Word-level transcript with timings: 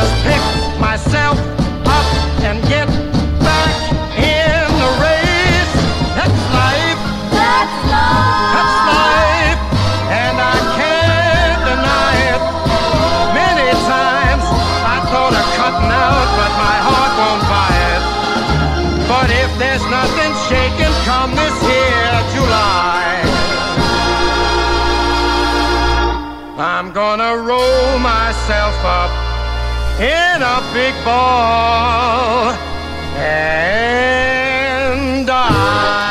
just 0.00 0.24
pick 0.24 0.44
myself 0.80 1.36
up 1.84 2.08
and 2.48 2.56
get 2.72 2.88
back 3.44 3.76
in 4.16 4.64
the 4.80 4.90
race. 4.96 5.72
That's 6.16 6.40
life. 6.56 7.00
That's 7.36 7.76
life. 7.92 8.52
That's 8.56 8.76
life, 8.96 9.60
and 10.24 10.36
I 10.40 10.56
can't 10.80 11.60
deny 11.68 12.14
it. 12.32 12.42
Many 13.40 13.68
times 13.92 14.44
I 14.94 14.96
thought 15.12 15.34
of 15.36 15.46
cutting 15.58 15.92
out, 15.92 16.28
but 16.40 16.52
my 16.64 16.76
heart 16.88 17.12
won't 17.20 17.44
buy 17.52 17.72
it. 17.92 18.02
But 19.04 19.28
if 19.28 19.50
there's 19.60 19.84
nothing 19.98 20.32
shaking 20.48 20.96
come 21.04 21.30
this 21.36 21.56
here 21.68 22.20
July, 22.32 23.20
I'm 26.56 26.90
gonna 26.92 27.36
roll 27.36 27.98
myself 27.98 28.76
up 28.84 29.29
in 30.00 30.42
a 30.42 30.62
big 30.72 30.94
ball 31.04 32.52
and 33.18 33.66
die. 35.26 36.09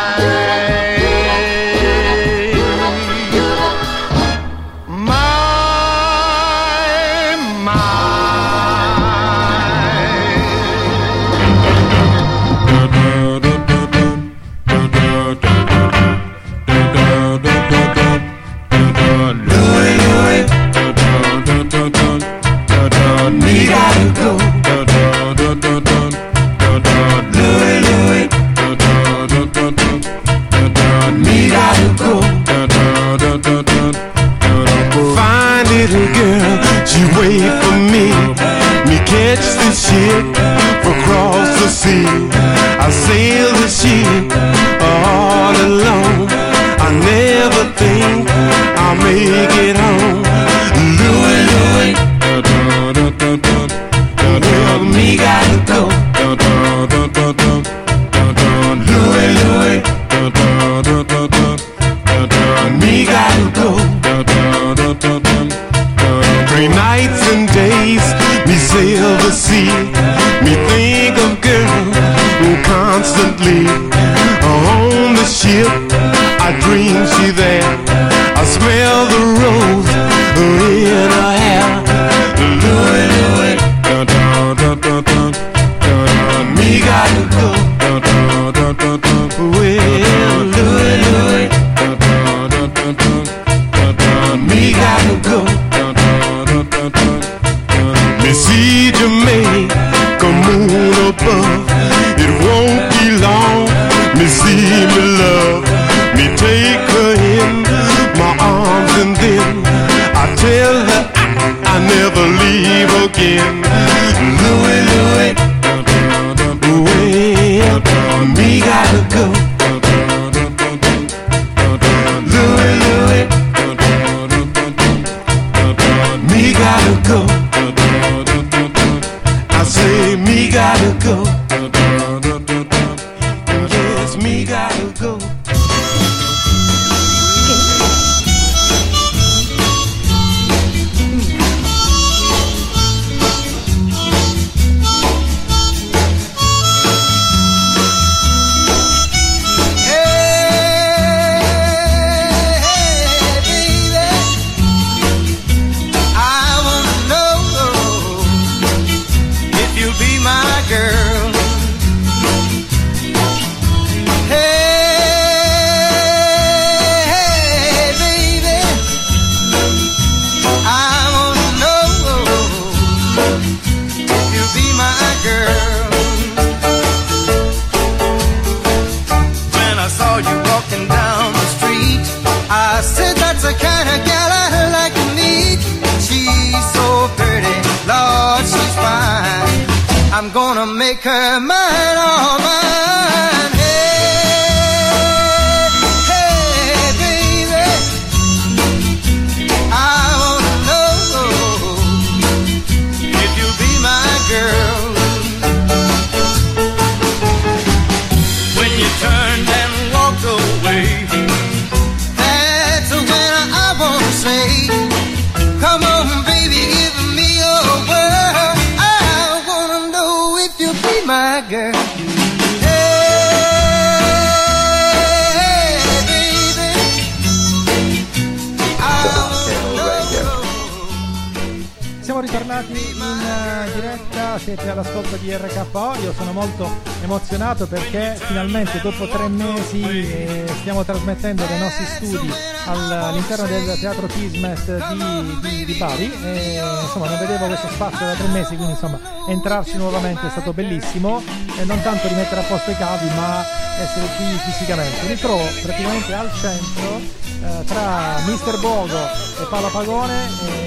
trasmettendo 240.89 241.45
dai 241.45 241.59
nostri 241.59 241.85
studi 241.85 242.58
all'interno 242.65 243.45
del 243.47 243.79
teatro 243.79 244.07
Kismet 244.07 244.93
di, 244.93 245.39
di, 245.41 245.65
di 245.65 245.73
Bari. 245.73 246.11
E, 246.23 246.59
insomma, 246.83 247.07
non 247.07 247.19
vedevo 247.19 247.45
questo 247.45 247.69
spazio 247.69 248.05
da 248.05 248.13
tre 248.13 248.27
mesi, 248.27 248.55
quindi 248.55 248.73
insomma, 248.73 248.99
entrarci 249.27 249.77
nuovamente 249.77 250.27
è 250.27 250.29
stato 250.29 250.53
bellissimo. 250.53 251.21
E 251.57 251.65
non 251.65 251.81
tanto 251.81 252.07
rimettere 252.07 252.41
a 252.41 252.43
posto 252.43 252.71
i 252.71 252.77
cavi, 252.77 253.07
ma 253.15 253.43
essere 253.79 254.05
qui 254.17 254.25
fisicamente. 254.51 255.07
Mi 255.07 255.15
trovo 255.15 255.43
praticamente 255.61 256.13
al 256.13 256.29
centro 256.33 257.01
eh, 257.41 257.63
tra 257.65 258.19
Mister 258.25 258.59
Bogo 258.59 258.97
e 258.97 259.45
Paola 259.49 259.67
Pagone, 259.69 260.13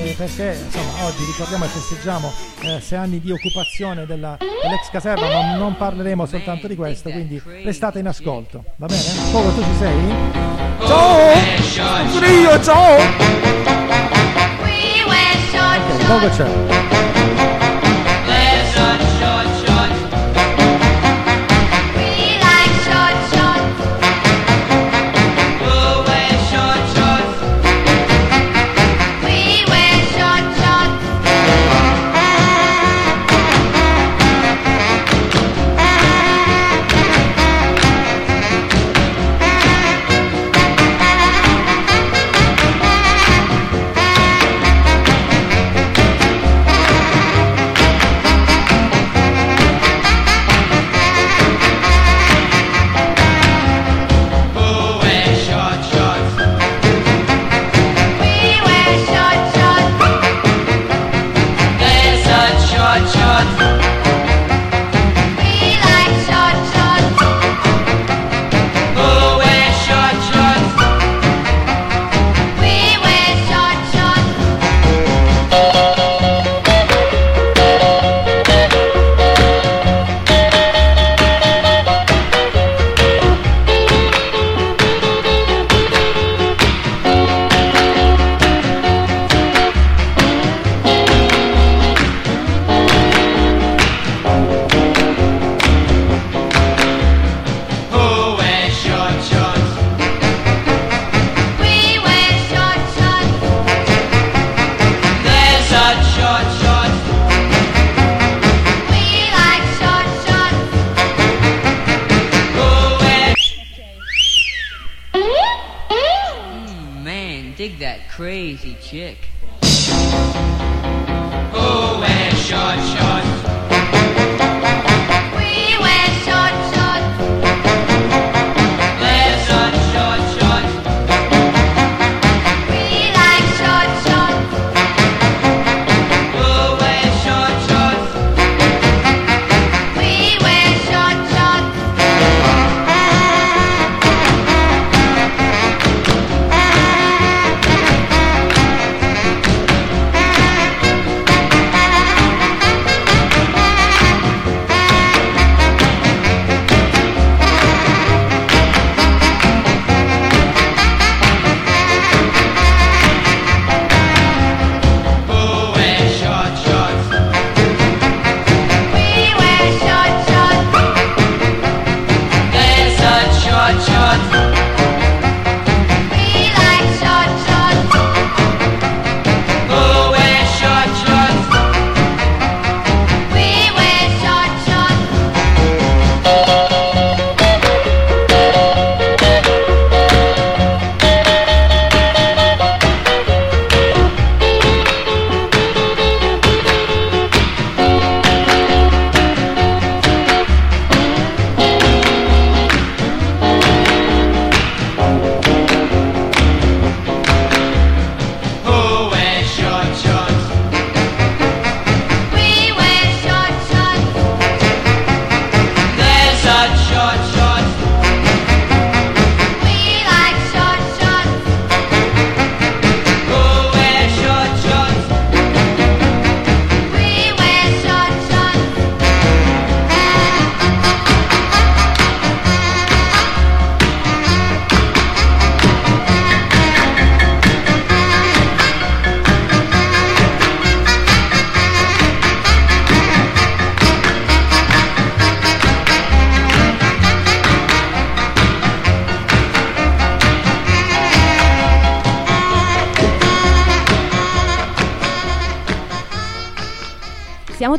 eh, 0.02 0.14
perché 0.16 0.58
insomma, 0.64 1.04
oggi 1.04 1.24
ricordiamo 1.24 1.64
e 1.64 1.68
festeggiamo 1.68 2.32
eh, 2.60 2.80
sei 2.80 2.98
anni 2.98 3.20
di 3.20 3.30
occupazione 3.30 4.06
della, 4.06 4.36
dell'ex 4.38 4.90
caserma, 4.90 5.28
ma 5.28 5.56
non 5.56 5.76
parleremo 5.76 6.26
soltanto 6.26 6.66
di 6.66 6.76
questo, 6.76 7.10
quindi 7.10 7.40
restate 7.64 7.98
in 7.98 8.06
ascolto. 8.06 8.64
Va 8.76 8.86
bene? 8.86 9.02
Bogo 9.30 9.50
tu 9.52 9.62
ci 9.62 9.76
sei? 9.78 10.14
Ciao! 10.86 11.81
you 11.82 12.42
years 12.42 12.68
old. 12.68 13.02
We 14.62 15.02
went 15.04 15.38
short, 15.50 15.80
short. 15.98 16.48
Okay. 16.48 17.31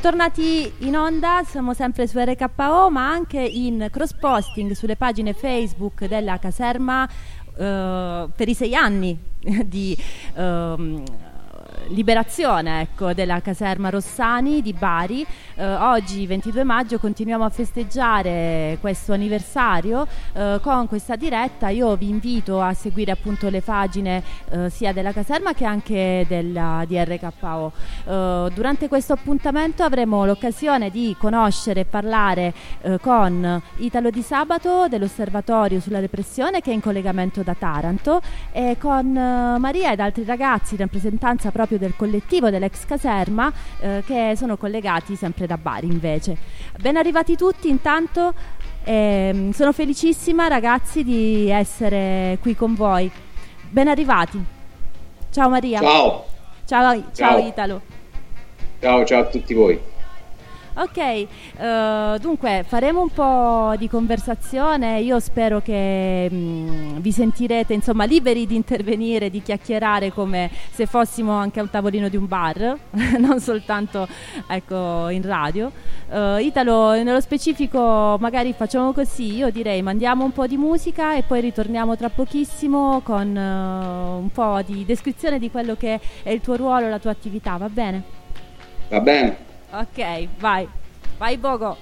Tornati 0.04 0.70
in 0.80 0.98
onda, 0.98 1.44
siamo 1.46 1.74
sempre 1.74 2.08
su 2.08 2.20
RKO 2.20 2.90
ma 2.90 3.10
anche 3.10 3.40
in 3.40 3.88
cross 3.90 4.14
posting 4.14 4.74
sulle 4.74 4.98
pagine 4.98 5.32
Facebook 5.32 6.08
della 6.08 6.38
caserma 6.40 7.08
eh, 7.58 8.28
per 8.36 8.50
i 8.50 8.54
sei 8.54 8.76
anni 8.76 9.18
di 9.66 9.98
ehm, 10.36 11.04
liberazione 11.88 12.82
ecco, 12.82 13.13
della 13.13 13.42
caserma 13.42 13.90
Rossani 13.90 14.62
di 14.62 14.74
Bari. 14.74 15.25
Eh, 15.56 15.66
oggi 15.66 16.25
22 16.25 16.63
maggio 16.63 17.00
continuiamo 17.00 17.44
a 17.44 17.50
festeggiare 17.50 18.78
questo 18.82 19.13
anniversario 19.13 20.08
eh, 20.34 20.60
con 20.62 20.88
questa 20.88 21.16
diretta. 21.16 21.70
Io 21.70 21.96
vi 21.96 22.10
invito 22.10 22.62
a 22.62 22.74
seguire 22.74 23.12
appunto 23.12 23.50
le 23.50 23.62
pagine 23.62 24.24
eh, 24.50 24.70
sia 24.70 24.94
della 24.94 25.12
caserma 25.12 25.54
che 25.54 25.66
anche 25.66 26.25
della, 26.28 26.84
di 26.88 26.98
RKO. 26.98 27.72
Eh, 28.06 28.52
durante 28.54 28.88
questo 28.88 29.13
appuntamento 29.13 29.84
avremo 29.84 30.25
l'occasione 30.25 30.90
di 30.90 31.16
conoscere 31.20 31.82
e 31.82 31.86
parlare 31.86 32.54
eh, 32.82 32.98
con 33.00 33.62
Italo 33.78 34.10
Di 34.10 34.22
Sabato 34.22 34.88
dell'Osservatorio 34.88 35.80
sulla 35.80 36.00
repressione 36.00 36.62
che 36.62 36.72
è 36.72 36.74
in 36.74 36.82
collegamento 36.82 37.44
da 37.44 37.54
Taranto 37.54 38.22
e 38.52 38.78
con 38.80 39.16
eh, 39.16 39.58
Maria 39.60 39.92
ed 39.92 40.00
altri 40.00 40.24
ragazzi 40.24 40.74
in 40.74 40.80
rappresentanza 40.80 41.52
proprio 41.52 41.73
del 41.77 41.96
collettivo 41.96 42.50
dell'ex 42.50 42.86
caserma 42.86 43.51
eh, 43.80 44.03
che 44.06 44.34
sono 44.36 44.58
collegati 44.58 45.15
sempre 45.15 45.46
da 45.48 45.58
Bari 45.58 45.88
invece. 45.88 46.38
Ben 46.80 46.98
arrivati 46.98 47.36
tutti 47.36 47.70
intanto. 47.70 48.34
ehm, 48.84 49.51
sono 49.51 49.72
felicissima 49.72 50.48
ragazzi 50.48 51.03
di 51.03 51.50
essere 51.50 52.38
qui 52.42 52.56
con 52.56 52.75
voi. 52.75 53.10
Ben 53.70 53.88
arrivati. 53.88 54.44
Ciao 55.32 55.50
Maria. 55.50 55.80
Ciao, 55.80 56.25
Ciao, 56.65 56.94
ciao 56.94 57.06
Ciao. 57.13 57.38
Italo. 57.48 57.82
ciao, 58.80 59.03
ciao 59.06 59.22
a 59.22 59.25
tutti 59.25 59.53
voi. 59.53 59.80
Ok, 60.75 60.98
eh, 60.98 61.27
dunque 62.20 62.65
faremo 62.68 63.01
un 63.01 63.10
po' 63.10 63.75
di 63.77 63.88
conversazione, 63.88 65.01
io 65.01 65.20
spero 65.20 65.62
che 65.62 66.27
mm, 66.32 66.98
vi 66.98 67.12
sentirete 67.12 67.75
insomma 67.75 68.06
liberi 68.06 68.48
di 68.48 68.56
intervenire, 68.56 69.30
di 69.30 69.44
chiacchierare 69.44 70.12
come 70.12 70.50
se 70.72 70.88
fossimo 70.88 71.32
anche 71.34 71.60
a 71.60 71.63
un 71.63 71.70
tavolino 71.70 72.10
di 72.10 72.18
un 72.18 72.27
bar, 72.27 72.75
non 73.20 73.39
soltanto 73.39 74.08
ecco, 74.48 75.10
in 75.10 75.22
radio. 75.22 75.72
Eh, 76.10 76.42
Italo, 76.42 76.94
nello 77.03 77.22
specifico 77.22 78.18
magari 78.20 78.51
facciamo 78.53 78.94
così, 78.94 79.36
io 79.36 79.51
direi 79.51 79.84
mandiamo 79.84 80.24
un 80.24 80.32
po' 80.32 80.48
di 80.48 80.58
musica 80.58 81.15
e 81.15 81.22
poi 81.22 81.42
ritorniamo 81.42 81.96
tra 81.96 82.10
pochissimo 82.10 83.01
con 83.01 83.38
eh, 83.38 84.18
un 84.18 84.32
po' 84.32 84.60
di 84.65 84.86
descrizione 84.86 85.38
di 85.38 85.51
quello 85.51 85.75
che 85.75 86.00
è 86.24 86.32
il 86.32 86.42
tuo 86.42 86.56
ruolo, 86.56 86.89
la 86.89 86.98
tua 86.98 87.12
attività, 87.12 87.58
va 87.58 87.70
bene? 87.70 88.03
Va 88.89 89.00
bene? 89.00 89.51
Ok, 89.74 90.30
vai. 90.38 90.70
Vai 91.18 91.36
Bogo. 91.36 91.77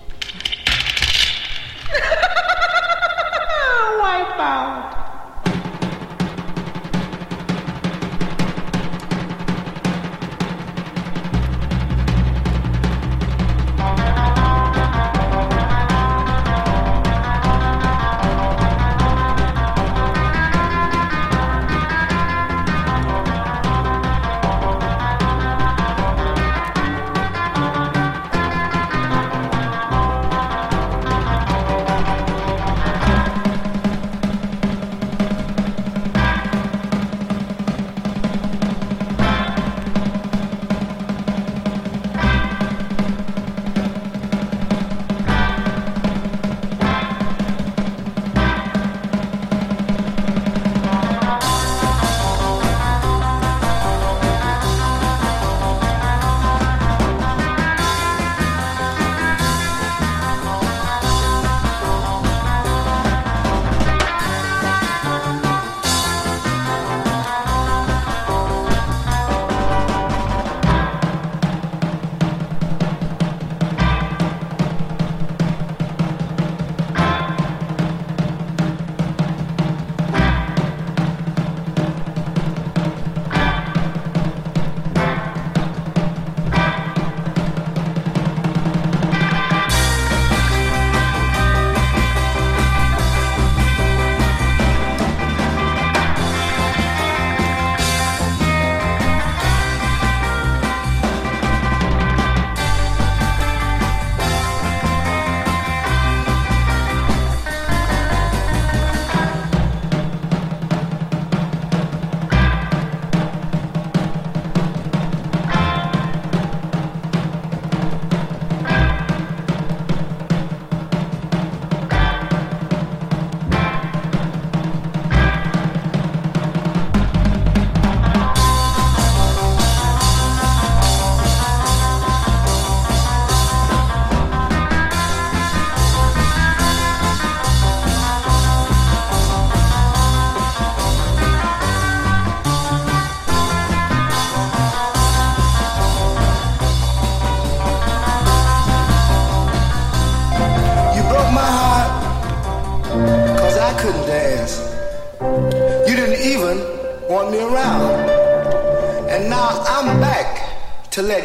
to 4.41 5.00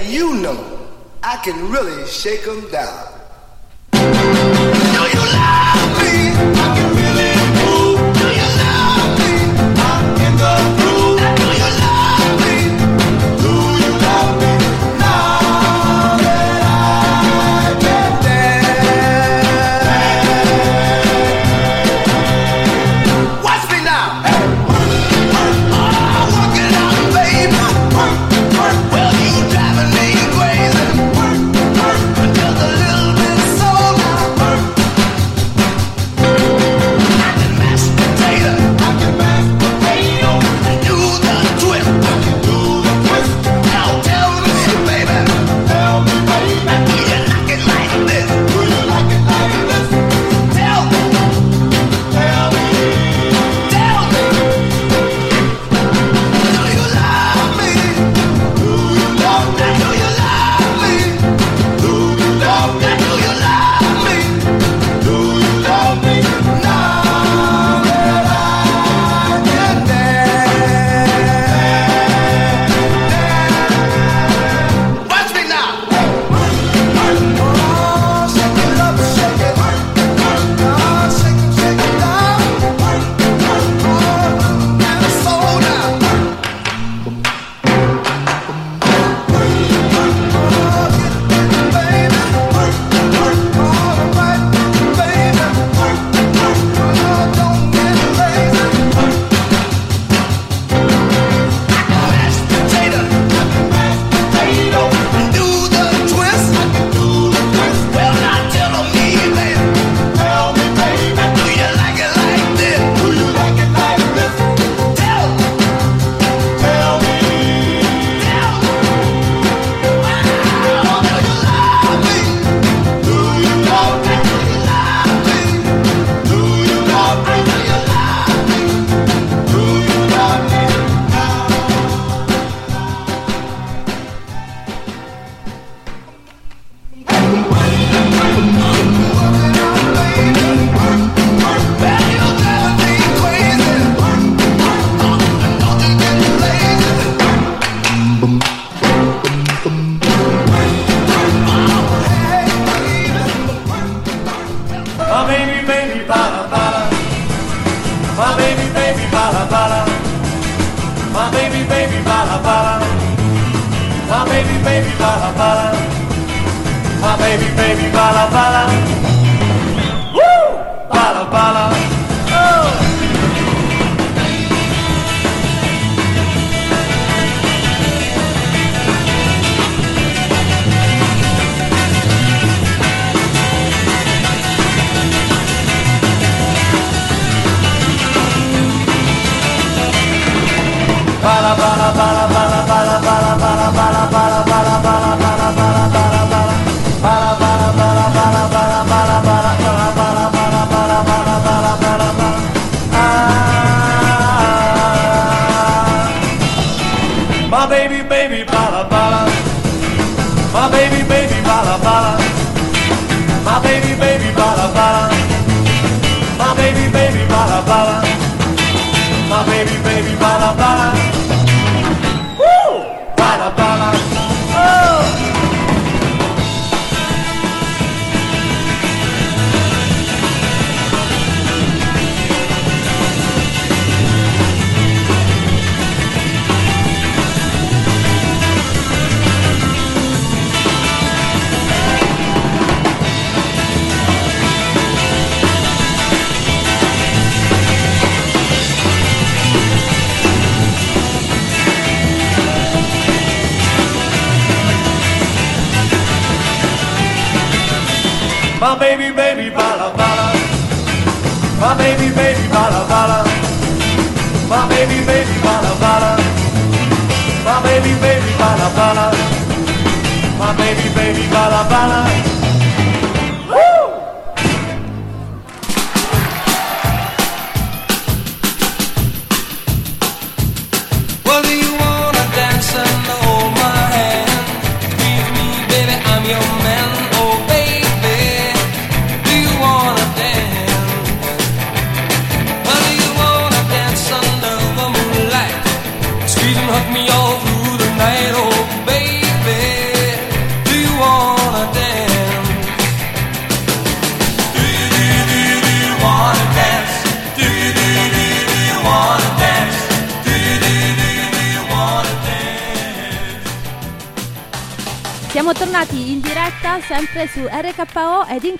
you 0.09 0.35
know 0.35 0.89
I 1.23 1.37
can 1.39 1.71
really 1.71 2.07
shake 2.07 2.45
them 2.45 2.71
down. 2.71 3.06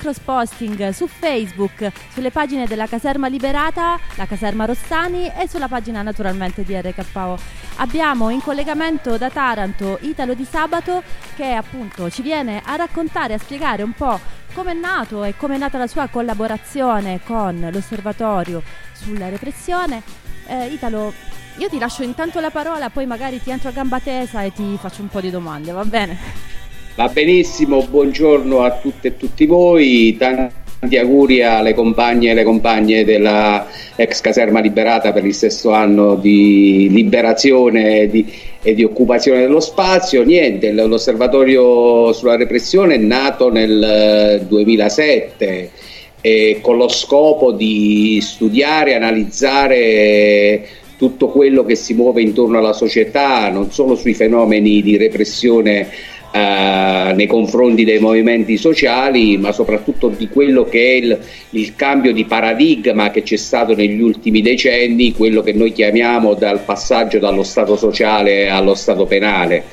Cross 0.07 0.21
posting 0.21 0.89
su 0.91 1.09
Facebook, 1.09 1.91
sulle 2.13 2.31
pagine 2.31 2.67
della 2.67 2.87
Caserma 2.87 3.27
Liberata, 3.27 3.99
la 4.15 4.27
Caserma 4.27 4.65
Rossani 4.65 5.27
e 5.27 5.49
sulla 5.49 5.67
pagina 5.67 6.03
naturalmente 6.03 6.63
di 6.63 6.81
RKO. 6.81 7.37
Abbiamo 7.77 8.31
in 8.31 8.41
collegamento 8.41 9.19
da 9.19 9.29
Taranto 9.31 9.99
Italo 10.03 10.35
di 10.35 10.45
Sabato 10.45 11.03
che 11.35 11.53
appunto 11.53 12.09
ci 12.11 12.23
viene 12.23 12.63
a 12.65 12.77
raccontare, 12.77 13.35
a 13.35 13.39
spiegare 13.39 13.83
un 13.83 13.93
po' 13.93 14.19
come 14.53 14.73
è 14.73 14.75
nato 14.75 15.25
e 15.25 15.37
come 15.37 15.57
è 15.57 15.59
nata 15.59 15.77
la 15.77 15.89
sua 15.89 16.07
collaborazione 16.07 17.21
con 17.25 17.69
l'osservatorio 17.73 18.63
sulla 18.93 19.29
repressione. 19.29 20.03
Eh, 20.47 20.67
Italo, 20.69 21.13
io 21.57 21.69
ti 21.69 21.79
lascio 21.79 22.05
intanto 22.05 22.39
la 22.39 22.51
parola, 22.51 22.91
poi 22.91 23.07
magari 23.07 23.43
ti 23.43 23.51
entro 23.51 23.71
a 23.71 23.73
gamba 23.73 23.99
tesa 23.99 24.43
e 24.43 24.53
ti 24.53 24.77
faccio 24.79 25.03
un 25.03 25.09
po' 25.09 25.21
di 25.21 25.31
domande, 25.31 25.73
va 25.73 25.85
bene? 25.85 26.36
Va 26.97 27.09
benissimo, 27.09 27.87
buongiorno 27.87 28.63
a 28.63 28.79
tutte 28.79 29.09
e 29.09 29.17
tutti 29.19 29.45
voi, 29.45 30.17
tanti 30.19 30.97
auguri 30.97 31.43
alle 31.43 31.75
compagne 31.75 32.29
e 32.29 32.31
alle 32.31 32.43
compagne 32.43 33.05
della 33.05 33.67
ex 33.97 34.23
caserma 34.23 34.61
liberata 34.61 35.13
per 35.13 35.27
il 35.27 35.35
sesto 35.35 35.73
anno 35.73 36.15
di 36.15 36.89
liberazione 36.91 38.01
e 38.01 38.09
di, 38.09 38.27
e 38.63 38.73
di 38.73 38.83
occupazione 38.83 39.41
dello 39.41 39.61
spazio. 39.61 40.23
Niente, 40.23 40.73
l'osservatorio 40.73 42.15
sulla 42.15 42.37
repressione 42.37 42.95
è 42.95 42.99
nato 42.99 43.51
nel 43.53 44.41
eh, 44.41 44.47
2007 44.47 45.71
eh, 46.23 46.61
con 46.63 46.79
lo 46.79 46.89
scopo 46.89 47.53
di 47.53 48.21
studiare, 48.23 48.95
analizzare 48.95 50.67
tutto 50.97 51.29
quello 51.29 51.63
che 51.63 51.75
si 51.75 51.93
muove 51.93 52.23
intorno 52.23 52.57
alla 52.57 52.73
società, 52.73 53.51
non 53.51 53.71
solo 53.71 53.97
sui 53.97 54.15
fenomeni 54.15 54.81
di 54.81 54.97
repressione 54.97 56.15
eh, 56.37 57.13
nei 57.15 57.27
confronti 57.27 57.85
dei 57.85 57.99
movimenti 57.99 58.59
sociali, 58.59 59.39
ma 59.39 59.53
soprattutto 59.53 60.09
di 60.09 60.29
quello 60.29 60.65
che 60.65 60.81
è 60.81 60.93
il, 60.97 61.19
il 61.51 61.75
cambio 61.75 62.13
di 62.13 62.25
paradigma 62.27 63.11
che 63.11 63.23
c'è 63.23 63.37
stato 63.37 63.75
negli 63.75 64.01
ultimi 64.01 64.43
decenni, 64.43 65.13
quello 65.13 65.41
che 65.41 65.53
noi 65.55 65.73
chiamiamo 65.73 66.35
dal 66.35 66.61
passaggio 66.61 67.19
dallo 67.19 67.43
Stato 67.43 67.77
sociale 67.77 68.49
allo 68.49 68.75
Stato 68.75 69.07
penale. 69.07 69.65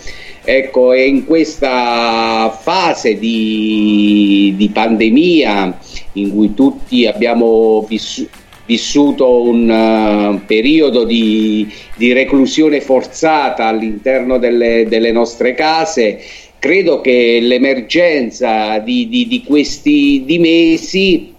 Ecco, 0.46 0.94
è 0.94 1.02
in 1.02 1.26
questa 1.26 2.58
fase 2.62 3.18
di, 3.18 4.54
di 4.56 4.70
pandemia 4.70 5.78
in 6.14 6.32
cui 6.32 6.54
tutti 6.54 7.06
abbiamo 7.06 7.86
vissuto 7.88 8.42
vissuto 8.66 9.42
un 9.42 9.70
uh, 9.70 10.46
periodo 10.46 11.04
di, 11.04 11.70
di, 11.96 12.14
reclusione 12.14 12.80
forzata 12.80 13.66
all'interno 13.66 14.38
delle, 14.38 14.86
delle, 14.88 15.12
nostre 15.12 15.54
case, 15.54 16.20
credo 16.64 17.02
che 17.02 17.40
l'emergenza 17.42 18.78
di, 18.78 19.10
di, 19.10 19.28
di 19.28 19.44
questi 19.44 20.24
di 20.26 20.40
mesi 20.40 21.36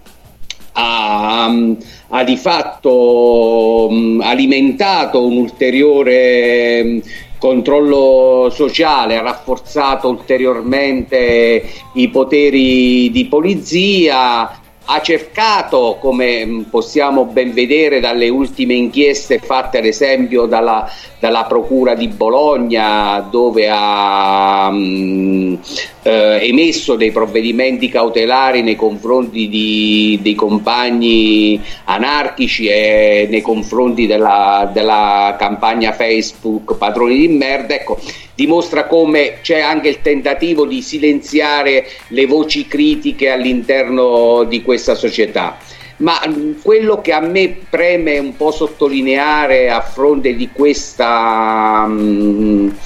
ha, 0.72 1.46
ha, 2.08 2.24
di 2.24 2.36
fatto 2.36 3.86
um, 3.88 4.20
alimentato 4.22 5.26
un 5.26 5.38
ulteriore 5.38 6.82
um, 6.82 7.02
controllo 7.38 8.50
sociale, 8.50 9.16
ha 9.16 9.22
rafforzato 9.22 10.10
ulteriormente 10.10 11.70
i 11.94 12.10
poteri 12.10 13.10
di 13.10 13.24
polizia, 13.24 14.60
ha 14.86 15.00
cercato, 15.00 15.96
come 16.00 16.66
possiamo 16.68 17.24
ben 17.24 17.52
vedere 17.54 18.00
dalle 18.00 18.28
ultime 18.28 18.74
inchieste 18.74 19.38
fatte 19.38 19.78
ad 19.78 19.86
esempio 19.86 20.44
dalla, 20.44 20.90
dalla 21.18 21.44
Procura 21.44 21.94
di 21.94 22.08
Bologna, 22.08 23.20
dove 23.30 23.68
ha 23.70 24.70
mh, 24.70 25.58
eh, 26.02 26.48
emesso 26.48 26.96
dei 26.96 27.12
provvedimenti 27.12 27.88
cautelari 27.88 28.62
nei 28.62 28.76
confronti 28.76 29.48
di, 29.48 30.18
dei 30.20 30.34
compagni 30.34 31.58
anarchici 31.84 32.66
e 32.66 33.26
nei 33.30 33.40
confronti 33.40 34.06
della, 34.06 34.68
della 34.70 35.36
campagna 35.38 35.92
Facebook 35.92 36.76
Padroni 36.76 37.16
di 37.16 37.28
merda. 37.28 37.74
Ecco, 37.74 37.98
dimostra 38.34 38.86
come 38.86 39.38
c'è 39.42 39.60
anche 39.60 39.88
il 39.88 40.00
tentativo 40.02 40.66
di 40.66 40.82
silenziare 40.82 41.86
le 42.08 42.26
voci 42.26 42.66
critiche 42.66 43.30
all'interno 43.30 44.44
di 44.44 44.62
questa 44.62 44.94
società. 44.94 45.56
Ma 45.98 46.20
quello 46.60 47.00
che 47.00 47.12
a 47.12 47.20
me 47.20 47.56
preme 47.70 48.18
un 48.18 48.36
po' 48.36 48.50
sottolineare 48.50 49.70
a 49.70 49.80
fronte 49.80 50.34
di 50.34 50.50
questa 50.52 51.86
mh, 51.86 52.76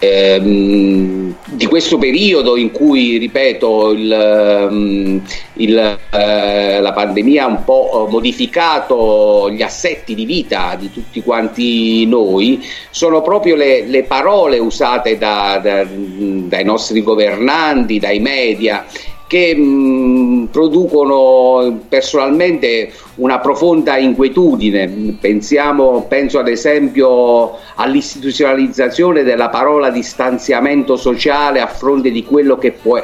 ehm, 0.00 1.34
di 1.44 1.66
questo 1.66 1.98
periodo 1.98 2.56
in 2.56 2.70
cui, 2.70 3.18
ripeto, 3.18 3.92
il, 3.92 5.22
il, 5.54 5.98
eh, 6.10 6.80
la 6.80 6.92
pandemia 6.92 7.44
ha 7.44 7.48
un 7.48 7.64
po' 7.64 8.08
modificato 8.10 9.50
gli 9.50 9.62
assetti 9.62 10.14
di 10.14 10.24
vita 10.24 10.76
di 10.78 10.90
tutti 10.90 11.22
quanti 11.22 12.06
noi, 12.06 12.66
sono 12.90 13.20
proprio 13.20 13.54
le, 13.54 13.86
le 13.86 14.02
parole 14.04 14.58
usate 14.58 15.18
da, 15.18 15.60
da, 15.62 15.84
dai 15.84 16.64
nostri 16.64 17.02
governanti, 17.02 17.98
dai 17.98 18.18
media 18.20 18.86
che 19.30 19.54
mh, 19.54 20.48
producono 20.50 21.84
personalmente 21.88 22.92
una 23.16 23.38
profonda 23.38 23.96
inquietudine. 23.96 25.16
Pensiamo, 25.20 26.06
penso 26.08 26.38
ad 26.38 26.48
esempio 26.48 27.56
all'istituzionalizzazione 27.74 29.22
della 29.22 29.48
parola 29.48 29.90
distanziamento 29.90 30.96
sociale 30.96 31.60
a 31.60 31.66
fronte 31.66 32.10
di 32.10 32.24
quello 32.24 32.56
che 32.56 32.72
può, 32.72 33.02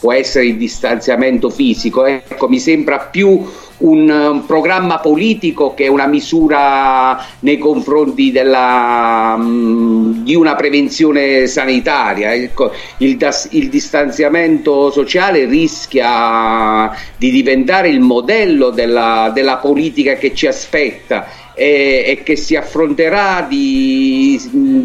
può 0.00 0.12
essere 0.12 0.46
il 0.46 0.56
distanziamento 0.56 1.50
fisico. 1.50 2.04
Ecco, 2.04 2.48
mi 2.48 2.58
sembra 2.58 2.98
più 2.98 3.44
un, 3.78 4.44
programma 4.46 4.98
politico 4.98 5.74
che 5.74 5.88
una 5.88 6.06
misura 6.06 7.22
nei 7.40 7.58
confronti 7.58 8.30
della, 8.30 9.36
mh, 9.36 10.22
di 10.22 10.34
una 10.34 10.54
prevenzione 10.54 11.46
sanitaria. 11.46 12.32
Ecco, 12.32 12.72
il, 12.98 13.16
das, 13.16 13.48
il, 13.52 13.68
distanziamento 13.68 14.90
sociale 14.90 15.44
rischia 15.44 16.90
di 17.16 17.30
diventare 17.30 17.88
il 17.88 18.00
modello 18.00 18.70
della, 18.70 19.25
della 19.30 19.56
politica 19.56 20.14
che 20.14 20.34
ci 20.34 20.46
aspetta 20.46 21.28
e, 21.54 22.20
che 22.24 22.36
si 22.36 22.56
affronterà 22.56 23.46
di, 23.48 24.40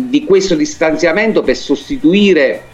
di 0.10 0.24
questo 0.24 0.56
distanziamento 0.56 1.42
per 1.42 1.56
sostituire 1.56 2.70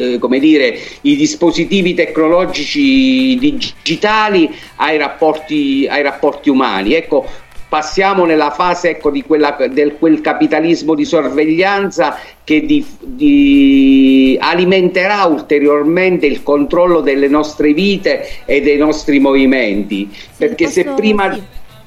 eh, 0.00 0.18
come 0.18 0.38
dire, 0.38 0.78
i 1.02 1.14
dispositivi 1.14 1.92
tecnologici 1.94 3.36
digitali 3.38 4.50
ai 4.76 4.96
rapporti, 4.96 5.86
ai 5.88 6.02
rapporti 6.02 6.48
umani. 6.48 6.94
Ecco, 6.94 7.26
passiamo 7.70 8.24
nella 8.24 8.50
fase 8.50 8.90
ecco, 8.90 9.10
di 9.10 9.22
quella, 9.22 9.56
del 9.70 9.96
quel 9.96 10.20
capitalismo 10.20 10.96
di 10.96 11.04
sorveglianza 11.04 12.18
che 12.42 12.66
di, 12.66 12.84
di 12.98 14.36
alimenterà 14.40 15.24
ulteriormente 15.24 16.26
il 16.26 16.42
controllo 16.42 17.00
delle 17.00 17.28
nostre 17.28 17.72
vite 17.72 18.26
e 18.44 18.60
dei 18.60 18.76
nostri 18.76 19.20
movimenti. 19.20 20.10
Perché 20.36 20.66
se 20.66 20.84
prima. 20.84 21.32
Sì. 21.32 21.42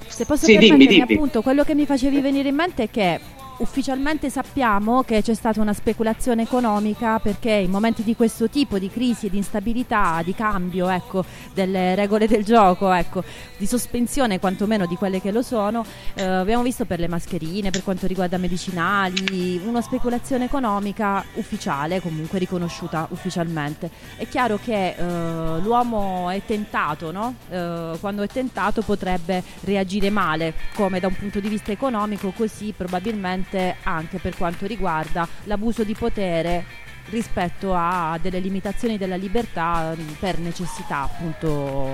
Se 0.07 0.25
posso 0.25 0.45
sì, 0.45 0.57
dimmi, 0.57 0.85
dimmi. 0.85 1.13
appunto, 1.15 1.41
quello 1.41 1.63
che 1.63 1.75
mi 1.75 1.85
facevi 1.85 2.21
venire 2.21 2.47
in 2.47 2.55
mente 2.55 2.83
è 2.83 2.89
che 2.89 3.19
ufficialmente 3.63 4.29
sappiamo 4.29 5.03
che 5.03 5.21
c'è 5.21 5.33
stata 5.33 5.61
una 5.61 5.73
speculazione 5.73 6.41
economica 6.41 7.19
perché 7.19 7.51
in 7.51 7.71
momenti 7.71 8.03
di 8.03 8.13
questo 8.13 8.49
tipo 8.49 8.77
di 8.77 8.89
crisi 8.89 9.27
e 9.27 9.29
di 9.29 9.37
instabilità, 9.37 10.21
di 10.23 10.35
cambio 10.35 10.89
ecco, 10.89 11.23
delle 11.53 11.95
regole 11.95 12.27
del 12.27 12.43
gioco, 12.43 12.91
ecco, 12.91 13.23
di 13.57 13.65
sospensione 13.65 14.39
quantomeno 14.39 14.85
di 14.85 14.95
quelle 14.95 15.21
che 15.21 15.31
lo 15.31 15.41
sono, 15.41 15.85
eh, 16.15 16.23
abbiamo 16.23 16.61
visto 16.61 16.83
per 16.83 16.99
le 16.99 17.07
mascherine, 17.07 17.69
per 17.69 17.83
quanto 17.83 18.05
riguarda 18.05 18.37
medicinali, 18.37 19.61
una 19.63 19.81
speculazione 19.81 20.45
economica 20.45 21.23
ufficiale, 21.35 22.01
comunque 22.01 22.39
riconosciuta 22.39 23.07
ufficialmente. 23.11 23.89
È 24.17 24.27
chiaro 24.27 24.59
che 24.61 24.89
eh, 24.89 25.59
l'uomo 25.61 26.29
è 26.29 26.41
tentato, 26.45 27.11
no? 27.11 27.35
Eh, 27.49 27.97
quando 28.01 28.23
è 28.23 28.27
tentato 28.27 28.81
potrebbe 28.81 29.41
reagire 29.61 30.09
male, 30.09 30.53
come 30.75 30.99
da 30.99 31.07
un 31.07 31.15
punto 31.15 31.39
di 31.39 31.47
vista 31.47 31.71
economico, 31.71 32.31
così 32.31 32.73
probabilmente 32.75 33.52
anche 33.83 34.19
per 34.19 34.35
quanto 34.35 34.65
riguarda 34.65 35.27
l'abuso 35.43 35.83
di 35.83 35.93
potere 35.93 36.81
rispetto 37.09 37.73
a 37.75 38.17
delle 38.21 38.39
limitazioni 38.39 38.97
della 38.97 39.15
libertà 39.15 39.93
mh, 39.95 40.15
per 40.19 40.39
necessità 40.39 41.01
appunto 41.01 41.89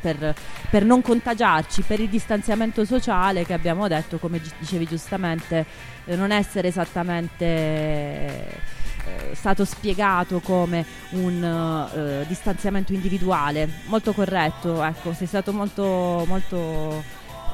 per, 0.00 0.34
per 0.68 0.84
non 0.84 1.02
contagiarci 1.02 1.82
per 1.82 2.00
il 2.00 2.08
distanziamento 2.08 2.84
sociale 2.84 3.44
che 3.44 3.52
abbiamo 3.52 3.86
detto 3.86 4.18
come 4.18 4.40
dicevi 4.58 4.86
giustamente 4.86 5.64
eh, 6.04 6.16
non 6.16 6.32
essere 6.32 6.68
esattamente 6.68 7.44
eh, 7.44 9.34
stato 9.34 9.64
spiegato 9.64 10.40
come 10.40 10.84
un 11.10 11.42
eh, 11.42 12.26
distanziamento 12.26 12.92
individuale. 12.92 13.68
Molto 13.86 14.12
corretto 14.12 14.82
ecco 14.82 15.12
sei 15.12 15.26
stato 15.26 15.52
molto 15.52 16.24
molto 16.26 17.02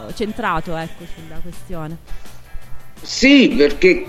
eh, 0.08 0.14
centrato 0.14 0.74
ecco 0.76 1.04
sulla 1.14 1.38
questione 1.40 2.34
Sì, 3.02 3.54
perché 3.56 4.06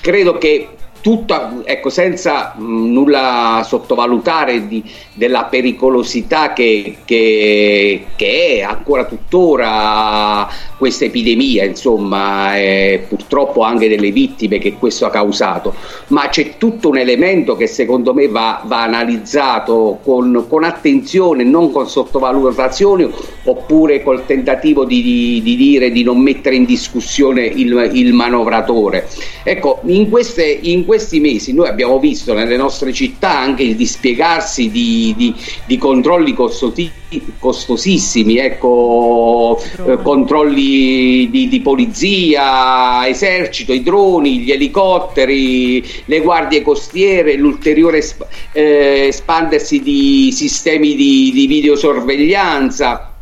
credo 0.00 0.38
che 0.38 0.68
tutta, 1.06 1.62
ecco, 1.62 1.88
senza 1.88 2.54
mh, 2.56 2.64
nulla 2.92 3.62
sottovalutare 3.64 4.66
di- 4.66 4.82
della 5.14 5.44
pericolosità 5.44 6.52
che, 6.52 6.96
che- 7.04 8.06
che 8.16 8.56
è 8.56 8.62
ancora 8.62 9.04
tuttora 9.04 10.48
questa 10.76 11.04
epidemia, 11.04 11.62
insomma, 11.64 12.56
e 12.56 13.04
purtroppo 13.08 13.62
anche 13.62 13.88
delle 13.88 14.10
vittime 14.10 14.58
che 14.58 14.72
questo 14.74 15.06
ha 15.06 15.10
causato, 15.10 15.74
ma 16.08 16.28
c'è 16.28 16.56
tutto 16.58 16.88
un 16.88 16.98
elemento 16.98 17.54
che 17.54 17.68
secondo 17.68 18.12
me 18.12 18.26
va, 18.26 18.60
va 18.64 18.82
analizzato 18.82 20.00
con, 20.02 20.46
con 20.48 20.64
attenzione, 20.64 21.44
non 21.44 21.70
con 21.70 21.88
sottovalutazioni 21.88 23.08
oppure 23.44 24.02
col 24.02 24.26
tentativo 24.26 24.84
di, 24.84 25.02
di- 25.02 25.40
di 25.42 25.54
dire 25.56 25.90
di 25.92 26.02
non 26.02 26.18
mettere 26.18 26.56
in 26.56 26.64
discussione 26.64 27.44
il, 27.46 27.90
il 27.92 28.12
manovratore. 28.12 29.06
Ecco, 29.44 29.80
in, 29.84 30.10
queste- 30.10 30.58
in 30.62 30.84
questi 30.96 31.20
mesi 31.20 31.52
noi 31.52 31.68
abbiamo 31.68 31.98
visto 31.98 32.32
nelle 32.32 32.56
nostre 32.56 32.90
città 32.90 33.38
anche 33.38 33.62
il 33.62 33.76
dispiegarsi 33.76 34.70
di, 34.70 35.12
di- 35.14 35.34
di 35.66 35.76
controlli 35.76 36.32
costosi- 36.32 36.90
costosissimi, 37.38 38.38
ecco, 38.38 39.60
eh, 39.86 39.98
controlli 40.02 41.28
di, 41.30 41.48
di 41.48 41.60
polizia, 41.60 43.06
esercito, 43.06 43.74
i 43.74 43.82
droni, 43.82 44.38
gli 44.38 44.50
elicotteri, 44.50 45.84
le 46.06 46.20
guardie 46.20 46.62
costiere, 46.62 47.36
l'ulteriore 47.36 47.98
esp- 47.98 48.26
eh, 48.52 49.08
espandersi 49.08 49.82
di 49.82 50.32
sistemi 50.32 50.94
di, 50.94 51.30
videosorveglianza, 51.46 53.12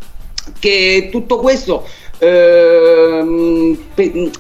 che 0.61 1.09
tutto 1.11 1.39
questo 1.39 1.85
pe- 3.95 4.31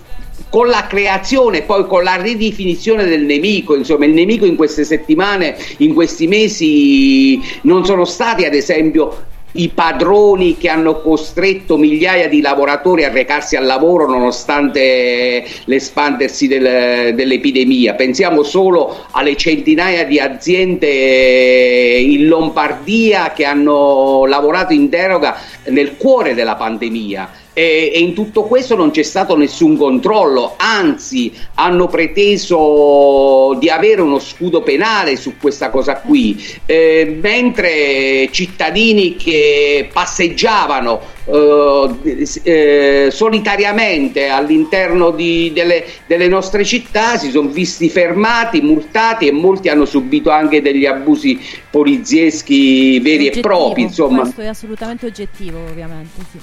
con 0.54 0.68
la 0.68 0.86
creazione, 0.86 1.62
poi 1.62 1.84
con 1.84 2.04
la 2.04 2.14
ridefinizione 2.14 3.06
del 3.06 3.22
nemico, 3.22 3.74
insomma 3.74 4.04
il 4.04 4.12
nemico 4.12 4.46
in 4.46 4.54
queste 4.54 4.84
settimane, 4.84 5.56
in 5.78 5.92
questi 5.94 6.28
mesi 6.28 7.40
non 7.62 7.84
sono 7.84 8.04
stati 8.04 8.44
ad 8.44 8.54
esempio 8.54 9.24
i 9.54 9.70
padroni 9.70 10.56
che 10.56 10.68
hanno 10.68 11.00
costretto 11.00 11.76
migliaia 11.76 12.28
di 12.28 12.40
lavoratori 12.40 13.02
a 13.02 13.10
recarsi 13.10 13.56
al 13.56 13.66
lavoro 13.66 14.06
nonostante 14.06 15.44
l'espandersi 15.64 16.46
del- 16.46 17.16
dell'epidemia. 17.16 17.94
Pensiamo 17.94 18.44
solo 18.44 19.06
alle 19.10 19.34
centinaia 19.34 20.04
di 20.04 20.20
aziende 20.20 21.98
in 21.98 22.28
Lombardia 22.28 23.32
che 23.32 23.44
hanno 23.44 24.24
lavorato 24.24 24.72
in 24.72 24.88
deroga 24.88 25.36
nel 25.64 25.96
cuore 25.96 26.32
della 26.34 26.54
pandemia. 26.54 27.42
E, 27.56 27.92
e 27.94 28.00
in 28.00 28.14
tutto 28.14 28.42
questo 28.42 28.74
non 28.74 28.90
c'è 28.90 29.04
stato 29.04 29.36
nessun 29.36 29.76
controllo, 29.76 30.54
anzi 30.56 31.32
hanno 31.54 31.86
preteso 31.86 33.56
di 33.60 33.70
avere 33.70 34.00
uno 34.00 34.18
scudo 34.18 34.62
penale 34.62 35.14
su 35.16 35.34
questa 35.40 35.70
cosa 35.70 35.96
qui, 35.96 36.44
Eh, 36.66 37.18
mentre 37.20 38.28
cittadini 38.32 39.14
che 39.14 39.88
passeggiavano 39.92 41.00
eh, 41.26 42.26
eh, 42.42 43.08
solitariamente 43.10 44.28
all'interno 44.28 45.10
di- 45.10 45.52
delle, 45.54 45.84
delle 46.06 46.26
nostre 46.26 46.64
città 46.64 47.16
si 47.16 47.30
sono 47.30 47.48
visti 47.48 47.88
fermati, 47.88 48.60
multati 48.60 49.28
e 49.28 49.32
molti 49.32 49.68
hanno 49.68 49.84
subito 49.84 50.30
anche 50.30 50.60
degli 50.60 50.86
abusi 50.86 51.38
polizieschi 51.70 52.98
veri 52.98 53.26
e 53.26 53.28
Oggettivo, 53.28 53.48
propri. 53.48 53.82
Insomma. 53.82 54.22
Questo 54.22 54.40
è 54.40 54.46
assolutamente 54.46 55.06
oggettivo, 55.06 55.58
ovviamente. 55.60 56.20
Sì. 56.30 56.38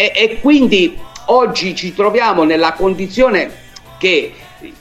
E, 0.00 0.12
e 0.14 0.40
quindi 0.40 0.96
oggi 1.26 1.76
ci 1.76 1.92
troviamo 1.92 2.44
nella 2.44 2.72
condizione 2.72 3.50
che 3.98 4.32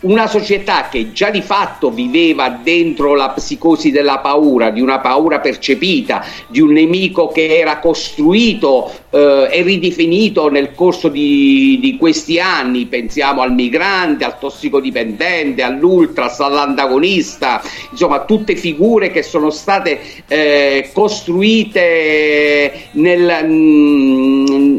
una 0.02 0.28
società 0.28 0.88
che 0.89 1.12
già 1.12 1.30
di 1.30 1.42
fatto 1.42 1.89
viveva 1.92 2.50
dentro 2.50 3.15
la 3.15 3.30
psicosi 3.30 3.92
della 3.92 4.20
paura, 4.20 4.70
di 4.70 4.82
una 4.82 5.00
paura 5.00 5.39
percepita, 5.39 6.26
di 6.48 6.60
un 6.60 6.72
nemico 6.72 7.28
che 7.28 7.58
era 7.58 7.80
costruito 7.80 8.92
eh, 9.10 9.50
e 9.52 9.62
ridefinito 9.62 10.50
nel 10.50 10.74
corso 10.74 11.08
di, 11.10 11.78
di 11.82 11.98
questi 11.98 12.39
anni, 12.39 12.86
pensiamo 12.86 13.42
al 13.42 13.54
migrante, 13.54 14.24
al 14.26 14.39
tossicodipendente, 14.39 15.63
all'ultras, 15.63 16.39
all'antagonista, 16.39 17.62
insomma 17.92 18.26
tutte 18.26 18.56
figure 18.56 19.12
che 19.12 19.24
sono 19.24 19.50
state 19.50 20.00
eh, 20.28 20.89
costruite 20.94 22.89
nel- 22.92 23.46
mm, 23.46 24.78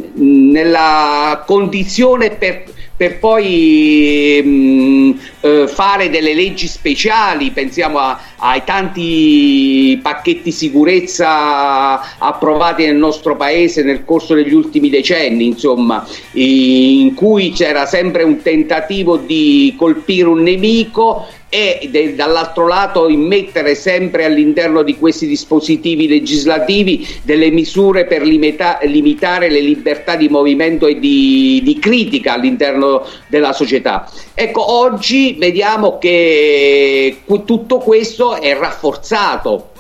nella 0.51 1.43
condizione 1.47 2.31
per 2.31 2.65
per 3.01 3.19
poi 3.19 4.43
mh, 4.45 5.21
eh, 5.41 5.67
fare 5.69 6.11
delle 6.11 6.35
leggi 6.35 6.67
speciali, 6.67 7.51
pensiamo 7.51 7.97
a- 7.97 8.21
ai 8.37 8.63
tanti 8.63 9.99
pacchetti 10.03 10.53
sicurezza 10.53 12.19
approvati 12.19 12.85
nel 12.85 12.97
nostro 12.97 13.37
paese 13.37 13.83
nel 13.83 14.05
corso 14.05 14.35
degli 14.35 14.53
ultimi 14.53 14.91
decenni, 14.91 15.47
insomma, 15.47 16.07
in 16.33 17.15
cui 17.15 17.53
c'era 17.53 17.87
sempre 17.87 18.23
un 18.23 18.43
tentativo 18.43 19.17
di 19.17 19.75
colpire 19.79 20.29
un 20.29 20.43
nemico 20.43 21.27
e 21.51 21.89
de- 21.91 22.15
dall'altro 22.15 22.69
lato 22.69 23.09
immettere 23.09 23.75
sempre 23.75 24.25
all'interno 24.25 24.83
di 24.83 24.97
questi 24.97 25.27
dispositivi 25.27 26.07
legislativi 26.07 27.07
delle 27.23 27.51
misure 27.51 28.07
per 28.07 28.23
limita- 28.23 28.79
limitare 28.83 29.51
le 29.51 29.61
libertà 29.61 30.15
di 30.15 30.29
movimento 30.29 30.87
e 30.87 31.01
di, 31.01 31.61
di 31.65 31.79
critica 31.81 32.35
all'interno 32.35 33.05
della 33.27 33.53
società. 33.53 34.09
Ecco, 34.33 34.71
oggi 34.71 35.35
vediamo 35.39 35.99
che 35.99 37.19
tutto 37.45 37.79
questo 37.79 38.37
è 38.41 38.57
rafforzato 38.57 39.71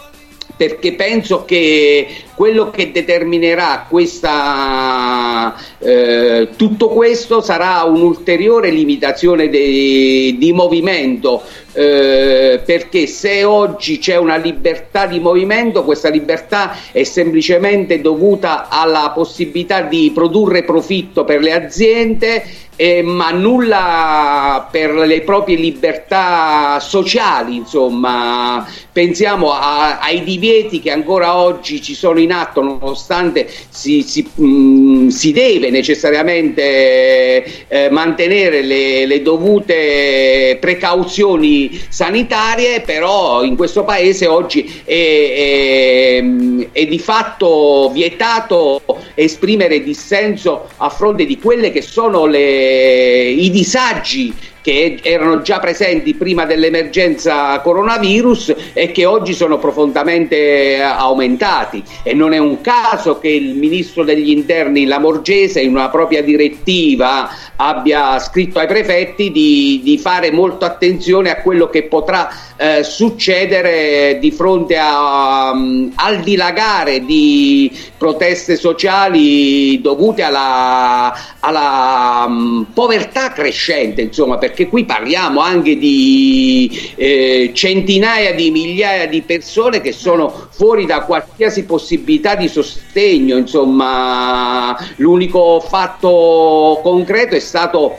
perché 0.56 0.92
penso 0.92 1.46
che 1.46 2.06
quello 2.40 2.70
che 2.70 2.90
determinerà 2.90 3.84
questa, 3.86 5.54
eh, 5.78 6.48
tutto 6.56 6.88
questo 6.88 7.42
sarà 7.42 7.82
un'ulteriore 7.82 8.70
limitazione 8.70 9.50
de- 9.50 10.34
di 10.38 10.50
movimento 10.54 11.42
eh, 11.74 12.62
perché 12.64 13.06
se 13.06 13.44
oggi 13.44 13.98
c'è 13.98 14.16
una 14.16 14.36
libertà 14.36 15.04
di 15.06 15.20
movimento 15.20 15.84
questa 15.84 16.08
libertà 16.08 16.74
è 16.92 17.04
semplicemente 17.04 18.00
dovuta 18.00 18.68
alla 18.70 19.12
possibilità 19.14 19.82
di 19.82 20.10
produrre 20.14 20.64
profitto 20.64 21.24
per 21.24 21.42
le 21.42 21.52
aziende 21.52 22.42
eh, 22.80 23.02
ma 23.02 23.30
nulla 23.30 24.66
per 24.70 24.94
le 24.94 25.20
proprie 25.20 25.56
libertà 25.56 26.80
sociali, 26.80 27.56
insomma, 27.56 28.66
pensiamo 28.90 29.52
a- 29.52 29.98
ai 29.98 30.24
divieti 30.24 30.80
che 30.80 30.90
ancora 30.90 31.36
oggi 31.36 31.82
ci 31.82 31.94
sono 31.94 32.20
in 32.20 32.29
atto, 32.32 32.62
nonostante 32.62 33.48
si, 33.68 34.02
si, 34.02 34.28
mh, 34.34 35.08
si 35.08 35.32
deve 35.32 35.70
necessariamente 35.70 37.66
eh, 37.68 37.88
mantenere 37.90 38.62
le, 38.62 39.06
le 39.06 39.22
dovute 39.22 40.58
precauzioni 40.60 41.80
sanitarie, 41.88 42.80
però 42.80 43.42
in 43.42 43.56
questo 43.56 43.84
paese 43.84 44.26
oggi 44.26 44.82
è, 44.84 44.92
è- 44.92 46.68
è 46.72 46.86
di 46.86 46.98
fatto 46.98 47.90
vietato 47.92 48.82
esprimere 49.14 49.82
dissenso 49.82 50.68
a 50.76 50.88
fronte 50.88 51.24
di 51.26 51.38
quelle 51.38 51.70
che 51.70 51.82
sono 51.82 52.26
le- 52.26 53.28
i 53.30 53.50
disagi 53.50 54.32
che 54.62 54.98
erano 55.02 55.42
già 55.42 55.58
presenti 55.58 56.14
prima 56.14 56.44
dell'emergenza 56.44 57.58
coronavirus 57.60 58.54
e 58.72 58.92
che 58.92 59.06
oggi 59.06 59.32
sono 59.32 59.58
profondamente 59.58 60.36
eh, 60.76 60.80
aumentati. 60.80 61.82
E 62.02 62.14
non 62.14 62.32
è 62.32 62.38
un 62.38 62.60
caso 62.60 63.18
che 63.18 63.28
il 63.28 63.54
ministro 63.54 64.04
degli 64.04 64.30
interni 64.30 64.84
Lamorgese 64.84 65.60
in 65.60 65.70
una 65.70 65.88
propria 65.88 66.22
direttiva 66.22 67.28
abbia 67.62 68.18
scritto 68.18 68.58
ai 68.58 68.66
prefetti 68.66 69.30
di, 69.30 69.80
di 69.84 69.98
fare 69.98 70.30
molto 70.32 70.64
attenzione 70.64 71.30
a 71.30 71.42
quello 71.42 71.68
che 71.68 71.82
potrà 71.82 72.30
eh, 72.56 72.82
succedere 72.82 74.18
di 74.18 74.30
fronte 74.30 74.78
a, 74.78 75.50
um, 75.52 75.92
al 75.94 76.20
dilagare 76.20 77.04
di 77.04 77.70
proteste 77.98 78.56
sociali 78.56 79.78
dovute 79.82 80.22
alla, 80.22 81.14
alla 81.40 82.24
um, 82.26 82.66
povertà 82.72 83.30
crescente, 83.32 84.00
insomma, 84.00 84.38
perché 84.38 84.66
qui 84.66 84.86
parliamo 84.86 85.40
anche 85.40 85.76
di 85.76 86.94
eh, 86.96 87.50
centinaia 87.52 88.32
di 88.32 88.50
migliaia 88.50 89.06
di 89.06 89.20
persone 89.20 89.82
che 89.82 89.92
sono 89.92 90.48
fuori 90.50 90.86
da 90.86 91.00
qualsiasi 91.02 91.64
possibilità 91.64 92.36
di 92.36 92.48
sostegno, 92.48 93.36
insomma, 93.36 94.76
l'unico 94.96 95.60
fatto 95.60 96.80
concreto 96.82 97.34
è 97.34 97.40
stato 97.50 97.98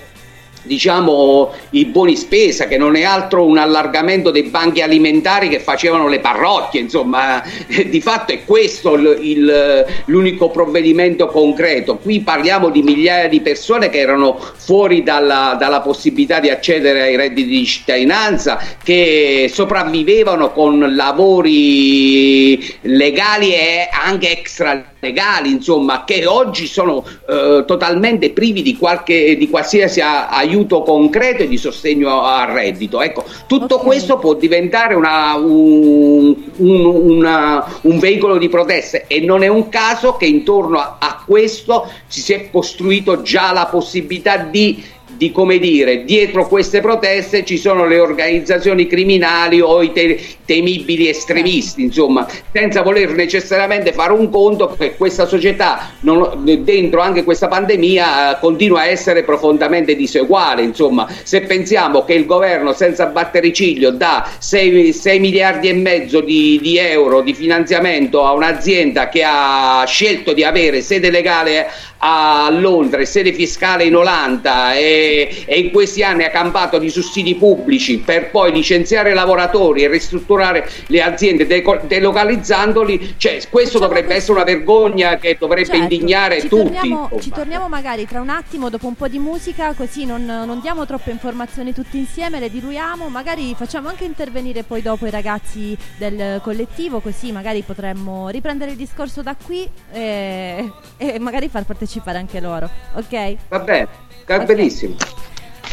diciamo 0.63 1.51
i 1.71 1.85
buoni 1.85 2.15
spesa 2.15 2.67
che 2.67 2.77
non 2.77 2.95
è 2.95 3.01
altro 3.01 3.43
un 3.45 3.57
allargamento 3.57 4.29
dei 4.29 4.43
banchi 4.43 4.83
alimentari 4.83 5.49
che 5.49 5.59
facevano 5.59 6.07
le 6.07 6.19
parrocchie 6.19 6.81
insomma. 6.81 7.41
Eh, 7.67 7.89
di 7.89 7.99
fatto 7.99 8.31
è 8.31 8.43
questo 8.45 8.93
il- 8.93 9.17
il- 9.21 9.85
l'unico 10.05 10.49
provvedimento 10.49 11.27
concreto. 11.27 11.97
Qui 11.97 12.21
parliamo 12.21 12.69
di 12.69 12.83
migliaia 12.83 13.27
di 13.27 13.41
persone 13.41 13.89
che 13.89 13.97
erano 13.97 14.37
fuori 14.57 15.01
dalla, 15.01 15.55
dalla 15.59 15.81
possibilità 15.81 16.39
di 16.39 16.49
accedere 16.49 17.01
ai 17.03 17.15
redditi 17.15 17.49
di 17.49 17.65
cittadinanza 17.65 18.59
che 18.83 19.49
sopravvivevano 19.51 20.51
con 20.51 20.93
lavori 20.95 22.77
legali 22.81 23.53
e 23.53 23.89
anche 23.91 24.29
extra 24.31 24.90
legali 25.01 25.51
insomma 25.51 26.03
che 26.05 26.25
oggi 26.25 26.67
sono 26.67 27.03
eh, 27.27 27.63
totalmente 27.65 28.29
privi 28.31 28.61
di, 28.61 28.77
qualche, 28.77 29.35
di 29.35 29.49
qualsiasi 29.49 29.99
a- 29.99 30.27
aiuto 30.29 30.83
concreto 30.83 31.43
e 31.43 31.47
di 31.47 31.57
sostegno 31.57 32.21
al 32.23 32.47
reddito. 32.49 33.01
Ecco 33.01 33.25
tutto 33.47 33.79
questo 33.79 34.17
può 34.17 34.35
diventare 34.35 34.93
una- 34.93 35.35
un, 35.35 36.35
un- 36.57 36.85
una- 36.85 37.65
un 37.81 37.99
veicolo 37.99 38.37
di 38.37 38.47
proteste 38.47 39.05
e 39.07 39.19
non 39.21 39.43
è 39.43 39.47
un 39.47 39.69
caso 39.69 40.15
che 40.15 40.25
intorno 40.25 40.77
a, 40.79 40.97
a 40.99 41.23
questo 41.25 41.89
si 42.07 42.21
sia 42.21 42.49
costruito 42.51 43.21
già 43.23 43.51
la 43.51 43.65
possibilità 43.65 44.37
di 44.37 44.83
di 45.21 45.31
come 45.31 45.59
dire, 45.59 46.03
dietro 46.03 46.47
queste 46.47 46.81
proteste 46.81 47.45
ci 47.45 47.59
sono 47.59 47.85
le 47.85 47.99
organizzazioni 47.99 48.87
criminali 48.87 49.61
o 49.61 49.83
i 49.83 49.91
te- 49.91 50.19
temibili 50.45 51.07
estremisti, 51.07 51.83
insomma, 51.83 52.27
senza 52.51 52.81
voler 52.81 53.13
necessariamente 53.13 53.93
fare 53.93 54.13
un 54.13 54.31
conto 54.31 54.75
che 54.75 54.95
questa 54.95 55.27
società, 55.27 55.91
non- 55.99 56.41
dentro 56.63 57.01
anche 57.01 57.23
questa 57.23 57.47
pandemia, 57.47 58.31
eh, 58.31 58.39
continua 58.39 58.79
a 58.79 58.85
essere 58.87 59.21
profondamente 59.21 59.95
diseguale, 59.95 60.63
insomma, 60.63 61.07
se 61.21 61.41
pensiamo 61.41 62.03
che 62.03 62.15
il 62.15 62.25
governo 62.25 62.73
senza 62.73 63.05
battere 63.05 63.53
ciglio 63.53 63.91
dà 63.91 64.27
6, 64.39 65.19
miliardi 65.19 65.69
e 65.69 65.73
mezzo 65.73 66.21
di, 66.21 66.57
di 66.59 66.79
euro 66.79 67.21
di 67.21 67.35
finanziamento 67.35 68.25
a 68.25 68.31
un'azienda 68.31 69.07
che 69.07 69.21
ha 69.23 69.83
scelto 69.85 70.33
di 70.33 70.43
avere 70.43 70.81
sede 70.81 71.11
legale 71.11 71.67
a 72.03 72.49
Londra 72.51 73.03
sede 73.05 73.31
fiscale 73.33 73.83
in 73.83 73.95
Olanda 73.95 74.73
e, 74.73 75.43
e 75.45 75.59
in 75.59 75.71
questi 75.71 76.03
anni 76.03 76.23
ha 76.23 76.29
campato 76.29 76.79
di 76.79 76.89
sussidi 76.89 77.35
pubblici 77.35 77.99
per 77.99 78.31
poi 78.31 78.51
licenziare 78.51 79.13
lavoratori 79.13 79.83
e 79.83 79.87
ristrutturare 79.87 80.67
le 80.87 81.01
aziende 81.01 81.45
deco- 81.45 81.81
delocalizzandoli, 81.83 83.15
cioè, 83.17 83.39
questo 83.49 83.77
dovrebbe 83.77 84.15
essere 84.15 84.33
una 84.33 84.43
vergogna 84.43 85.17
che 85.17 85.37
dovrebbe 85.39 85.59
Certo, 85.61 85.93
indignare 85.93 86.41
ci 86.41 86.47
tutti. 86.47 86.63
Torniamo, 86.63 87.09
ci 87.19 87.29
torniamo 87.29 87.67
magari 87.67 88.07
tra 88.07 88.19
un 88.19 88.29
attimo 88.29 88.69
dopo 88.69 88.87
un 88.87 88.95
po' 88.95 89.07
di 89.07 89.19
musica, 89.19 89.73
così 89.73 90.05
non, 90.05 90.25
non 90.25 90.59
diamo 90.59 90.85
troppe 90.87 91.11
informazioni 91.11 91.71
tutti 91.71 91.97
insieme, 91.97 92.39
le 92.39 92.49
diluiamo, 92.49 93.09
magari 93.09 93.53
facciamo 93.55 93.89
anche 93.89 94.05
intervenire 94.05 94.63
poi 94.63 94.81
dopo 94.81 95.05
i 95.05 95.11
ragazzi 95.11 95.77
del 95.97 96.41
collettivo, 96.41 96.99
così 96.99 97.31
magari 97.31 97.61
potremmo 97.61 98.29
riprendere 98.29 98.71
il 98.71 98.77
discorso 98.77 99.21
da 99.21 99.35
qui 99.35 99.69
e, 99.91 100.71
e 100.97 101.19
magari 101.19 101.47
far 101.47 101.63
partecipare 101.63 101.89
anche 101.99 102.39
loro, 102.39 102.69
ok? 102.93 103.35
Va 103.49 103.59
bene, 103.59 103.87
va 104.25 104.35
Ok. 104.35 104.43
benissimo. 104.45 104.95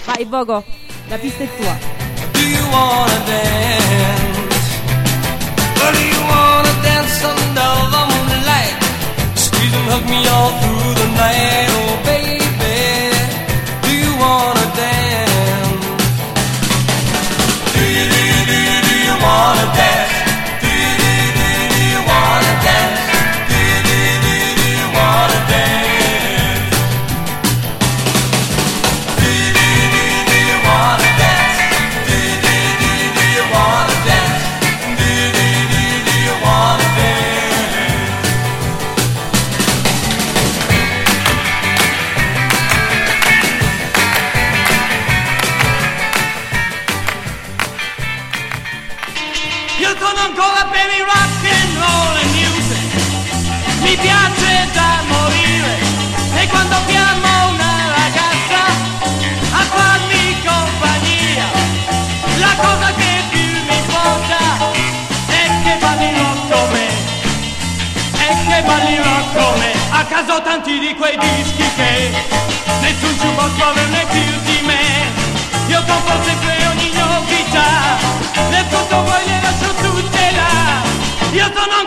Vai 0.05 0.25
Bogo, 0.25 0.65
la 1.09 1.17
pista 1.17 1.45
è 1.45 1.49
tua. 1.57 1.77
Do 2.33 2.39
you 2.41 2.65
wanna 2.71 3.19
dance? 3.27 4.57
Or 5.85 5.93
do 5.93 5.99
you 6.01 6.21
wanna 6.27 6.73
dance 6.83 7.25
under 7.25 7.91
the 7.91 8.05
moonlight? 8.09 8.77
Squeeze 9.35 9.75
and 9.75 9.89
hug 9.93 10.05
me 10.09 10.27
all 10.29 10.51
through 10.61 10.95
the 10.95 11.07
night, 11.15 11.69
oh 11.71 11.97
baby. 12.05 13.11
Do 13.83 13.91
you 13.91 14.17
wanna 14.17 14.67
dance? 14.75 15.87
Do 17.75 17.81
you, 17.85 18.05
do 18.09 18.19
you, 18.31 18.45
do 18.47 18.57
you, 18.57 18.81
do 18.83 18.95
you 19.07 19.15
wanna 19.23 19.67
dance? 19.75 20.18
Caso 70.09 70.41
tanti 70.43 70.79
di 70.79 70.95
quei 70.95 71.17
dischi 71.19 71.65
che 71.77 72.11
Nessun 72.81 73.17
può 73.35 73.67
averne 73.67 74.07
più 74.11 74.41
di 74.45 74.61
me. 74.65 74.87
Io 75.67 75.83
compro 75.85 76.23
sempre 76.25 76.67
ogni 76.67 76.91
novità 76.95 77.99
Le 78.51 78.59
ascolto 78.59 79.03
poi 79.03 79.27
le 79.27 79.41
lascio 79.43 79.75
tutte 79.75 80.31
là. 80.33 80.83
Io 81.33 81.53
sono 81.55 81.78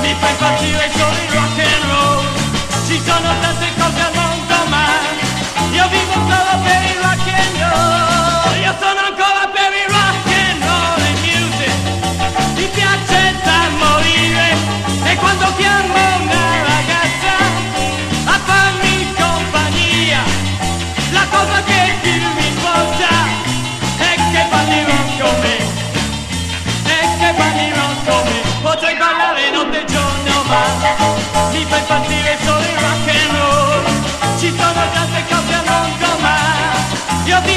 mi 0.00 0.14
fa 0.18 0.28
impazzire 0.28 0.90
solo 0.96 1.16
il 1.24 1.30
rock 1.30 1.58
and 1.58 1.84
roll. 1.90 2.24
Ci 2.86 3.00
sono 3.04 3.28
tante 3.40 3.68
cose 3.76 3.83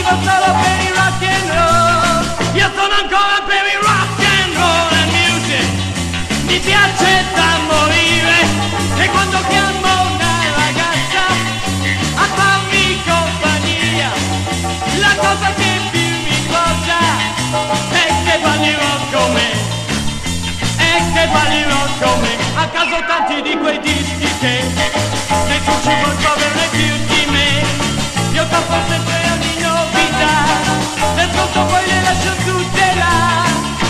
per 0.07 0.43
and 1.27 1.51
Io 2.53 2.69
sono 2.75 2.93
ancora 3.01 3.41
per 3.45 3.63
il 3.73 3.79
rock 3.81 4.19
and 4.39 4.55
roll 4.55 4.91
e 4.91 5.03
music. 5.17 5.67
Mi 6.45 6.59
piace 6.59 7.25
da 7.35 7.49
morire. 7.67 8.37
E 8.99 9.09
quando 9.09 9.37
chiamo 9.47 9.87
una 10.15 10.33
ragazza 10.55 11.23
A 12.15 12.25
farmi 12.35 13.01
compagnia 13.05 14.09
La 14.99 15.13
cosa 15.17 15.53
che 15.53 15.81
più 15.91 15.99
mi 15.99 16.35
importa 16.35 16.97
È 17.91 18.05
che 18.25 18.39
ballino 18.41 18.89
come 19.11 19.45
E 20.77 21.03
che 21.13 21.27
ballino 21.31 21.87
come 22.01 22.37
A 22.55 22.67
caso 22.69 23.03
tanti 23.07 23.41
di 23.41 23.55
quei 23.57 23.79
dischi 23.81 24.29
che 24.39 24.63
Nessun 25.47 25.81
ci 25.83 25.93
può 26.01 26.31
averne 26.31 26.67
più 26.71 26.97
di 27.07 27.25
me 27.29 27.63
Io 28.33 28.47
tappo 28.47 28.75
sempre 28.89 29.31
ogni 29.31 29.36
Le 30.17 31.21
ascolto 31.21 31.65
poi 31.65 31.85
le 31.85 32.01
lascio 32.01 32.33
tutte 32.45 32.93
là. 32.95 33.45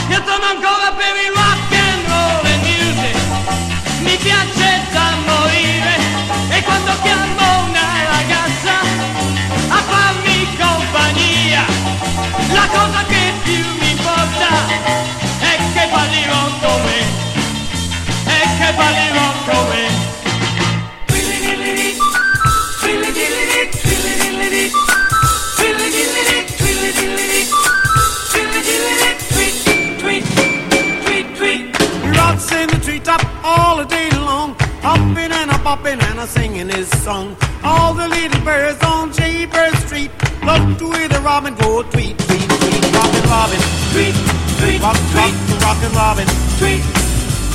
Io 0.09 0.21
sono 0.25 0.45
ancora 0.45 0.91
per 0.97 1.15
il 1.25 1.32
rock 1.34 1.73
and 1.73 2.07
singing 36.28 36.69
his 36.69 36.89
song. 37.03 37.36
All 37.63 37.93
the 37.93 38.07
little 38.07 38.41
birds 38.43 38.84
on 38.84 39.13
Jaybird 39.13 39.75
Street 39.86 40.11
love 40.43 40.78
to 40.80 40.91
hear 40.91 41.07
the 41.07 41.19
robin 41.21 41.55
go 41.55 41.84
tweet, 41.84 42.17
tweet, 42.19 42.47
tweet. 42.61 42.84
Rockin' 42.97 43.28
Robin, 43.32 43.61
tweet, 43.93 44.15
tweet, 44.59 44.80
tweet, 44.82 45.01
tweet. 45.13 45.36
Rock, 45.63 45.80
Robin, 45.95 46.28
tweet, 46.59 46.84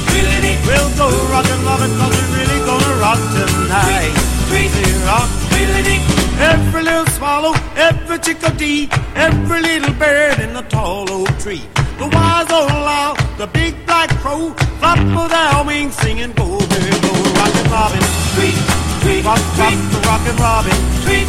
tweet, 0.08 0.58
We'll 0.66 0.90
go 0.96 1.08
rockin' 1.32 1.62
Robin 1.64 1.90
cause 1.98 2.14
we're 2.16 2.36
really 2.38 2.60
gonna 2.64 3.00
rock 3.04 3.20
tonight. 3.34 4.14
Tweet, 4.48 4.70
tweet, 4.72 4.96
rock, 5.04 5.28
tweet, 5.50 6.02
Every 6.40 6.82
little 6.82 7.06
swallow, 7.06 7.54
every 7.76 8.18
chickadee, 8.18 8.88
every 9.14 9.60
little 9.60 9.94
bird 9.94 10.40
in 10.40 10.54
the 10.54 10.62
tall 10.62 11.10
old 11.10 11.34
tree. 11.40 11.62
The 11.98 12.08
wise 12.08 12.50
old 12.50 12.70
owl, 12.70 13.16
the 13.38 13.46
big 13.46 13.74
black 13.86 14.10
crow, 14.22 14.50
flap 14.80 14.98
of 14.98 15.30
their 15.30 15.64
wings 15.64 15.94
singing, 15.96 16.32
go, 16.32 16.58
bird, 16.58 17.02
go, 17.02 17.12
rockin' 17.38 17.70
robin 17.70 18.21
tweet, 18.34 18.56
tweet, 19.02 19.24
rock, 19.24 19.40
rock, 19.58 19.78
rockin' 20.06 20.36
Robin, 20.36 20.78
tweet, 21.04 21.28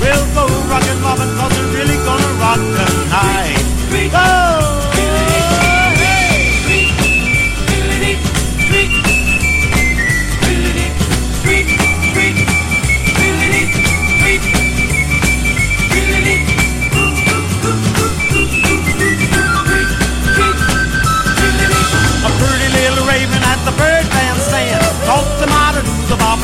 We'll 0.00 0.26
go 0.34 0.46
rockin' 0.68 1.00
Robin 1.02 1.28
cause 1.36 1.52
we're 1.58 1.72
really 1.76 1.96
gonna 1.96 2.40
rock 2.40 2.56
tonight. 2.56 4.10
Oh! 4.14 4.79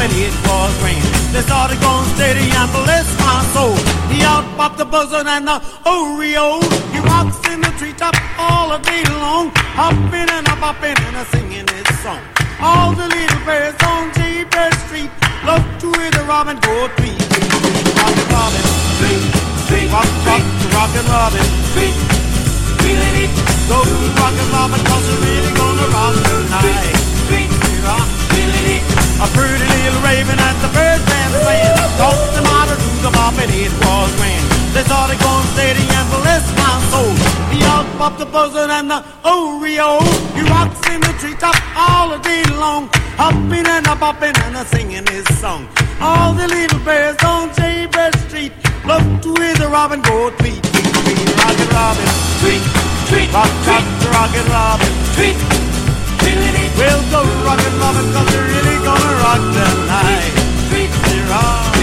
And 0.07 0.15
it 0.23 0.35
was 0.47 0.73
grand 0.79 1.03
They 1.35 1.43
started 1.43 1.79
going 1.83 2.07
steady 2.15 2.47
and 2.47 2.71
bless 2.71 3.07
my 3.19 3.43
soul. 3.55 3.75
He 4.11 4.23
out 4.23 4.47
popped 4.57 4.79
the 4.79 4.85
buzzard 4.85 5.27
and 5.27 5.47
the 5.51 5.59
Oreo. 5.83 6.63
He 6.95 6.99
rocks 7.03 7.43
in 7.51 7.61
the 7.61 7.73
treetop 7.79 8.15
all 8.39 8.71
day 8.79 9.03
long. 9.23 9.51
Hopping 9.75 10.31
and 10.31 10.47
a 10.47 10.55
bopping 10.63 10.99
and 11.07 11.17
a 11.23 11.25
singing 11.35 11.67
his 11.75 11.89
song. 12.03 12.23
All 12.61 12.93
the 12.95 13.07
little 13.09 13.43
birds 13.45 13.79
on 13.83 14.15
J-Bird 14.15 14.75
Street 14.87 15.11
Love 15.45 15.67
to 15.83 15.89
hear 15.99 16.11
the 16.11 16.25
robin 16.25 16.57
go 16.67 16.75
tweet, 16.97 17.19
tweet, 17.19 17.51
tweet. 17.63 17.87
Robin, 18.33 18.65
tweet, 18.99 19.23
tweet. 19.69 19.89
Rock, 19.93 20.11
rock, 20.27 20.45
rockin' 20.75 21.07
Robin, 21.11 21.47
tweet 21.75 21.97
tweet, 22.81 22.99
tweet. 23.15 23.33
Go 23.71 23.79
rockin' 24.23 24.49
Robin, 24.55 24.81
cause 24.89 25.07
we're 25.11 25.23
really 25.27 25.53
gonna 25.59 25.87
rock 25.95 26.15
tonight. 26.27 27.56
A 27.87 29.27
pretty 29.33 29.65
little 29.65 30.03
raven 30.03 30.39
at 30.39 30.57
the 30.61 30.71
bird 30.75 31.01
band 31.07 31.31
the 31.35 31.43
it 33.63 33.73
was. 33.87 34.11
They 34.75 34.83
going 35.23 35.47
steady 35.55 35.87
and. 36.93 37.17
He 37.55 37.63
popped 37.97 38.19
the 38.19 38.27
and 38.71 38.91
the 38.91 39.01
Oreo. 39.25 40.03
He 40.37 40.43
rocks 40.53 40.83
in 40.93 41.01
the 41.01 41.15
all 41.77 42.13
day 42.19 42.45
long. 42.61 42.91
Hopping 43.17 43.67
and 43.67 43.87
a 43.87 43.97
and 44.45 44.57
a 44.57 44.65
singing 44.67 45.07
his 45.07 45.27
song. 45.41 45.67
All 46.01 46.35
the 46.35 46.47
little 46.47 46.81
on 47.25 47.55
Jaybird 47.55 48.15
Street 48.29 48.53
to 49.23 49.35
hear 49.41 49.55
the 49.55 49.69
robin 49.69 50.03
go 50.03 50.31
tweet, 50.37 50.63
tweet, 50.63 50.93
tweet, 50.93 51.29
robin, 51.73 52.09
tweet, 52.45 52.63
tweet, 53.09 53.33
rock, 53.33 53.53
rock, 53.67 53.87
rockin' 54.13 54.47
robin, 54.53 54.93
tweet, 55.17 55.35
tweet, 55.35 55.76
we'll 56.79 57.05
go 57.11 57.21
rockin' 57.45 57.77
robin 57.79 58.07
cause 58.13 58.29
we're 58.35 58.47
really 58.47 58.77
gonna 58.85 59.13
rock 59.23 59.43
tonight. 59.57 60.33
Tweet, 60.69 60.91
tweet, 60.91 61.25
rock. 61.31 61.76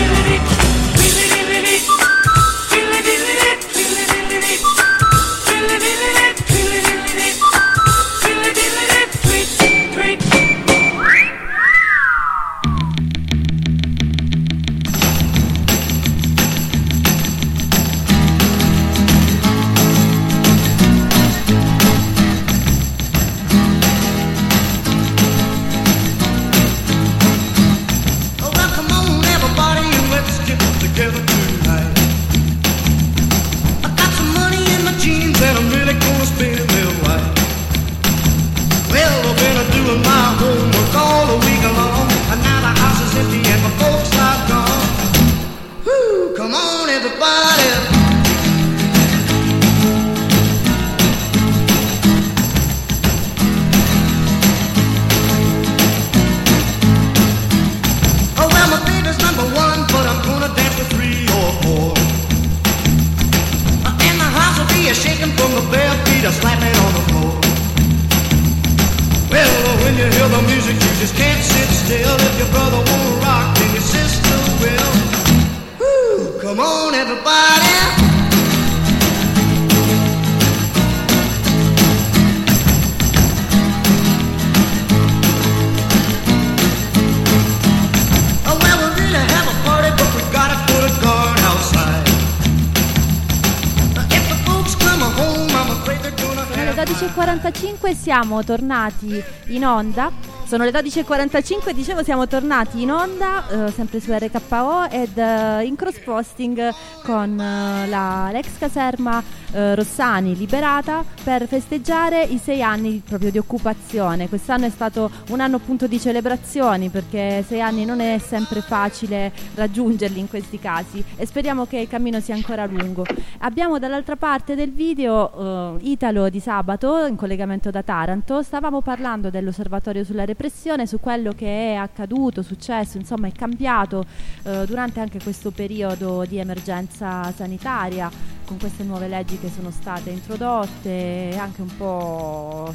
Siamo 98.24 98.41
tornati 98.41 99.21
in 99.47 99.65
onda. 99.65 100.09
Sono 100.45 100.63
le 100.63 100.71
12.45 100.71 101.71
dicevo 101.71 102.03
siamo 102.03 102.26
tornati 102.26 102.82
in 102.82 102.91
onda, 102.91 103.43
eh, 103.49 103.71
sempre 103.71 103.99
su 103.99 104.13
RKO 104.13 104.89
ed 104.89 105.17
eh, 105.17 105.65
in 105.65 105.76
cross 105.76 105.99
posting 105.99 106.74
con 107.03 107.38
eh, 107.38 107.86
la, 107.88 108.30
l'ex 108.32 108.57
caserma 108.57 109.21
eh, 109.51 109.76
Rossani 109.76 110.38
liberata 110.38 111.03
per 111.24 111.47
festeggiare 111.47 112.24
i 112.24 112.38
sei 112.38 112.61
anni 112.61 113.01
proprio 113.05 113.32
di 113.32 113.38
occupazione. 113.38 114.28
Quest'anno 114.28 114.65
è 114.65 114.69
stato 114.69 115.09
un 115.30 115.39
anno 115.39 115.55
appunto 115.55 115.88
di 115.88 115.99
celebrazioni 115.99 116.89
perché 116.89 117.43
sei 117.47 117.61
anni 117.61 117.86
non 117.86 118.01
è 118.01 118.17
sempre 118.17 118.59
facile 118.61 119.32
raggiungerli 119.55 120.19
in 120.19 120.28
questi 120.28 120.59
casi 120.59 121.03
e 121.15 121.26
speriamo 121.26 121.65
che 121.65 121.80
il 121.80 121.88
cammino 121.88 122.19
sia 122.19 122.36
ancora 122.36 122.65
lungo. 122.65 123.05
Abbiamo 123.39 123.80
dall'altra 123.80 124.17
parte 124.17 124.55
del 124.55 124.71
video 124.71 125.78
eh, 125.80 125.89
Italo 125.89 126.30
di 126.30 126.39
sabato 126.39 127.05
in 127.05 127.15
collegamento 127.15 127.71
da 127.71 127.84
Taranto, 127.84 128.43
stavamo 128.43 128.82
parlando 128.82 129.30
dell'osservatorio 129.30 130.03
sulla 130.03 130.26
repressione, 130.26 130.86
su 130.86 130.99
quello 130.99 131.32
che 131.32 131.74
è 131.74 131.76
accaduto, 131.76 132.41
successo, 132.41 132.97
insomma 132.97 133.28
è 133.28 133.32
cambiato 133.32 134.05
eh, 134.43 134.65
durante 134.65 134.99
anche 134.99 135.21
questo 135.21 135.51
periodo 135.51 136.26
di 136.28 136.38
emergenza 136.38 137.32
sanitaria 137.34 138.11
con 138.45 138.57
queste 138.57 138.84
nuove 138.84 139.07
leggi 139.07 139.39
che 139.39 139.49
sono 139.49 139.71
state 139.71 140.09
introdotte, 140.09 140.89
anche 141.38 141.61
un 141.61 141.76
po' 141.78 142.74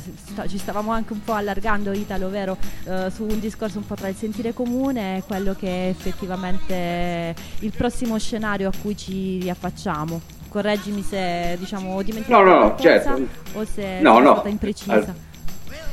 ci 0.48 0.58
stavamo 0.58 0.90
anche 0.92 1.12
un 1.12 1.22
po' 1.22 1.32
allargando 1.32 1.92
Italo, 1.92 2.28
vero, 2.28 2.56
eh, 2.84 3.10
su 3.14 3.24
un 3.24 3.38
discorso 3.40 3.78
un 3.78 3.86
po' 3.86 3.94
tra 3.94 4.08
il 4.08 4.16
sentire 4.16 4.52
comune 4.52 5.18
e 5.18 5.22
quello 5.26 5.54
che 5.58 5.66
è 5.68 5.88
effettivamente 5.88 7.34
il 7.60 7.72
prossimo 7.76 8.18
scenario 8.18 8.68
a 8.68 8.72
cui 8.80 8.96
ci 8.96 9.38
riaffacciamo. 9.40 10.20
Correggimi 10.48 11.02
se 11.02 11.56
diciamo 11.58 11.94
ho 11.94 12.02
dimenticato 12.02 12.42
No, 12.42 12.50
no, 12.50 12.58
qualcosa 12.74 12.82
certo. 13.16 13.28
o 13.58 13.64
se 13.64 14.00
No, 14.00 14.18
no. 14.18 14.32
stata 14.32 14.48
imprecisa. 14.48 14.92
Al- 14.92 15.14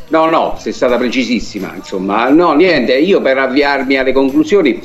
No, 0.07 0.29
no, 0.29 0.55
sei 0.59 0.71
stata 0.71 0.97
precisissima, 0.97 1.73
insomma. 1.75 2.29
No, 2.29 2.53
niente, 2.53 2.95
io 2.95 3.21
per 3.21 3.39
avviarmi 3.39 3.97
alle 3.97 4.13
conclusioni 4.13 4.79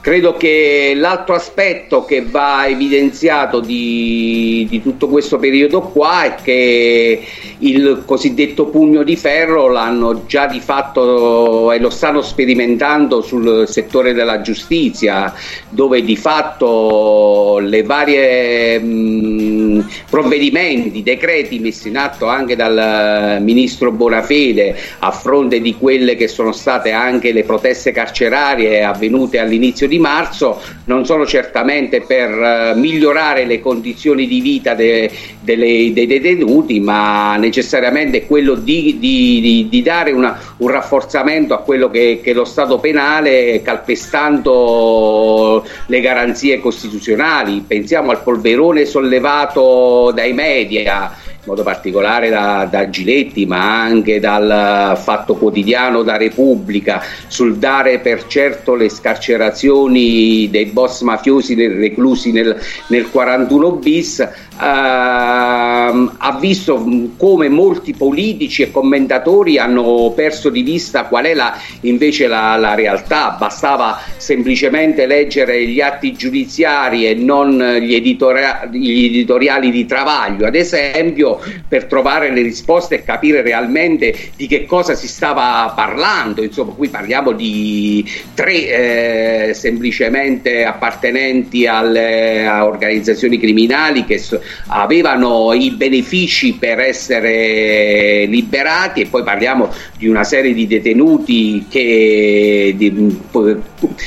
Credo 0.00 0.34
che 0.34 0.94
l'altro 0.96 1.34
aspetto 1.34 2.06
che 2.06 2.22
va 2.22 2.66
evidenziato 2.66 3.60
di, 3.60 4.66
di 4.68 4.80
tutto 4.80 5.08
questo 5.08 5.38
periodo 5.38 5.82
qua 5.82 6.24
è 6.24 6.34
che 6.42 7.22
il 7.60 8.02
cosiddetto 8.04 8.66
pugno 8.66 9.02
di 9.02 9.16
ferro 9.16 9.68
l'hanno 9.68 10.24
già 10.26 10.46
di 10.46 10.60
fatto 10.60 11.72
e 11.72 11.78
lo 11.78 11.90
stanno 11.90 12.22
sperimentando 12.22 13.20
sul 13.20 13.66
settore 13.68 14.12
della 14.12 14.40
giustizia, 14.40 15.32
dove 15.68 16.02
di 16.02 16.16
fatto 16.16 17.58
le 17.60 17.82
varie 17.82 18.78
mh, 18.78 19.88
provvedimenti, 20.08 21.02
decreti 21.02 21.58
messi 21.58 21.88
in 21.88 21.96
atto 21.96 22.26
anche 22.26 22.56
dal 22.56 23.38
ministro 23.42 23.90
Bonafede 23.90 24.76
a 25.00 25.10
fronte 25.10 25.60
di 25.60 25.76
quelle 25.76 26.16
che 26.16 26.28
sono 26.28 26.52
state 26.52 26.92
anche 26.92 27.32
le 27.32 27.44
proteste 27.44 27.92
carcerarie 27.92 28.82
avvenute 28.82 29.38
all'inizio 29.38 29.86
di 29.86 29.98
marzo 29.98 30.60
non 30.90 31.06
sono 31.06 31.24
certamente 31.24 32.00
per 32.00 32.30
eh, 32.30 32.72
migliorare 32.74 33.44
le 33.44 33.60
condizioni 33.60 34.26
di 34.26 34.40
vita 34.40 34.74
de- 34.74 35.08
delle- 35.38 35.92
dei 35.92 36.06
detenuti, 36.08 36.80
ma 36.80 37.36
necessariamente 37.36 38.26
quello 38.26 38.56
di, 38.56 38.96
di- 38.98 39.40
di- 39.40 39.66
di 39.70 39.82
dare 39.82 40.10
una- 40.10 40.36
un 40.56 40.66
rafforzamento 40.68 41.54
a 41.54 41.58
quello 41.58 41.88
che, 41.90 42.18
che 42.20 42.32
è 42.32 42.34
lo 42.34 42.44
Stato 42.44 42.80
penale, 42.80 43.62
calpestando 43.62 45.64
le 45.86 46.00
garanzie 46.00 46.58
costituzionali. 46.58 47.64
Pensiamo 47.66 48.10
al 48.10 48.24
polverone 48.24 48.84
sollevato 48.84 50.10
dai 50.12 50.32
media 50.32 51.14
in 51.42 51.46
modo 51.46 51.62
particolare 51.62 52.28
da, 52.28 52.68
da 52.70 52.90
Giletti, 52.90 53.46
ma 53.46 53.80
anche 53.80 54.20
dal 54.20 54.98
Fatto 55.02 55.36
Quotidiano, 55.36 56.02
da 56.02 56.18
Repubblica, 56.18 57.02
sul 57.28 57.56
dare 57.56 57.98
per 58.00 58.26
certo 58.26 58.74
le 58.74 58.90
scarcerazioni 58.90 60.48
dei 60.50 60.66
boss 60.66 61.00
mafiosi 61.00 61.54
reclusi 61.54 62.30
nel, 62.30 62.60
nel 62.88 63.08
41 63.08 63.72
bis, 63.72 64.18
ehm, 64.20 66.16
ha 66.18 66.38
visto 66.38 66.86
come 67.16 67.48
molti 67.48 67.94
politici 67.94 68.62
e 68.62 68.70
commentatori 68.70 69.56
hanno 69.56 70.12
perso 70.14 70.50
di 70.50 70.62
vista 70.62 71.04
qual 71.04 71.24
è 71.24 71.32
la, 71.32 71.58
invece 71.80 72.26
la, 72.26 72.56
la 72.56 72.74
realtà, 72.74 73.36
bastava 73.38 73.98
semplicemente 74.18 75.06
leggere 75.06 75.64
gli 75.64 75.80
atti 75.80 76.12
giudiziari 76.12 77.06
e 77.06 77.14
non 77.14 77.58
gli 77.80 77.94
editoriali 77.94 79.70
di 79.70 79.86
Travaglio, 79.86 80.44
ad 80.46 80.54
esempio, 80.54 81.29
per 81.68 81.84
trovare 81.84 82.30
le 82.30 82.42
risposte 82.42 82.96
e 82.96 83.04
capire 83.04 83.42
realmente 83.42 84.14
di 84.36 84.46
che 84.46 84.64
cosa 84.64 84.94
si 84.94 85.06
stava 85.06 85.72
parlando. 85.74 86.42
Insomma, 86.42 86.72
qui 86.72 86.88
parliamo 86.88 87.32
di 87.32 88.04
tre 88.34 89.48
eh, 89.48 89.54
semplicemente 89.54 90.64
appartenenti 90.64 91.66
alle 91.66 92.46
a 92.46 92.66
organizzazioni 92.66 93.38
criminali 93.38 94.04
che 94.04 94.18
so- 94.18 94.40
avevano 94.68 95.52
i 95.52 95.70
benefici 95.70 96.54
per 96.54 96.80
essere 96.80 98.24
liberati 98.26 99.02
e 99.02 99.06
poi 99.06 99.22
parliamo 99.22 99.72
di 99.96 100.08
una 100.08 100.24
serie 100.24 100.54
di 100.54 100.66
detenuti 100.66 101.66
che, 101.68 102.74
di- 102.76 103.18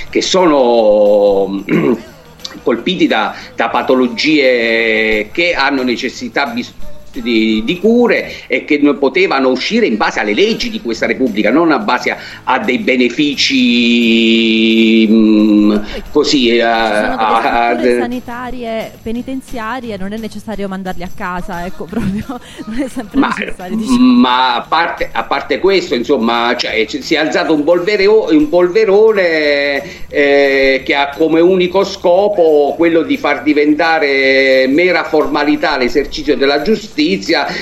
che 0.09 0.21
sono 0.21 1.63
colpiti 2.63 3.07
da, 3.07 3.35
da 3.55 3.69
patologie 3.69 5.29
che 5.31 5.53
hanno 5.53 5.83
necessità 5.83 6.45
bis- 6.47 6.73
di, 7.21 7.61
di 7.63 7.79
cure 7.79 8.31
e 8.47 8.65
che 8.65 8.79
potevano 8.99 9.49
uscire 9.49 9.85
in 9.85 9.97
base 9.97 10.19
alle 10.19 10.33
leggi 10.33 10.69
di 10.69 10.81
questa 10.81 11.05
Repubblica, 11.05 11.51
non 11.51 11.71
a 11.71 11.79
base 11.79 12.11
a, 12.11 12.17
a 12.43 12.59
dei 12.59 12.79
benefici 12.79 15.07
mh, 15.07 15.81
così. 16.11 16.49
eh, 16.49 16.61
a- 16.61 17.69
a- 17.69 17.79
sanitarie 17.99 18.91
penitenziarie, 19.01 19.97
non 19.97 20.13
è 20.13 20.17
necessario 20.17 20.67
mandarli 20.67 21.03
a 21.03 21.09
casa, 21.15 21.65
ecco, 21.65 21.85
proprio 21.91 22.39
non 22.65 22.79
è 22.79 22.87
sempre 22.87 23.19
Ma, 23.19 23.33
necessario. 23.37 23.75
diciamo. 23.75 23.97
ma 24.19 24.55
a, 24.55 24.61
parte, 24.61 25.09
a 25.11 25.23
parte 25.23 25.59
questo, 25.59 25.95
insomma, 25.95 26.55
cioè, 26.57 26.85
ci- 26.87 27.01
si 27.01 27.15
è 27.15 27.17
alzato 27.17 27.53
un, 27.53 27.63
polvereo- 27.63 28.27
un 28.31 28.49
polverone 28.49 30.07
eh, 30.09 30.81
che 30.85 30.95
ha 30.95 31.09
come 31.09 31.39
unico 31.39 31.83
scopo 31.83 32.73
quello 32.77 33.01
di 33.03 33.17
far 33.17 33.43
diventare 33.43 34.67
mera 34.67 35.03
formalità 35.03 35.77
l'esercizio 35.77 36.35
della 36.37 36.61
giustizia 36.61 37.02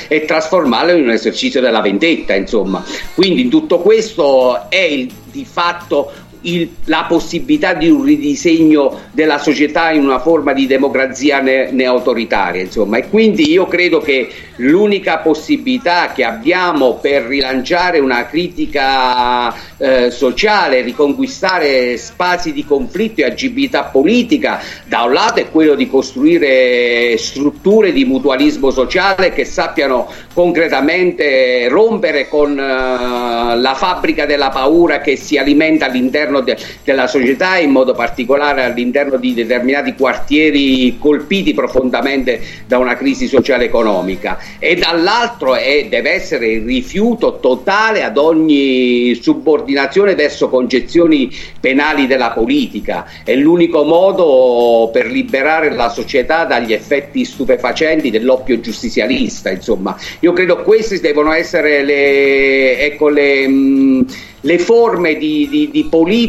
e 0.08 0.26
trasformarlo 0.26 0.92
in 0.92 1.04
un 1.04 1.10
esercizio 1.12 1.62
della 1.62 1.82
vendetta, 1.82 2.34
insomma. 2.36 2.84
Quindi 3.16 3.42
in 3.42 3.50
tutto 3.50 3.80
questo 3.80 4.70
è 4.70 4.80
il- 4.82 5.12
di 5.32 5.46
fatto 5.46 6.12
il- 6.42 6.70
la 6.86 7.06
possibilità 7.08 7.74
di 7.74 7.90
un 7.90 8.04
ridisegno 8.04 9.00
della 9.12 9.38
società 9.38 9.92
in 9.92 10.04
una 10.04 10.20
forma 10.20 10.54
di 10.54 10.68
democrazia 10.68 11.40
ne- 11.42 11.72
neautoritaria, 11.72 12.62
insomma. 12.62 12.98
E 12.98 13.10
quindi 13.10 13.50
io 13.50 13.66
credo 13.68 14.00
che 14.00 14.30
l'unica 14.58 15.18
possibilità 15.18 16.12
che 16.14 16.24
abbiamo 16.24 16.96
per 16.96 17.24
rilanciare 17.24 18.00
una 18.00 18.26
critica 18.26 19.54
eh, 19.78 20.12
sociale, 20.12 20.82
riconquistare 20.82 21.98
spazi 21.98 22.54
di 22.54 22.64
conflitto 22.66 23.22
e 23.22 23.26
agibilità 23.26 23.84
politica, 23.86 24.62
da 24.86 25.04
un 25.04 25.14
lato 25.14 25.40
è 25.40 25.50
quello 25.50 25.76
di 25.76 25.88
costruire 25.90 27.18
strutture 27.18 27.92
di 27.92 28.06
mutualismo 28.06 28.70
sociale 28.70 29.34
che 29.34 29.46
sappiano 29.46 30.08
concretamente 30.34 31.68
rompere 31.70 32.28
con 32.28 32.58
eh, 32.58 33.58
la 33.58 33.74
fabbrica 33.76 34.26
della 34.26 34.50
paura 34.50 35.00
che 35.00 35.16
si 35.16 35.38
alimenta 35.38 35.86
all'interno 35.86 36.31
de- 36.40 36.56
della 36.86 37.08
società, 37.08 37.58
in 37.58 37.72
modo 37.72 37.94
particolare 37.94 38.64
all'interno 38.64 39.18
di 39.18 39.34
determinati 39.34 39.94
quartieri 39.96 40.96
colpiti 40.98 41.54
profondamente 41.54 42.40
da 42.66 42.78
una 42.78 42.96
crisi 42.96 43.28
sociale 43.28 43.66
economica 43.66 44.38
e 44.60 44.76
dall'altro 44.76 45.56
è- 45.56 45.88
deve 45.90 46.12
essere 46.12 46.48
il 46.48 46.64
rifiuto 46.64 47.40
totale 47.42 48.04
ad 48.04 48.18
ogni 48.18 49.14
subordinazione 49.22 50.16
verso 50.16 50.48
concezioni 50.48 51.30
penali 51.60 52.08
della 52.08 52.30
politica. 52.32 53.06
È 53.26 53.34
l'unico 53.36 53.84
modo 53.84 54.90
per 54.94 55.08
liberare 55.08 55.74
la 55.74 55.90
società 55.90 56.46
dagli 56.46 56.72
effetti 56.74 57.26
stupefacenti 57.26 58.10
dell'oppio 58.12 58.60
giustizialista. 58.60 59.50
Insomma, 59.50 59.98
io 60.20 60.32
credo 60.34 60.62
queste 60.62 61.00
devono 61.00 61.34
essere 61.34 61.84
le, 61.84 62.80
ecco, 62.80 63.10
le, 63.10 63.48
mh, 63.48 64.06
le 64.42 64.58
forme 64.60 65.18
di, 65.18 65.48
di- 65.50 65.70
di 65.72 65.88
politica 65.90 66.21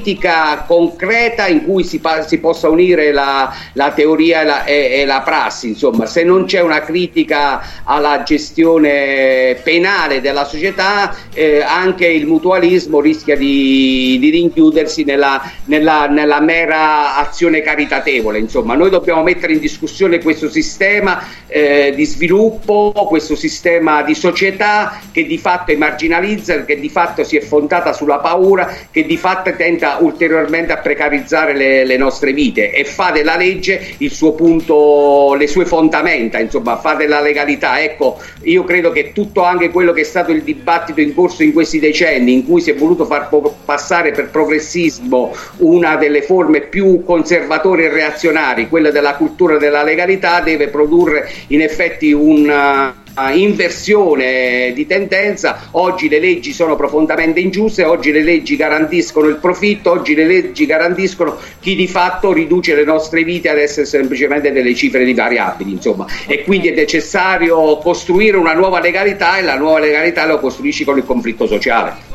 concreta 0.67 1.47
in 1.47 1.65
cui 1.65 1.85
si, 1.85 1.99
pa- 1.99 2.27
si 2.27 2.39
possa 2.39 2.69
unire 2.69 3.13
la, 3.13 3.53
la 3.75 3.91
teoria 3.91 4.41
e 4.41 4.45
la, 4.45 4.65
e- 4.65 5.01
e 5.01 5.05
la 5.05 5.21
prassi. 5.21 5.69
Insomma, 5.69 6.07
se 6.07 6.23
non 6.25 6.45
c'è 6.45 6.61
una 6.61 6.81
critica 6.81 7.61
alla 7.85 8.23
gestione 8.23 9.59
penale 9.63 10.21
della 10.21 10.45
società, 10.45 11.15
eh, 11.35 11.63
anche 11.63 12.07
il 12.07 12.27
mutualismo 12.27 13.01
rischia 13.01 13.37
di, 13.37 14.17
di 14.21 14.31
rinchiudersi 14.31 15.05
nella, 15.05 15.43
nella- 15.67 16.07
nella 16.07 16.41
mera 16.41 17.17
azione 17.17 17.61
caritatevole. 17.61 18.39
Insomma, 18.39 18.75
noi 18.75 18.91
dobbiamo 18.91 19.23
mettere 19.23 19.53
in 19.53 19.61
discussione 19.61 20.21
questo 20.21 20.49
sistema 20.49 21.23
eh, 21.49 21.93
di 21.95 22.05
sviluppo, 22.05 22.93
questo 23.09 23.35
sistema 23.37 24.03
di 24.03 24.15
società 24.15 25.01
che 25.13 25.27
di 25.27 25.39
fatto 25.39 25.73
emarginalizza, 25.73 26.65
che 26.65 26.79
di 26.79 26.89
fatto 26.89 27.25
si 27.25 27.37
è 27.37 27.41
fondata 27.41 27.93
sulla 27.93 28.19
paura, 28.19 28.75
che 28.91 29.05
di 29.05 29.17
fatto 29.17 29.55
tenta 29.57 29.82
ulteriormente 30.01 30.73
a 30.73 30.79
precarizzare 30.79 31.55
le, 31.55 31.85
le 31.85 31.97
nostre 31.97 32.33
vite 32.33 32.73
e 32.73 32.85
fa 32.85 33.11
della 33.11 33.37
legge 33.37 33.95
il 33.99 34.13
suo 34.13 34.33
punto, 34.33 35.35
le 35.35 35.47
sue 35.47 35.65
fondamenta, 35.65 36.39
insomma, 36.39 36.77
fa 36.77 36.95
della 36.95 37.21
legalità. 37.21 37.81
Ecco, 37.81 38.21
io 38.43 38.65
credo 38.65 38.91
che 38.93 39.13
tutto 39.13 39.43
anche 39.43 39.71
quello 39.71 39.93
che 39.93 40.03
è 40.03 40.05
stato 40.05 40.33
il 40.33 40.43
dibattito 40.43 41.01
in 41.01 41.15
corso 41.15 41.43
in 41.43 41.53
questi 41.53 41.79
decenni, 41.79 42.33
in 42.33 42.47
cui 42.47 42.61
si 42.61 42.71
è 42.71 42.75
voluto 42.75 43.05
far 43.05 43.29
passare 43.65 44.13
per 44.13 44.31
progressismo 44.31 45.35
una 45.59 45.97
delle 45.97 46.23
forme 46.23 46.61
più 46.61 47.03
conservatori 47.05 47.85
e 47.85 47.89
reazionari, 47.89 48.69
quella 48.69 48.91
della 48.91 49.15
cultura 49.15 49.59
della 49.59 49.83
legalità, 49.83 50.41
deve 50.41 50.69
produrre 50.69 51.29
in 51.49 51.61
effetti 51.61 52.13
uh, 52.13 53.02
inversione 53.33 54.73
di 54.75 54.87
tendenza. 54.87 55.69
Oggi 55.73 56.09
le 56.09 56.19
leggi 56.19 56.53
sono 56.53 56.77
profondamente 56.77 57.41
ingiuste, 57.41 57.85
oggi 57.85 58.13
le 58.13 58.23
leggi 58.23 58.57
garantiscono 58.57 59.29
il 59.29 59.37
profitto, 59.37 59.91
oggi 59.91 60.15
le 60.15 60.25
leggi 60.25 60.67
garantiscono 60.67 61.37
chi 61.61 61.75
di 61.75 61.87
fatto 61.87 62.33
riduce 62.33 62.75
le 62.75 62.85
nostre 62.85 63.23
vite 63.25 63.49
ad 63.49 63.59
essere 63.59 63.87
semplicemente 63.87 64.53
delle 64.53 64.75
cifre 64.75 65.05
di 65.05 65.15
variabili, 65.15 65.73
insomma. 65.73 66.07
E 66.27 66.45
quindi 66.45 66.69
è 66.69 66.75
necessario 66.75 67.79
costruire 67.79 68.37
una 68.37 68.55
nuova 68.55 68.81
legalità 68.81 69.39
e 69.39 69.43
la 69.43 69.57
nuova 69.57 69.79
legalità 69.79 70.27
lo 70.27 70.39
costruisci 70.39 70.85
con 70.85 70.99
il 70.99 71.05
conflitto 71.05 71.47
sociale. 71.47 72.12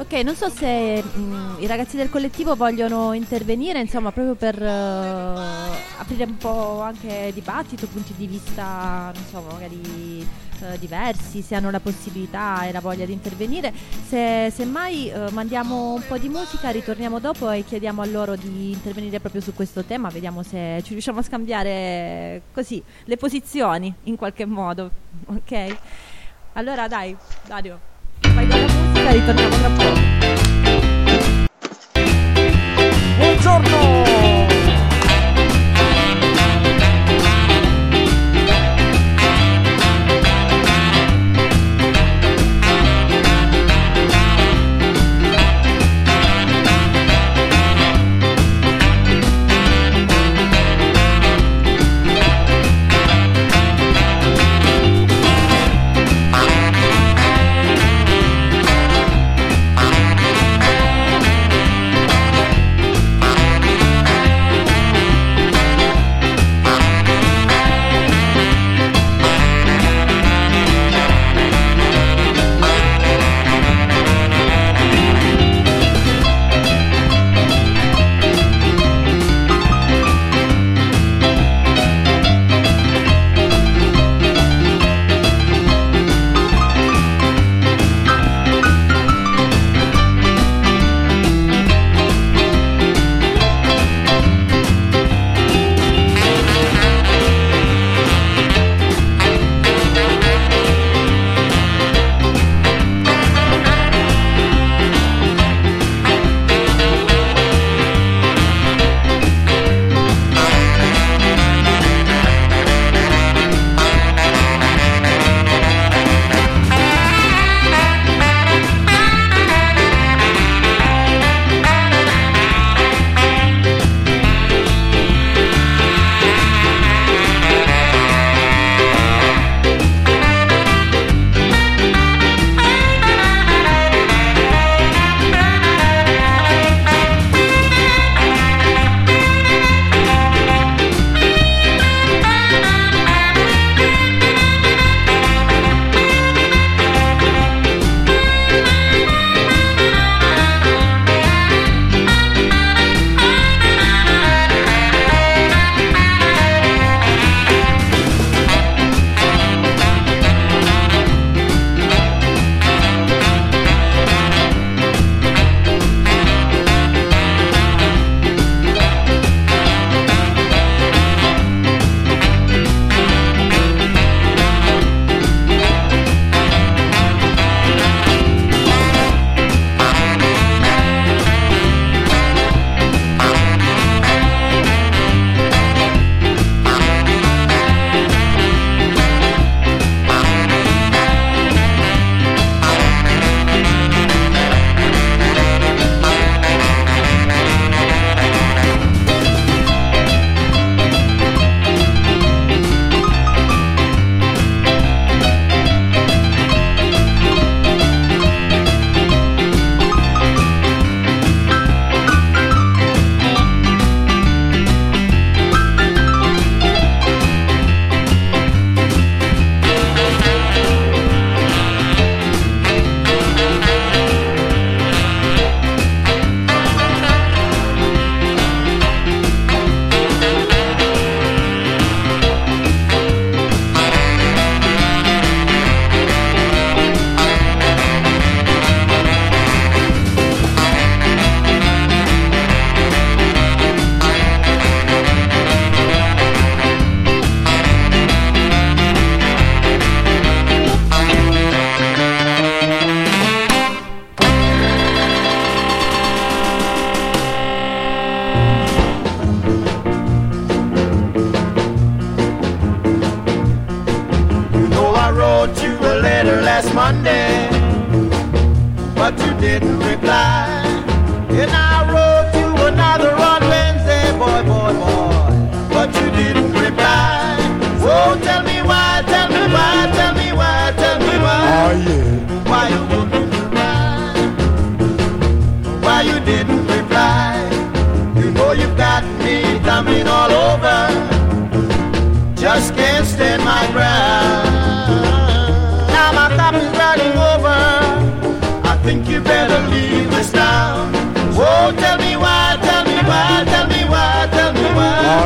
Ok, 0.00 0.12
non 0.22 0.34
so 0.34 0.48
se 0.48 1.02
mh, 1.02 1.56
i 1.58 1.66
ragazzi 1.66 1.94
del 1.94 2.08
collettivo 2.08 2.56
vogliono 2.56 3.12
intervenire, 3.12 3.80
insomma, 3.80 4.10
proprio 4.12 4.34
per 4.34 4.60
eh, 4.60 4.68
aprire 5.98 6.24
un 6.24 6.38
po' 6.38 6.80
anche 6.80 7.30
dibattito, 7.34 7.86
punti 7.86 8.14
di 8.16 8.26
vista, 8.26 9.12
non 9.14 9.24
so, 9.28 9.44
magari 9.52 10.26
eh, 10.62 10.78
diversi, 10.78 11.42
se 11.42 11.54
hanno 11.54 11.70
la 11.70 11.80
possibilità 11.80 12.64
e 12.66 12.72
la 12.72 12.80
voglia 12.80 13.04
di 13.04 13.12
intervenire. 13.12 13.74
Se 14.06 14.50
semmai 14.50 15.10
eh, 15.10 15.30
mandiamo 15.32 15.92
un 15.92 16.02
po' 16.08 16.16
di 16.16 16.30
musica, 16.30 16.70
ritorniamo 16.70 17.18
dopo 17.18 17.50
e 17.50 17.62
chiediamo 17.62 18.00
a 18.00 18.06
loro 18.06 18.36
di 18.36 18.72
intervenire 18.72 19.20
proprio 19.20 19.42
su 19.42 19.52
questo 19.52 19.84
tema, 19.84 20.08
vediamo 20.08 20.42
se 20.42 20.80
ci 20.82 20.92
riusciamo 20.92 21.18
a 21.18 21.22
scambiare 21.22 22.40
così 22.54 22.82
le 23.04 23.18
posizioni 23.18 23.94
in 24.04 24.16
qualche 24.16 24.46
modo, 24.46 24.90
ok? 25.26 25.76
Allora 26.54 26.88
dai, 26.88 27.14
Dario, 27.46 27.89
vai 28.34 28.46
con 28.46 28.60
la 28.60 28.66
musica, 28.66 29.10
ritorniamo 29.10 29.56
tra 29.56 29.70
poco. 29.70 30.00
Buongiorno! 33.18 34.09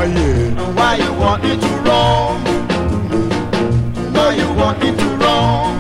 Yeah. 0.05 0.75
Why 0.77 0.97
you 0.97 1.13
want 1.15 1.43
me 1.43 1.57
to 1.57 1.69
roam? 1.87 2.45
No, 4.13 4.29
you 4.29 4.53
want 4.53 4.79
me 4.83 4.91
to 4.95 5.07
roam. 5.23 5.73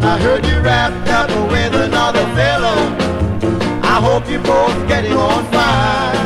I 0.00 0.16
heard 0.22 0.46
you 0.46 0.60
wrapped 0.60 1.08
up 1.08 1.28
with 1.50 1.74
another 1.74 2.24
fellow. 2.38 2.78
I 3.82 4.00
hope 4.00 4.30
you 4.30 4.38
both 4.38 4.78
getting 4.86 5.12
on 5.12 5.44
fine. 5.50 6.16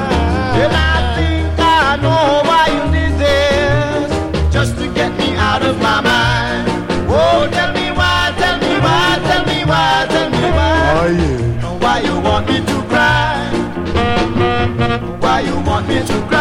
And 0.61 0.72
I 0.76 1.16
think 1.16 1.59
I 1.59 1.97
know 2.05 2.43
why 2.45 2.64
you 2.76 2.85
did 2.93 3.12
this, 3.18 4.53
just 4.53 4.76
to 4.76 4.93
get 4.93 5.16
me 5.16 5.35
out 5.35 5.62
of 5.62 5.78
my 5.78 6.03
mind. 6.03 6.68
Oh, 7.09 7.49
tell 7.51 7.72
me 7.72 7.91
why, 7.93 8.35
tell 8.37 8.59
me 8.59 8.78
why, 8.78 9.18
tell 9.24 9.45
me 9.47 9.64
why, 9.64 10.07
tell 10.11 10.30
me 10.30 10.51
why. 10.59 10.74
Oh 11.01 11.07
yeah. 11.07 11.78
Why 11.78 12.01
you 12.01 12.20
want 12.20 12.47
me 12.47 12.59
to 12.61 12.76
cry? 12.91 13.49
Why 15.18 15.41
you 15.41 15.59
want 15.62 15.89
me 15.89 16.01
to 16.05 16.26
cry? 16.28 16.32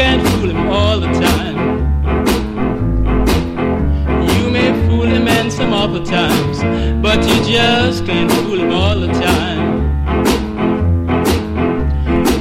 Can't 0.00 0.26
fool 0.28 0.48
him 0.48 0.66
all 0.68 0.98
the 0.98 1.12
time. 1.28 1.56
You 4.32 4.50
may 4.50 4.68
fool 4.86 5.02
a 5.02 5.20
man 5.20 5.50
some 5.50 5.74
awful 5.74 6.02
times, 6.02 6.56
but 7.02 7.18
you 7.28 7.36
just 7.52 8.06
can't 8.06 8.32
fool 8.32 8.58
him 8.60 8.72
all 8.72 8.98
the 8.98 9.12
time. 9.28 9.62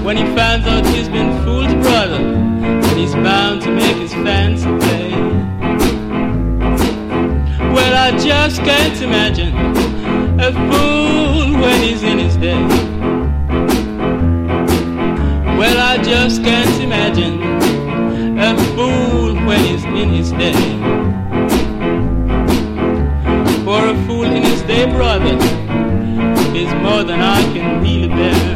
When 0.06 0.16
he 0.16 0.24
finds 0.38 0.66
out 0.68 0.86
he's 0.86 1.10
been 1.10 1.32
fooled, 1.44 1.74
brother, 1.82 2.20
then 2.20 2.98
he's 2.98 3.14
bound 3.14 3.62
to 3.64 3.72
make 3.72 3.98
his 3.98 4.14
fancy 4.14 4.72
play. 4.84 5.12
Well, 7.76 7.94
I 8.08 8.10
just 8.18 8.64
can't 8.64 9.02
imagine 9.02 9.54
a 10.40 10.52
fool 10.70 11.60
when 11.60 11.78
he's 11.82 12.04
in 12.04 12.20
his 12.20 12.38
day. 12.38 12.62
Well, 15.60 15.78
I 15.78 16.02
just 16.02 16.42
can't 16.42 16.59
in 20.00 20.10
his 20.10 20.32
day. 20.32 20.54
For 23.66 23.86
a 23.86 23.96
fool 24.06 24.24
in 24.24 24.44
his 24.44 24.62
day, 24.62 24.86
brother, 24.86 25.36
is 26.56 26.74
more 26.86 27.04
than 27.04 27.20
I 27.20 27.42
can 27.54 27.82
really 27.84 28.08
bear. 28.08 28.49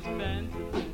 spend 0.00 0.85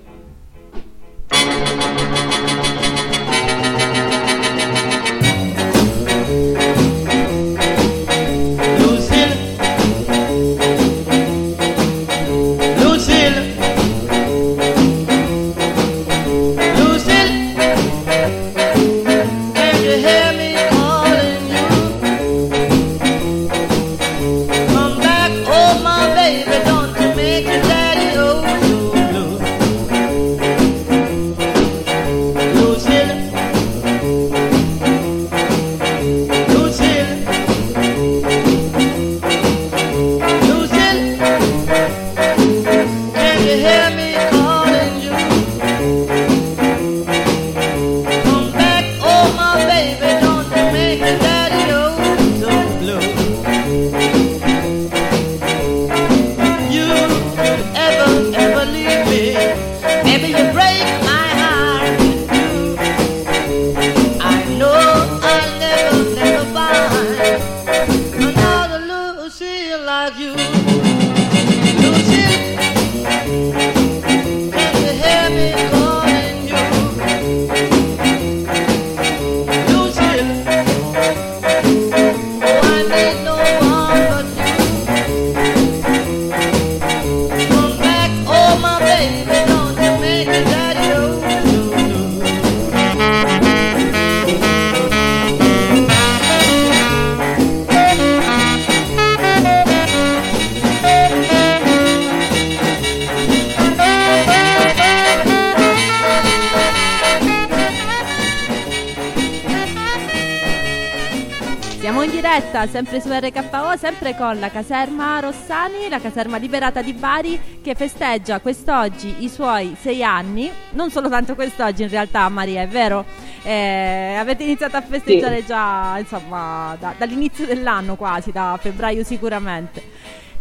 sempre 112.73 113.03
su 113.03 113.11
RKO, 113.13 113.77
sempre 113.77 114.17
con 114.17 114.41
la 114.41 114.49
caserma 114.51 115.21
Rossani, 115.21 115.91
la 115.91 116.01
caserma 116.01 116.39
liberata 116.39 116.81
di 116.81 116.95
Bari, 116.95 117.59
che 117.63 117.75
festeggia 117.75 118.41
quest'oggi 118.41 119.17
i 119.19 119.29
suoi 119.29 119.77
sei 119.79 120.03
anni. 120.03 120.51
Non 120.71 120.91
solo 120.91 121.11
tanto 121.11 121.35
quest'oggi 121.35 121.83
in 121.83 121.91
realtà, 121.91 122.27
Maria, 122.31 122.63
è 122.63 122.69
vero? 122.69 123.05
Eh, 123.43 124.17
avete 124.19 124.45
iniziato 124.45 124.79
a 124.79 124.81
festeggiare 124.81 125.45
già, 125.45 125.99
insomma, 125.99 126.75
da- 126.81 126.95
dall'inizio 126.97 127.45
dell'anno 127.45 127.95
quasi, 127.97 128.33
da 128.33 128.59
febbraio 128.59 129.05
sicuramente. 129.05 129.83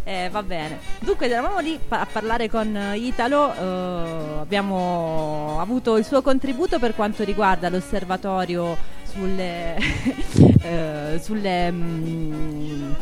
Eh, 0.02 0.30
va 0.32 0.42
bene. 0.42 0.78
Dunque, 1.00 1.26
eravamo 1.26 1.58
lì 1.58 1.78
a 1.90 2.06
parlare 2.10 2.48
con 2.48 2.94
Italo. 2.94 3.52
eh, 3.54 4.38
abbiamo 4.40 5.58
avuto 5.60 5.98
il 5.98 6.06
suo 6.06 6.22
contributo 6.22 6.78
per 6.78 6.94
quanto 6.94 7.24
riguarda 7.24 7.68
l'osservatorio 7.68 8.91
sulle, 9.12 9.76
eh, 10.62 11.20
sulle 11.22 11.70
mm, 11.70 12.92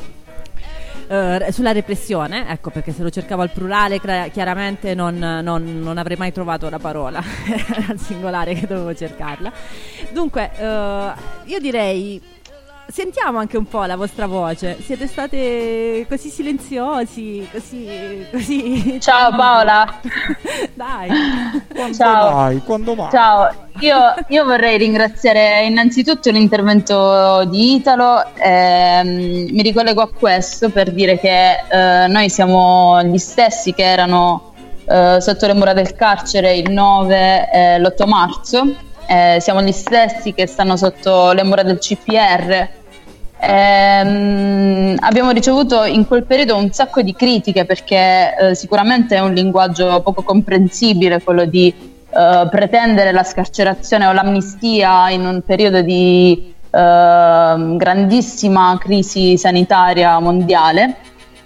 eh, 1.09 1.49
sulla 1.51 1.73
repressione, 1.73 2.49
ecco 2.49 2.71
perché 2.71 2.93
se 2.93 3.03
lo 3.03 3.11
cercavo 3.11 3.43
al 3.43 3.51
plurale 3.51 4.01
cra- 4.01 4.29
chiaramente 4.29 4.95
non, 4.95 5.17
non- 5.19 5.81
non 5.81 5.99
avrei 5.99 6.17
mai 6.17 6.33
trovato 6.33 6.69
la 6.69 6.79
parola, 6.79 7.21
era 7.47 7.87
al 7.89 7.99
singolare 7.99 8.55
che 8.55 8.67
dovevo 8.67 8.95
cercarla. 8.95 9.53
Dunque, 10.13 10.51
eh, 10.57 11.13
io 11.47 11.59
direi, 11.59 12.21
sentiamo 12.87 13.39
anche 13.39 13.57
un 13.57 13.67
po' 13.67 13.85
la 13.85 13.97
vostra 13.97 14.27
voce, 14.27 14.81
siete 14.81 15.07
state 15.07 16.07
così 16.09 16.29
silenziosi, 16.29 17.49
così... 17.51 18.27
così... 18.31 19.01
Ciao 19.01 19.35
Paola. 19.35 20.01
Dai. 20.75 21.11
Ciao. 21.93 22.35
Mai, 22.35 22.59
quando 22.63 22.95
mai? 22.95 23.11
Ciao, 23.11 23.69
io, 23.81 24.15
io 24.29 24.45
vorrei 24.45 24.79
ringraziare 24.79 25.65
innanzitutto 25.65 26.31
l'intervento 26.31 27.45
di 27.47 27.75
Italo, 27.75 28.25
ehm, 28.37 29.49
mi 29.51 29.63
ricollego 29.63 30.03
a 30.03 30.11
questo 30.11 30.71
per 30.71 30.93
dire 30.93 31.19
che 31.19 31.53
eh, 31.69 32.07
noi 32.09 32.29
siamo 32.29 33.03
gli 33.03 33.19
stessi 33.19 33.73
che 33.73 33.83
erano 33.83 34.53
eh, 34.87 35.19
sotto 35.21 35.47
le 35.47 35.55
mura 35.55 35.73
del 35.73 35.95
carcere 35.95 36.57
il 36.57 36.71
9 36.71 37.51
e 37.51 37.79
l'8 37.79 38.09
marzo, 38.09 38.75
eh, 39.07 39.39
siamo 39.41 39.63
gli 39.63 39.73
stessi 39.73 40.35
che 40.35 40.47
stanno 40.47 40.77
sotto 40.77 41.33
le 41.33 41.43
mura 41.43 41.63
del 41.63 41.79
CPR. 41.79 42.69
Ehm, 43.43 44.97
abbiamo 45.01 45.31
ricevuto 45.31 45.85
in 45.85 46.07
quel 46.07 46.25
periodo 46.25 46.57
un 46.57 46.71
sacco 46.73 47.01
di 47.01 47.15
critiche 47.15 47.65
perché 47.65 48.37
eh, 48.37 48.55
sicuramente 48.55 49.17
è 49.17 49.21
un 49.21 49.33
linguaggio 49.33 50.03
poco 50.03 50.23
comprensibile 50.23 51.23
quello 51.23 51.47
di 51.47 51.90
eh, 52.11 52.49
pretendere 52.51 53.13
la 53.13 53.23
scarcerazione 53.23 54.07
o 54.07 54.13
l'amnistia 54.13 55.11
in 55.11 55.25
un 55.27 55.43
periodo 55.43 55.81
di 55.81 56.53
ehm, 56.71 57.77
grandissima 57.77 58.77
crisi 58.79 59.37
sanitaria 59.37 60.19
mondiale. 60.19 60.97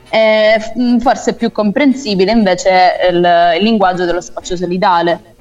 E, 0.08 0.56
f- 0.58 1.02
forse 1.02 1.32
è 1.32 1.34
più 1.34 1.50
comprensibile 1.50 2.30
invece 2.30 2.92
il, 3.10 3.16
il 3.58 3.62
linguaggio 3.62 4.04
dello 4.04 4.20
spaccio 4.20 4.56
solidale. 4.56 5.32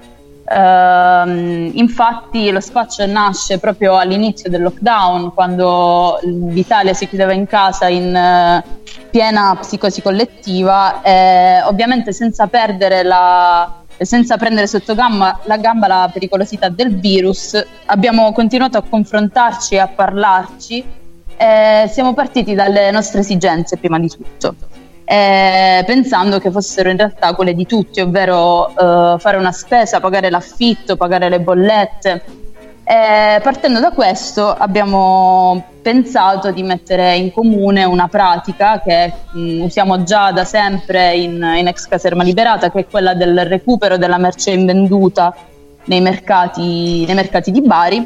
Ehm, 0.45 1.71
infatti 1.75 2.51
lo 2.51 2.59
spaccio 2.59 3.05
nasce 3.05 3.59
proprio 3.59 3.95
all'inizio 3.95 4.49
del 4.49 4.61
lockdown, 4.61 5.33
quando 5.33 6.19
l'Italia 6.23 6.93
si 6.93 7.07
chiudeva 7.07 7.31
in 7.33 7.47
casa 7.47 7.87
in 7.87 8.13
eh, 8.15 8.63
piena 9.09 9.55
psicosi 9.59 10.01
collettiva, 10.01 11.01
e 11.01 11.61
ovviamente 11.63 12.11
senza 12.11 12.47
perdere 12.47 13.03
la, 13.03 13.82
senza 13.99 14.37
prendere 14.37 14.67
sotto 14.67 14.95
gamba, 14.95 15.39
la 15.43 15.57
gamba 15.57 15.87
la 15.87 16.09
pericolosità 16.11 16.69
del 16.69 16.95
virus, 16.95 17.61
abbiamo 17.85 18.31
continuato 18.31 18.77
a 18.77 18.83
confrontarci 18.83 19.75
e 19.75 19.79
a 19.79 19.87
parlarci. 19.87 20.83
e 21.35 21.89
siamo 21.91 22.13
partiti 22.13 22.53
dalle 22.53 22.91
nostre 22.91 23.21
esigenze 23.21 23.77
prima 23.77 23.99
di 23.99 24.07
tutto 24.07 24.55
eh, 25.05 25.83
pensando 25.85 26.39
che 26.39 26.51
fossero 26.51 26.89
in 26.89 26.97
realtà 26.97 27.33
quelle 27.33 27.53
di 27.53 27.65
tutti, 27.65 28.01
ovvero 28.01 28.69
eh, 28.69 29.19
fare 29.19 29.37
una 29.37 29.51
spesa, 29.51 29.99
pagare 29.99 30.29
l'affitto, 30.29 30.95
pagare 30.95 31.29
le 31.29 31.39
bollette. 31.39 32.23
E 32.85 33.39
partendo 33.41 33.79
da 33.79 33.91
questo 33.91 34.53
abbiamo 34.53 35.71
pensato 35.81 36.51
di 36.51 36.63
mettere 36.63 37.15
in 37.15 37.31
comune 37.31 37.85
una 37.85 38.09
pratica 38.09 38.81
che 38.81 39.11
mh, 39.31 39.61
usiamo 39.61 40.03
già 40.03 40.31
da 40.33 40.43
sempre 40.43 41.15
in, 41.15 41.41
in 41.57 41.67
ex 41.67 41.87
caserma 41.87 42.23
liberata, 42.23 42.69
che 42.69 42.79
è 42.79 42.87
quella 42.87 43.13
del 43.13 43.45
recupero 43.45 43.97
della 43.97 44.17
merce 44.17 44.51
invenduta 44.51 45.33
nei 45.85 46.01
mercati, 46.01 47.05
nei 47.05 47.15
mercati 47.15 47.51
di 47.51 47.61
Bari. 47.61 48.05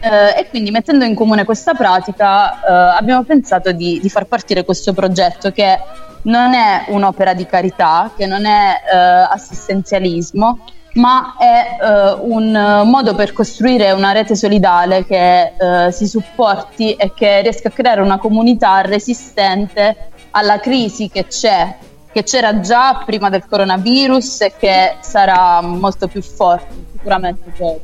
Eh, 0.00 0.40
e 0.40 0.48
quindi 0.48 0.70
mettendo 0.70 1.04
in 1.04 1.14
comune 1.14 1.44
questa 1.44 1.74
pratica 1.74 2.60
eh, 2.60 2.96
abbiamo 2.96 3.24
pensato 3.24 3.72
di, 3.72 3.98
di 4.00 4.08
far 4.08 4.24
partire 4.24 4.64
questo 4.64 4.94
progetto 4.94 5.50
che 5.50 5.78
non 6.22 6.54
è 6.54 6.84
un'opera 6.88 7.34
di 7.34 7.44
carità, 7.44 8.10
che 8.16 8.26
non 8.26 8.46
è 8.46 8.74
eh, 8.90 8.96
assistenzialismo, 8.96 10.60
ma 10.98 11.36
è 11.38 11.78
eh, 11.80 12.12
un 12.20 12.54
eh, 12.54 12.84
modo 12.84 13.14
per 13.14 13.32
costruire 13.32 13.92
una 13.92 14.12
rete 14.12 14.34
solidale 14.34 15.04
che 15.06 15.52
eh, 15.56 15.92
si 15.92 16.06
supporti 16.06 16.92
e 16.94 17.12
che 17.14 17.40
riesca 17.40 17.68
a 17.68 17.70
creare 17.70 18.00
una 18.00 18.18
comunità 18.18 18.80
resistente 18.80 20.10
alla 20.30 20.58
crisi 20.58 21.08
che 21.08 21.26
c'è, 21.26 21.76
che 22.12 22.22
c'era 22.24 22.60
già 22.60 23.02
prima 23.06 23.30
del 23.30 23.46
coronavirus 23.46 24.40
e 24.42 24.52
che 24.58 24.96
sarà 25.00 25.60
molto 25.62 26.08
più 26.08 26.20
forte 26.20 26.74
sicuramente 26.92 27.52
dopo. 27.56 27.80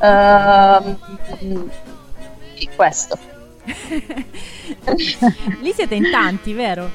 Ehm, 0.00 0.98
sì, 2.54 2.68
questo. 2.74 3.18
Lì 5.60 5.72
siete 5.72 5.94
in 5.94 6.10
tanti, 6.10 6.52
vero? 6.52 6.90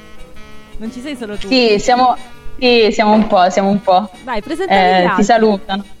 Non 0.78 0.90
ci 0.92 1.00
sei 1.00 1.16
solo 1.16 1.36
tu. 1.36 1.48
Sì, 1.48 1.78
siamo, 1.78 2.16
sì, 2.58 2.88
siamo 2.92 3.12
un 3.12 3.26
po', 3.26 3.48
siamo 3.50 3.68
un 3.70 3.80
po'. 3.80 4.10
Vai, 4.24 4.42
presentami 4.42 4.78
Eh, 4.80 5.12
ti 5.16 5.24
salutano. 5.24 5.84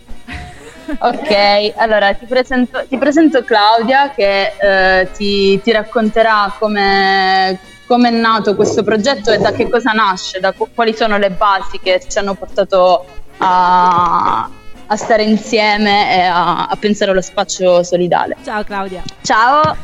Ok, 1.00 1.74
allora 1.76 2.14
ti 2.14 2.24
presento, 2.24 2.82
ti 2.88 2.96
presento 2.96 3.44
Claudia 3.44 4.10
che 4.16 4.54
eh, 4.58 5.10
ti, 5.12 5.60
ti 5.60 5.70
racconterà 5.70 6.54
come 6.58 7.58
come 7.86 8.08
è 8.08 8.12
nato 8.12 8.54
questo 8.54 8.82
progetto 8.82 9.30
e 9.30 9.38
da 9.38 9.50
che 9.52 9.68
cosa 9.68 9.92
nasce, 9.92 10.40
da 10.40 10.52
qu- 10.52 10.68
quali 10.74 10.94
sono 10.94 11.16
le 11.16 11.30
basi 11.30 11.78
che 11.82 12.02
ci 12.06 12.18
hanno 12.18 12.34
portato 12.34 13.04
a, 13.38 14.48
a 14.86 14.96
stare 14.96 15.22
insieme 15.22 16.14
e 16.16 16.20
a, 16.20 16.66
a 16.66 16.76
pensare 16.76 17.10
allo 17.12 17.22
spazio 17.22 17.82
solidale. 17.82 18.36
Ciao 18.44 18.62
Claudia. 18.62 19.02
Ciao. 19.22 19.74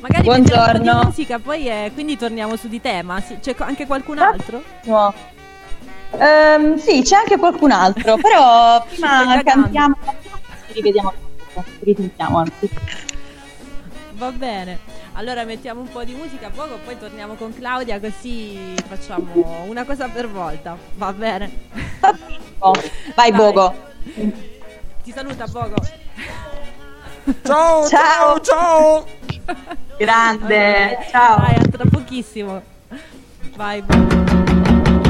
Magari 0.00 0.24
Buongiorno. 0.24 1.00
di 1.00 1.06
musica, 1.06 1.38
poi 1.38 1.66
eh, 1.68 1.90
quindi 1.94 2.16
torniamo 2.16 2.56
su 2.56 2.68
di 2.68 2.80
tema. 2.80 3.20
Sì, 3.20 3.38
c'è 3.40 3.54
anche 3.58 3.86
qualcun 3.86 4.18
altro? 4.18 4.62
No. 4.84 5.12
Ehm, 6.18 6.76
sì, 6.76 7.02
c'è 7.02 7.16
anche 7.16 7.36
qualcun 7.36 7.70
altro, 7.70 8.16
però 8.16 8.84
prima 8.88 9.42
cantiamo 9.42 9.96
ci 10.66 10.72
rivediamo, 10.74 11.12
ci 11.54 11.84
risentiamo 11.84 12.38
anzi. 12.38 12.68
Va 14.12 14.30
bene. 14.30 14.78
Allora 15.16 15.44
mettiamo 15.44 15.80
un 15.80 15.88
po' 15.88 16.02
di 16.02 16.12
musica 16.14 16.48
a 16.48 16.50
poco, 16.50 16.78
poi 16.84 16.98
torniamo 16.98 17.34
con 17.34 17.54
Claudia 17.54 18.00
così 18.00 18.74
facciamo 18.88 19.64
una 19.68 19.84
cosa 19.84 20.08
per 20.08 20.28
volta. 20.28 20.76
Va 20.96 21.12
bene. 21.12 21.50
Vai, 23.14 23.30
Bogo. 23.32 23.74
Ti 25.02 25.12
saluta 25.12 25.46
Bogo. 25.46 25.76
Ciao, 27.44 27.88
ciao, 27.88 28.40
ciao. 28.40 29.06
Grande, 29.98 30.96
Ok. 30.98 31.10
ciao. 31.10 31.36
Dai, 31.38 31.54
a 31.54 31.68
tra 31.70 31.84
pochissimo. 31.90 32.62
Vai 33.56 33.82
Bogo. 33.82 35.02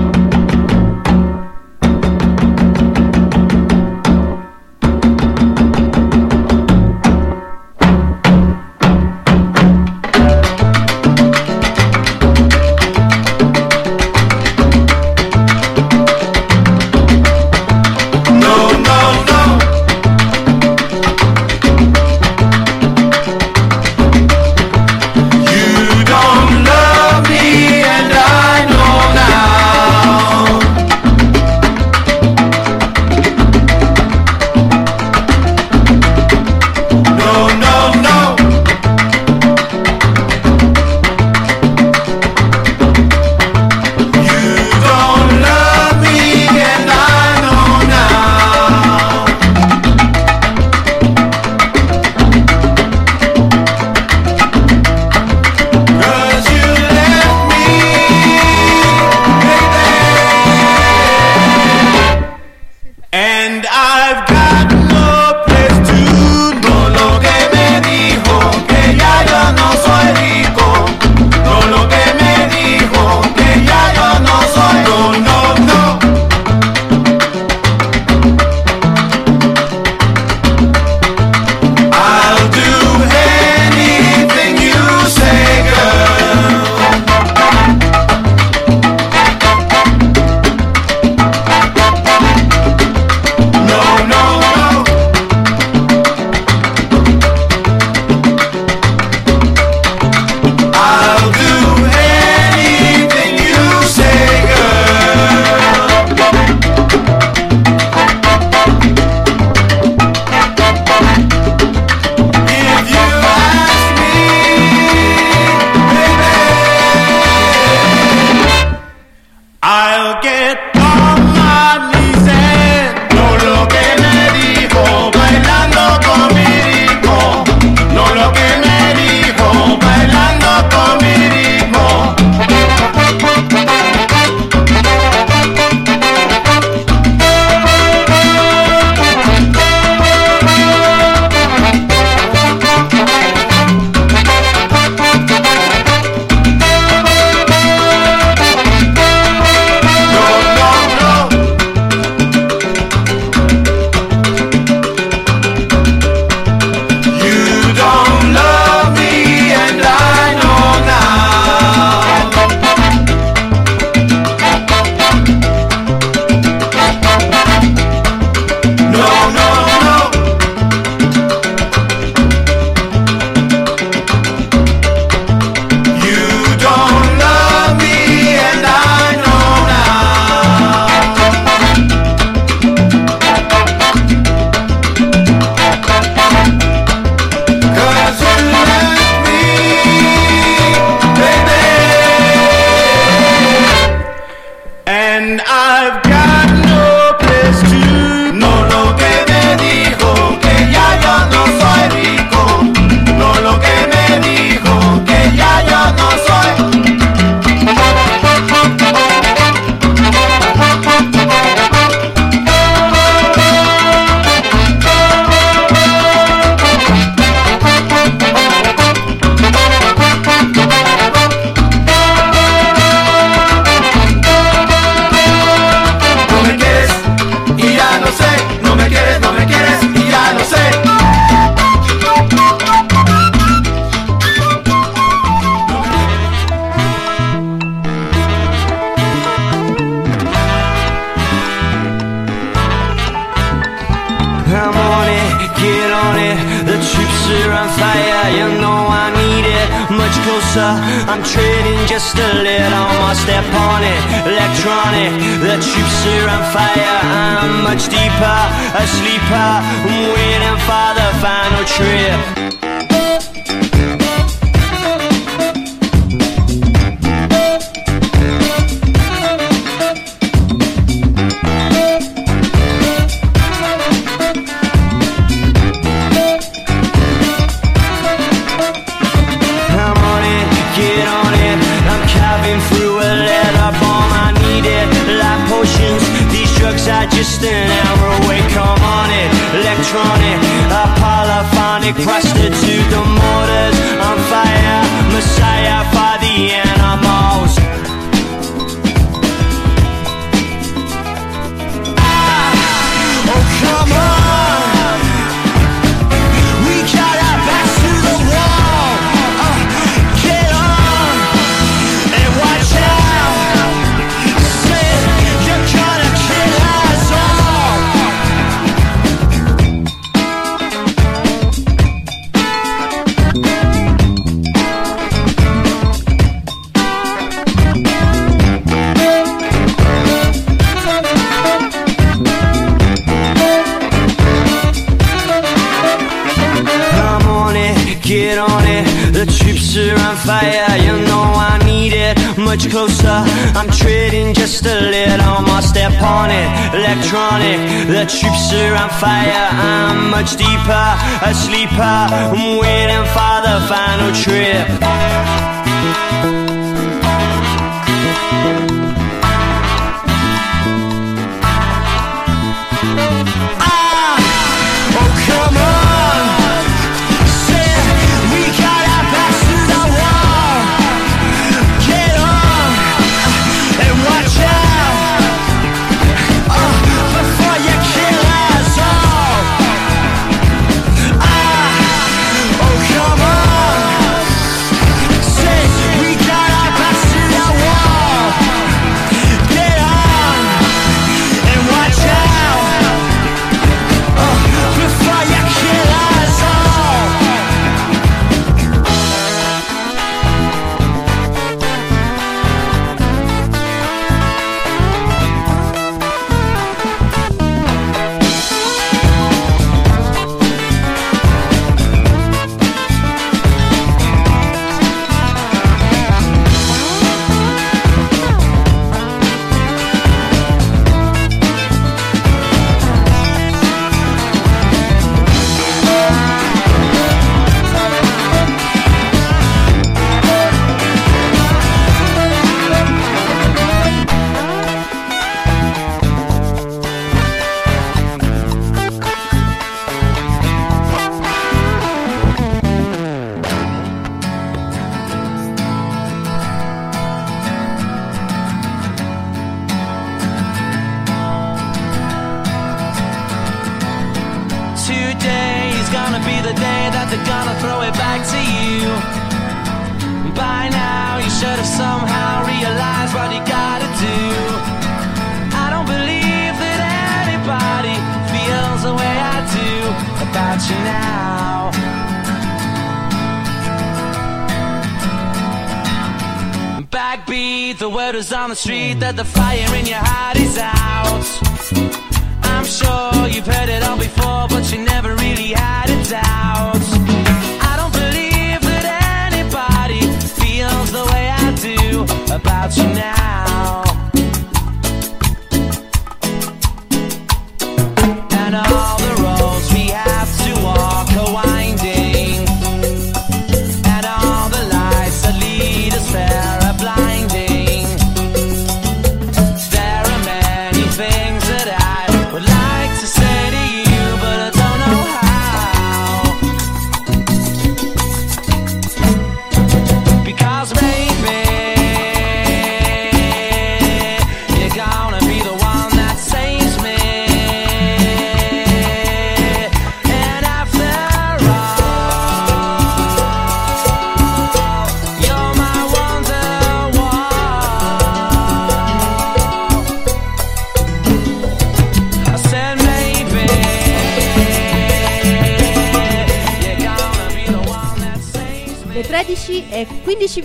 much 350.15 350.37
deeper, 350.37 350.87
a 351.27 351.35
sleeper. 351.35 351.83
I'm 351.83 352.59
waiting 352.59 353.05
for 353.15 353.35
the 353.47 353.57
final 353.69 354.13
trip. 354.15 354.69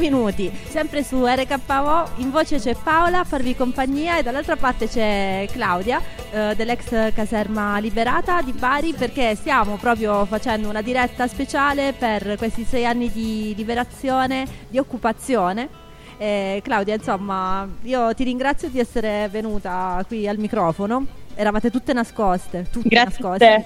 Minuti, 0.10 0.52
sempre 0.68 1.04
su 1.04 1.24
RKO, 1.24 2.10
in 2.16 2.32
voce 2.32 2.58
c'è 2.58 2.76
Paola 2.76 3.20
a 3.20 3.24
farvi 3.24 3.56
compagnia 3.56 4.18
e 4.18 4.24
dall'altra 4.24 4.56
parte 4.56 4.88
c'è 4.88 5.48
Claudia 5.52 6.02
eh, 6.32 6.56
dell'ex 6.56 7.14
caserma 7.14 7.78
liberata 7.78 8.42
di 8.42 8.52
Bari 8.52 8.94
perché 8.94 9.36
stiamo 9.36 9.76
proprio 9.76 10.26
facendo 10.26 10.68
una 10.68 10.82
diretta 10.82 11.28
speciale 11.28 11.94
per 11.94 12.38
questi 12.38 12.64
sei 12.64 12.88
anni 12.88 13.12
di 13.12 13.54
liberazione, 13.56 14.48
di 14.68 14.80
occupazione. 14.80 15.70
Eh, 16.18 16.60
Claudia, 16.64 16.96
insomma, 16.96 17.68
io 17.84 18.14
ti 18.16 18.24
ringrazio 18.24 18.68
di 18.70 18.80
essere 18.80 19.30
venuta 19.30 20.04
qui 20.08 20.28
al 20.28 20.40
microfono. 20.40 21.19
Eravate 21.40 21.72
tutte 21.72 21.94
nascoste, 21.94 22.66
tutte 22.70 22.90
Grazie 22.90 23.24
nascoste. 23.24 23.66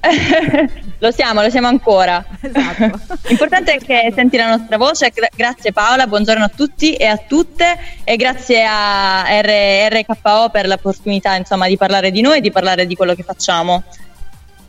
lo 1.00 1.10
siamo, 1.10 1.42
lo 1.42 1.50
siamo 1.50 1.66
ancora. 1.66 2.24
Esatto. 2.40 2.98
L'importante 3.28 3.74
è 3.74 3.78
che 3.78 4.10
senti 4.14 4.38
la 4.38 4.56
nostra 4.56 4.78
voce. 4.78 5.10
Gra- 5.10 5.28
grazie 5.36 5.72
Paola, 5.72 6.06
buongiorno 6.06 6.44
a 6.44 6.48
tutti 6.48 6.94
e 6.94 7.04
a 7.04 7.18
tutte 7.18 7.78
e 8.04 8.16
grazie 8.16 8.64
a 8.66 9.38
R- 9.42 9.92
RKO 9.92 10.48
per 10.50 10.66
l'opportunità 10.66 11.34
insomma, 11.34 11.66
di 11.68 11.76
parlare 11.76 12.10
di 12.10 12.22
noi 12.22 12.38
e 12.38 12.40
di 12.40 12.50
parlare 12.50 12.86
di 12.86 12.96
quello 12.96 13.14
che 13.14 13.22
facciamo. 13.22 13.82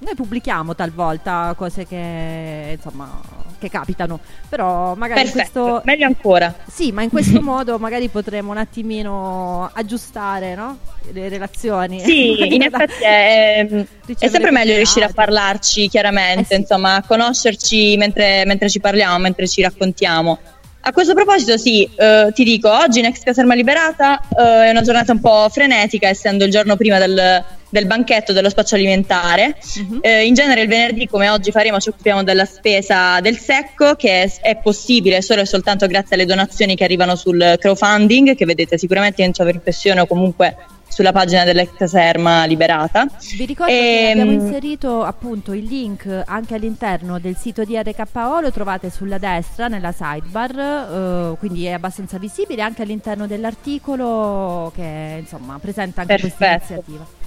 Noi 0.03 0.15
pubblichiamo 0.15 0.75
talvolta 0.75 1.53
cose 1.57 1.87
che 1.87 2.73
insomma 2.75 3.41
che 3.63 3.69
capitano, 3.69 4.19
però 4.49 4.93
magari 4.95 5.21
Perfetto, 5.23 5.61
questo 5.61 5.81
meglio 5.85 6.05
ancora. 6.05 6.53
Sì, 6.69 6.91
ma 6.91 7.01
in 7.01 7.09
questo 7.09 7.39
modo 7.41 7.79
magari 7.79 8.09
potremo 8.09 8.51
un 8.51 8.57
attimino 8.57 9.69
aggiustare, 9.73 10.55
no? 10.55 10.77
Le 11.11 11.29
relazioni. 11.29 12.01
Sì, 12.01 12.55
in 12.55 12.61
effetti 12.63 13.03
è, 13.03 13.65
è 13.65 13.85
Ricevere 14.05 14.29
sempre 14.29 14.51
meglio 14.51 14.75
riuscire 14.75 15.05
a 15.05 15.11
parlarci 15.13 15.87
chiaramente, 15.87 16.53
Eh 16.53 16.55
sì. 16.55 16.61
insomma, 16.61 16.95
a 16.95 17.03
conoscerci 17.03 17.95
mentre, 17.95 18.43
mentre 18.45 18.69
ci 18.69 18.81
parliamo, 18.81 19.17
mentre 19.19 19.47
ci 19.47 19.61
raccontiamo. 19.61 20.39
A 20.85 20.91
questo 20.91 21.13
proposito, 21.13 21.57
sì, 21.57 21.89
eh, 21.95 22.29
ti 22.33 22.43
dico, 22.43 22.69
oggi 22.69 22.99
in 22.99 23.05
ex 23.05 23.23
caserma 23.23 23.53
liberata 23.53 24.19
eh, 24.37 24.65
è 24.65 24.69
una 24.69 24.81
giornata 24.81 25.13
un 25.13 25.21
po' 25.21 25.47
frenetica, 25.49 26.09
essendo 26.09 26.43
il 26.43 26.51
giorno 26.51 26.75
prima 26.75 26.99
del, 26.99 27.41
del 27.69 27.85
banchetto 27.85 28.33
dello 28.33 28.49
spazio 28.49 28.75
alimentare. 28.75 29.55
Mhm. 29.77 29.99
Eh, 30.01 30.25
in 30.25 30.33
genere 30.33 30.63
il 30.63 30.67
venerdì, 30.67 31.07
come 31.07 31.29
oggi 31.29 31.51
faremo, 31.51 31.79
ci 31.79 31.87
occupiamo 31.87 32.23
della 32.23 32.43
spesa 32.43 33.21
del 33.21 33.37
secco, 33.37 33.95
che 33.95 34.23
è, 34.23 34.31
è 34.41 34.57
possibile 34.57 35.21
solo 35.21 35.39
e 35.39 35.45
soltanto 35.45 35.87
grazie 35.87 36.17
alle 36.17 36.25
donazioni 36.25 36.75
che 36.75 36.83
arrivano 36.83 37.15
sul 37.15 37.55
crowdfunding, 37.57 38.35
che 38.35 38.43
vedete 38.43 38.77
sicuramente 38.77 39.23
in 39.23 39.33
sovrimpressione 39.33 40.01
o 40.01 40.05
comunque 40.05 40.57
sulla 40.87 41.11
pagina 41.11 41.43
dell'ex 41.43 41.69
caserma 41.75 42.45
liberata. 42.45 43.07
Vi 43.35 43.45
ricordo 43.45 43.71
che 43.71 44.09
Ehm, 44.09 44.19
abbiamo 44.19 44.31
inserito 44.31 45.03
appunto 45.03 45.53
il 45.53 45.63
link 45.65 46.23
anche 46.25 46.55
all'interno 46.55 47.19
del 47.19 47.35
sito 47.35 47.63
di 47.63 47.77
RKO, 47.77 48.39
lo 48.39 48.51
trovate 48.51 48.89
sulla 48.89 49.17
destra 49.17 49.67
nella 49.67 49.91
sidebar, 49.91 51.31
eh, 51.31 51.37
quindi 51.39 51.65
è 51.65 51.71
abbastanza 51.71 52.17
visibile 52.17 52.61
anche 52.61 52.83
all'interno 52.83 53.25
dell'articolo 53.27 54.71
che 54.75 55.17
insomma 55.21 55.57
presenta 55.59 56.01
anche 56.01 56.19
questa 56.19 56.51
iniziativa. 56.51 57.21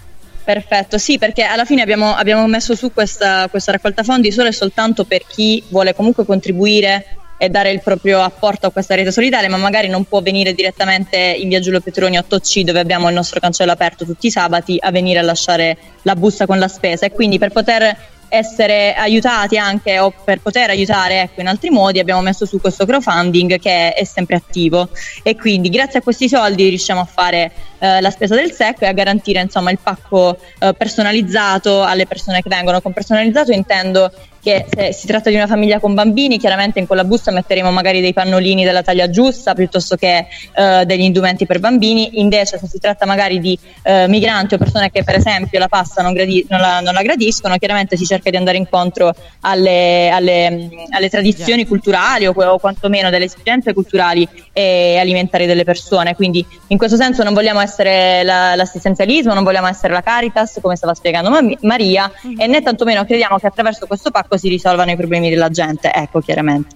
Perfetto, 0.44 0.96
sì, 0.96 1.18
perché 1.18 1.42
alla 1.42 1.64
fine 1.64 1.82
abbiamo, 1.82 2.14
abbiamo 2.14 2.46
messo 2.46 2.76
su 2.76 2.92
questa, 2.92 3.48
questa 3.48 3.72
raccolta 3.72 4.04
fondi 4.04 4.30
solo 4.30 4.46
e 4.46 4.52
soltanto 4.52 5.04
per 5.04 5.26
chi 5.26 5.60
vuole 5.70 5.92
comunque 5.92 6.24
contribuire 6.24 7.04
e 7.38 7.48
dare 7.48 7.70
il 7.70 7.80
proprio 7.82 8.20
apporto 8.22 8.66
a 8.66 8.70
questa 8.70 8.94
rete 8.94 9.12
solidale, 9.12 9.48
ma 9.48 9.56
magari 9.56 9.88
non 9.88 10.04
può 10.04 10.20
venire 10.20 10.54
direttamente 10.54 11.16
in 11.16 11.48
via 11.48 11.60
Giulio 11.60 11.80
Petroni 11.80 12.16
8C 12.16 12.60
dove 12.62 12.80
abbiamo 12.80 13.08
il 13.08 13.14
nostro 13.14 13.40
cancello 13.40 13.72
aperto 13.72 14.04
tutti 14.04 14.28
i 14.28 14.30
sabati 14.30 14.76
a 14.80 14.90
venire 14.90 15.18
a 15.18 15.22
lasciare 15.22 15.76
la 16.02 16.16
busta 16.16 16.46
con 16.46 16.58
la 16.58 16.68
spesa. 16.68 17.06
E 17.06 17.12
quindi 17.12 17.38
per 17.38 17.50
poter 17.50 18.14
essere 18.28 18.94
aiutati 18.94 19.56
anche 19.56 19.98
o 19.98 20.12
per 20.24 20.40
poter 20.40 20.70
aiutare 20.70 21.22
ecco, 21.22 21.40
in 21.40 21.46
altri 21.46 21.70
modi 21.70 22.00
abbiamo 22.00 22.20
messo 22.20 22.44
su 22.44 22.60
questo 22.60 22.84
crowdfunding 22.84 23.58
che 23.58 23.92
è 23.92 24.04
sempre 24.04 24.36
attivo. 24.36 24.88
E 25.22 25.36
quindi 25.36 25.68
grazie 25.68 26.00
a 26.00 26.02
questi 26.02 26.28
soldi 26.28 26.68
riusciamo 26.68 27.00
a 27.00 27.04
fare 27.04 27.52
eh, 27.78 28.00
la 28.00 28.10
spesa 28.10 28.34
del 28.34 28.52
secco 28.52 28.84
e 28.84 28.88
a 28.88 28.92
garantire 28.92 29.40
insomma 29.40 29.70
il 29.70 29.78
pacco 29.82 30.38
eh, 30.58 30.74
personalizzato 30.74 31.82
alle 31.82 32.06
persone 32.06 32.42
che 32.42 32.48
vengono. 32.48 32.80
Con 32.80 32.92
personalizzato 32.92 33.52
intendo 33.52 34.10
che 34.46 34.64
se 34.72 34.92
si 34.92 35.08
tratta 35.08 35.28
di 35.28 35.34
una 35.34 35.48
famiglia 35.48 35.80
con 35.80 35.92
bambini 35.94 36.38
chiaramente 36.38 36.78
in 36.78 36.86
quella 36.86 37.02
busta 37.02 37.32
metteremo 37.32 37.72
magari 37.72 38.00
dei 38.00 38.12
pannolini 38.12 38.62
della 38.62 38.84
taglia 38.84 39.10
giusta 39.10 39.54
piuttosto 39.54 39.96
che 39.96 40.26
eh, 40.54 40.84
degli 40.86 41.00
indumenti 41.00 41.46
per 41.46 41.58
bambini. 41.58 42.20
Invece 42.20 42.56
se 42.56 42.68
si 42.68 42.78
tratta 42.78 43.06
magari 43.06 43.40
di 43.40 43.58
eh, 43.82 44.06
migranti 44.06 44.54
o 44.54 44.58
persone 44.58 44.92
che 44.92 45.02
per 45.02 45.16
esempio 45.16 45.58
la 45.58 45.66
pasta 45.66 46.00
non, 46.00 46.12
gradi- 46.12 46.46
non 46.48 46.60
la, 46.60 46.78
non 46.78 46.94
la 46.94 47.02
gradiscono 47.02 47.56
chiaramente 47.56 47.96
si 47.96 48.04
cerca 48.06 48.30
di 48.30 48.36
andare 48.36 48.56
incontro 48.56 49.12
alle, 49.40 50.10
alle, 50.10 50.68
alle 50.90 51.08
tradizioni 51.08 51.66
culturali 51.66 52.28
o, 52.28 52.32
o 52.32 52.58
quantomeno 52.60 53.10
delle 53.10 53.24
esigenze 53.24 53.72
culturali 53.72 54.28
e 54.52 54.96
alimentari 55.00 55.46
delle 55.46 55.64
persone. 55.64 56.14
Quindi 56.14 56.46
in 56.68 56.78
questo 56.78 56.96
senso 56.96 57.24
non 57.24 57.34
vogliamo 57.34 57.58
essere 57.58 58.22
la- 58.22 58.54
l'assistenzialismo 58.54 59.34
non 59.34 59.42
vogliamo 59.42 59.66
essere 59.66 59.92
la 59.92 60.02
Caritas 60.02 60.58
come 60.62 60.76
stava 60.76 60.94
spiegando 60.94 61.30
Ma- 61.30 61.40
Maria 61.62 62.08
e 62.38 62.46
né 62.46 62.62
tantomeno 62.62 63.04
crediamo 63.04 63.38
che 63.38 63.48
attraverso 63.48 63.86
questo 63.86 64.12
pacco 64.12 64.34
si 64.38 64.48
risolvano 64.48 64.90
i 64.90 64.96
problemi 64.96 65.30
della 65.30 65.48
gente 65.48 65.92
ecco 65.92 66.20
chiaramente 66.20 66.74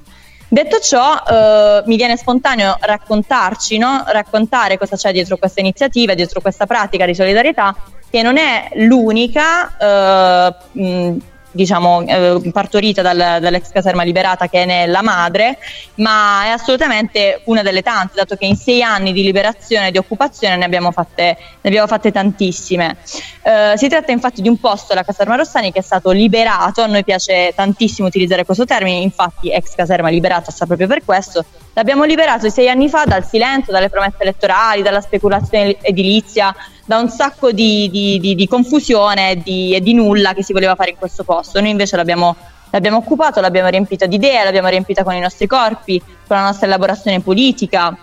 Detto 0.52 0.80
ciò, 0.80 1.14
eh, 1.30 1.82
mi 1.86 1.94
viene 1.94 2.16
spontaneo 2.16 2.76
raccontarci, 2.80 3.78
no? 3.78 4.02
raccontare 4.08 4.78
cosa 4.78 4.96
c'è 4.96 5.12
dietro 5.12 5.36
questa 5.36 5.60
iniziativa, 5.60 6.14
dietro 6.14 6.40
questa 6.40 6.66
pratica 6.66 7.06
di 7.06 7.14
solidarietà, 7.14 7.72
che 8.10 8.20
non 8.22 8.36
è 8.36 8.68
l'unica, 8.74 9.76
eh, 9.78 10.54
mh, 10.72 11.16
diciamo, 11.50 12.02
eh, 12.06 12.50
partorita 12.52 13.02
dal- 13.02 13.38
dall'ex 13.40 13.70
caserma 13.70 14.02
liberata 14.02 14.48
che 14.48 14.64
ne 14.64 14.84
è 14.84 14.86
la 14.86 15.02
madre, 15.02 15.58
ma 15.96 16.44
è 16.44 16.48
assolutamente 16.48 17.42
una 17.44 17.62
delle 17.62 17.82
tante, 17.82 18.14
dato 18.16 18.36
che 18.36 18.46
in 18.46 18.56
sei 18.56 18.82
anni 18.82 19.12
di 19.12 19.22
liberazione 19.22 19.88
e 19.88 19.90
di 19.90 19.98
occupazione 19.98 20.56
ne 20.56 20.64
abbiamo 20.64 20.90
fatte, 20.92 21.36
ne 21.60 21.68
abbiamo 21.68 21.86
fatte 21.86 22.12
tantissime. 22.12 22.96
Eh, 23.42 23.74
si 23.76 23.88
tratta 23.88 24.12
infatti 24.12 24.42
di 24.42 24.48
un 24.48 24.58
posto, 24.58 24.94
la 24.94 25.02
caserma 25.02 25.36
Rossani, 25.36 25.72
che 25.72 25.80
è 25.80 25.82
stato 25.82 26.10
liberato, 26.10 26.82
a 26.82 26.86
noi 26.86 27.04
piace 27.04 27.52
tantissimo 27.54 28.06
utilizzare 28.06 28.44
questo 28.44 28.64
termine, 28.64 28.98
infatti 28.98 29.50
ex 29.50 29.74
caserma 29.74 30.08
liberata 30.08 30.50
sta 30.50 30.66
proprio 30.66 30.86
per 30.86 31.04
questo, 31.04 31.44
l'abbiamo 31.72 32.04
liberato 32.04 32.48
sei 32.50 32.68
anni 32.68 32.88
fa 32.88 33.04
dal 33.04 33.24
silenzio, 33.24 33.72
dalle 33.72 33.88
promesse 33.88 34.16
elettorali, 34.18 34.82
dalla 34.82 35.00
speculazione 35.00 35.76
edilizia, 35.80 36.54
da 36.84 36.98
un 36.98 37.08
sacco 37.08 37.52
di, 37.52 37.88
di- 37.90 38.18
di- 38.18 38.34
di 38.34 38.46
confusione 38.48 39.32
e 39.44 39.80
di, 39.80 39.94
nulla 39.94 40.34
che 40.34 40.42
si 40.42 40.52
voleva 40.52 40.74
fare 40.74 40.90
in 40.90 40.96
questo 40.96 41.24
posto. 41.24 41.60
Noi 41.60 41.70
invece 41.70 41.96
l'abbiamo 41.96 42.36
l'abbiamo 42.70 42.98
occupato, 42.98 43.40
l'abbiamo 43.40 43.68
riempito 43.68 44.06
di 44.06 44.14
idee, 44.14 44.44
l'abbiamo 44.44 44.68
riempita 44.68 45.02
con 45.02 45.14
i 45.14 45.20
nostri 45.20 45.46
corpi, 45.46 45.98
con 46.00 46.36
la 46.36 46.44
nostra 46.44 46.66
elaborazione 46.66 47.20
politica, 47.20 47.96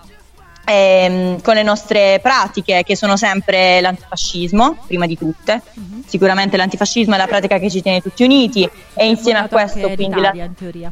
ehm, 0.65 1.41
con 1.41 1.55
le 1.55 1.63
nostre 1.63 2.19
pratiche 2.21 2.83
che 2.83 2.95
sono 2.95 3.15
sempre 3.15 3.79
l'antifascismo, 3.81 4.77
prima 4.85 5.05
di 5.05 5.17
tutte. 5.17 5.61
Sicuramente 6.05 6.57
l'antifascismo 6.57 7.15
è 7.15 7.17
la 7.17 7.27
pratica 7.27 7.57
che 7.59 7.69
ci 7.69 7.81
tiene 7.81 8.01
tutti 8.01 8.23
uniti 8.23 8.69
e 8.93 9.07
insieme 9.07 9.39
a 9.39 9.47
questo 9.47 9.89
quindi 9.91 10.19
la, 10.19 10.31
in 10.33 10.53
teoria. 10.53 10.91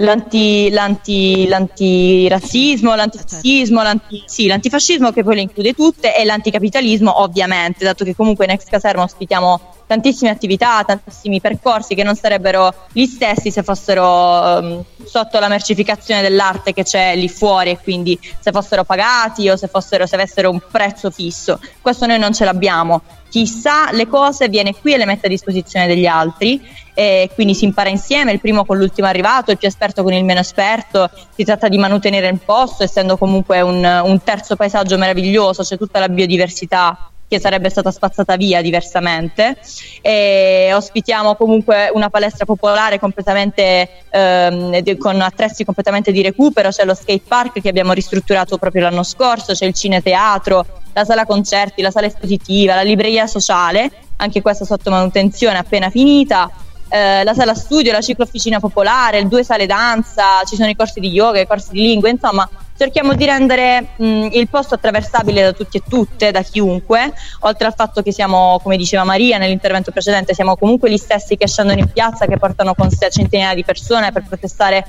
L'anti, 0.00 0.70
l'anti, 0.70 1.46
l'antirazzismo, 1.46 2.94
l'antifascismo, 2.94 3.82
l'anti, 3.82 4.22
sì, 4.26 4.46
l'antifascismo 4.46 5.10
che 5.12 5.22
poi 5.22 5.36
le 5.36 5.40
include 5.42 5.74
tutte 5.74 6.16
e 6.16 6.24
l'anticapitalismo 6.24 7.20
ovviamente, 7.22 7.84
dato 7.84 8.04
che 8.04 8.14
comunque 8.14 8.44
in 8.44 8.52
ex 8.52 8.64
caserma 8.64 9.02
ospitiamo 9.02 9.78
tantissime 9.86 10.30
attività, 10.30 10.84
tantissimi 10.84 11.40
percorsi 11.40 11.96
che 11.96 12.04
non 12.04 12.14
sarebbero 12.14 12.72
gli 12.92 13.06
stessi 13.06 13.50
se 13.50 13.64
fossero 13.64 14.58
ehm, 14.58 14.84
sotto 15.04 15.40
la 15.40 15.48
mercificazione 15.48 16.22
dell'arte 16.22 16.72
che 16.72 16.84
c'è 16.84 17.16
lì 17.16 17.28
fuori 17.28 17.70
e 17.70 17.78
quindi 17.78 18.18
se 18.38 18.52
fossero 18.52 18.84
pagati 18.84 19.48
o 19.48 19.56
se, 19.56 19.66
fossero, 19.66 20.06
se 20.06 20.14
avessero 20.14 20.48
un 20.48 20.60
prezzo 20.70 21.10
fisso. 21.10 21.58
Questo 21.80 22.06
noi 22.06 22.20
non 22.20 22.32
ce 22.32 22.44
l'abbiamo. 22.44 23.02
Chi 23.30 23.46
sa 23.46 23.90
le 23.92 24.08
cose 24.08 24.48
viene 24.48 24.74
qui 24.74 24.92
e 24.92 24.96
le 24.96 25.04
mette 25.06 25.26
a 25.26 25.28
disposizione 25.30 25.86
degli 25.86 26.06
altri 26.06 26.60
e 26.94 27.30
quindi 27.32 27.54
si 27.54 27.64
impara 27.64 27.88
insieme, 27.88 28.32
il 28.32 28.40
primo 28.40 28.64
con 28.64 28.76
l'ultimo 28.76 29.06
arrivato, 29.06 29.52
il 29.52 29.58
più 29.58 29.68
esperto 29.68 30.02
con 30.02 30.12
il 30.12 30.24
meno 30.24 30.40
esperto, 30.40 31.08
si 31.34 31.44
tratta 31.44 31.68
di 31.68 31.78
mantenere 31.78 32.28
il 32.28 32.40
posto 32.44 32.82
essendo 32.82 33.16
comunque 33.16 33.60
un, 33.60 33.84
un 34.04 34.22
terzo 34.22 34.56
paesaggio 34.56 34.98
meraviglioso, 34.98 35.62
c'è 35.62 35.78
tutta 35.78 36.00
la 36.00 36.08
biodiversità 36.08 37.10
che 37.30 37.38
sarebbe 37.38 37.70
stata 37.70 37.92
spazzata 37.92 38.34
via 38.34 38.60
diversamente 38.60 39.56
e 40.00 40.72
ospitiamo 40.74 41.36
comunque 41.36 41.88
una 41.94 42.10
palestra 42.10 42.44
popolare 42.44 42.98
completamente 42.98 43.88
ehm, 44.10 44.98
con 44.98 45.20
attrezzi 45.20 45.64
completamente 45.64 46.10
di 46.10 46.22
recupero, 46.22 46.70
c'è 46.70 46.84
lo 46.84 46.94
skate 46.94 47.22
park 47.28 47.60
che 47.60 47.68
abbiamo 47.68 47.92
ristrutturato 47.92 48.58
proprio 48.58 48.82
l'anno 48.82 49.04
scorso, 49.04 49.52
c'è 49.52 49.64
il 49.66 49.74
cineteatro, 49.74 50.79
la 50.92 51.04
sala 51.04 51.24
concerti, 51.24 51.82
la 51.82 51.90
sala 51.90 52.06
espositiva, 52.06 52.74
la 52.74 52.82
libreria 52.82 53.26
sociale, 53.26 53.90
anche 54.16 54.42
questa 54.42 54.64
sotto 54.64 54.90
manutenzione 54.90 55.58
appena 55.58 55.90
finita. 55.90 56.50
eh, 56.90 57.22
la 57.22 57.34
sala 57.34 57.54
studio, 57.54 57.92
la 57.92 58.00
ciclofficina 58.00 58.58
popolare, 58.58 59.26
due 59.28 59.44
sale 59.44 59.66
danza, 59.66 60.42
ci 60.44 60.56
sono 60.56 60.68
i 60.68 60.74
corsi 60.74 60.98
di 61.00 61.08
yoga, 61.08 61.40
i 61.40 61.46
corsi 61.46 61.70
di 61.70 61.82
lingua, 61.82 62.08
insomma 62.08 62.48
cerchiamo 62.76 63.14
di 63.14 63.24
rendere 63.26 63.90
mh, 63.96 64.28
il 64.32 64.48
posto 64.48 64.74
attraversabile 64.74 65.42
da 65.42 65.52
tutti 65.52 65.76
e 65.76 65.82
tutte, 65.88 66.30
da 66.32 66.42
chiunque, 66.42 67.12
oltre 67.40 67.66
al 67.66 67.74
fatto 67.74 68.02
che 68.02 68.10
siamo, 68.10 68.58
come 68.62 68.76
diceva 68.76 69.04
Maria 69.04 69.38
nell'intervento 69.38 69.92
precedente, 69.92 70.34
siamo 70.34 70.56
comunque 70.56 70.90
gli 70.90 70.96
stessi 70.96 71.36
che 71.36 71.46
scendono 71.46 71.78
in 71.78 71.90
piazza, 71.92 72.26
che 72.26 72.38
portano 72.38 72.74
con 72.74 72.90
sé 72.90 73.08
centinaia 73.10 73.54
di 73.54 73.64
persone 73.64 74.10
per 74.10 74.24
protestare 74.26 74.84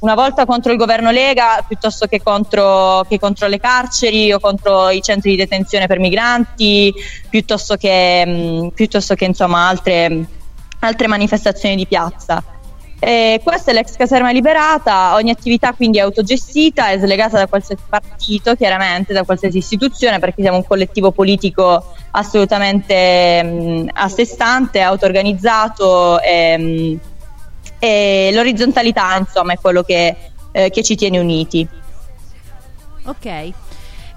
una 0.00 0.14
volta 0.14 0.46
contro 0.46 0.70
il 0.70 0.78
governo 0.78 1.10
Lega 1.10 1.64
piuttosto 1.66 2.06
che 2.06 2.22
contro, 2.22 3.04
che 3.08 3.18
contro 3.18 3.48
le 3.48 3.58
carceri 3.58 4.32
o 4.32 4.38
contro 4.38 4.90
i 4.90 5.02
centri 5.02 5.30
di 5.30 5.36
detenzione 5.36 5.86
per 5.86 5.98
migranti, 5.98 6.94
piuttosto 7.28 7.76
che, 7.76 8.24
mh, 8.24 8.68
piuttosto 8.74 9.14
che 9.14 9.24
insomma 9.24 9.66
altre, 9.66 10.24
altre 10.80 11.06
manifestazioni 11.08 11.74
di 11.74 11.86
piazza. 11.86 12.42
E 13.00 13.40
questa 13.44 13.70
è 13.70 13.74
l'ex 13.74 13.96
caserma 13.96 14.32
liberata, 14.32 15.14
ogni 15.14 15.30
attività 15.30 15.72
quindi 15.72 15.98
è 15.98 16.00
autogestita, 16.00 16.90
è 16.90 16.98
slegata 16.98 17.38
da 17.38 17.46
qualsiasi 17.46 17.82
partito, 17.88 18.56
chiaramente 18.56 19.12
da 19.12 19.22
qualsiasi 19.22 19.58
istituzione, 19.58 20.18
perché 20.18 20.42
siamo 20.42 20.56
un 20.58 20.66
collettivo 20.66 21.12
politico 21.12 21.94
assolutamente 22.10 23.42
mh, 23.42 23.90
a 23.92 24.08
sé 24.08 24.24
stante, 24.24 24.80
auto-organizzato 24.80 26.20
e, 26.20 26.58
mh, 26.58 27.00
e 27.78 28.30
l'orizzontalità 28.32 29.16
insomma 29.16 29.52
è 29.54 29.58
quello 29.58 29.82
che, 29.82 30.16
eh, 30.52 30.70
che 30.70 30.82
ci 30.82 30.96
tiene 30.96 31.18
uniti. 31.18 31.68
Ok. 33.04 33.52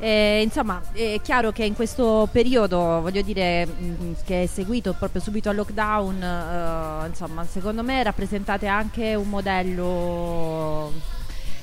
Eh, 0.03 0.41
insomma, 0.41 0.81
è 0.93 1.21
chiaro 1.21 1.51
che 1.51 1.63
in 1.63 1.75
questo 1.75 2.27
periodo, 2.31 3.01
voglio 3.01 3.21
dire, 3.21 3.67
mh, 3.67 4.15
che 4.25 4.43
è 4.43 4.45
seguito 4.47 4.93
proprio 4.93 5.21
subito 5.21 5.49
al 5.49 5.55
lockdown, 5.55 6.21
eh, 6.23 7.07
insomma, 7.07 7.45
secondo 7.45 7.83
me 7.83 8.01
rappresentate 8.01 8.65
anche 8.65 9.13
un 9.13 9.29
modello 9.29 10.91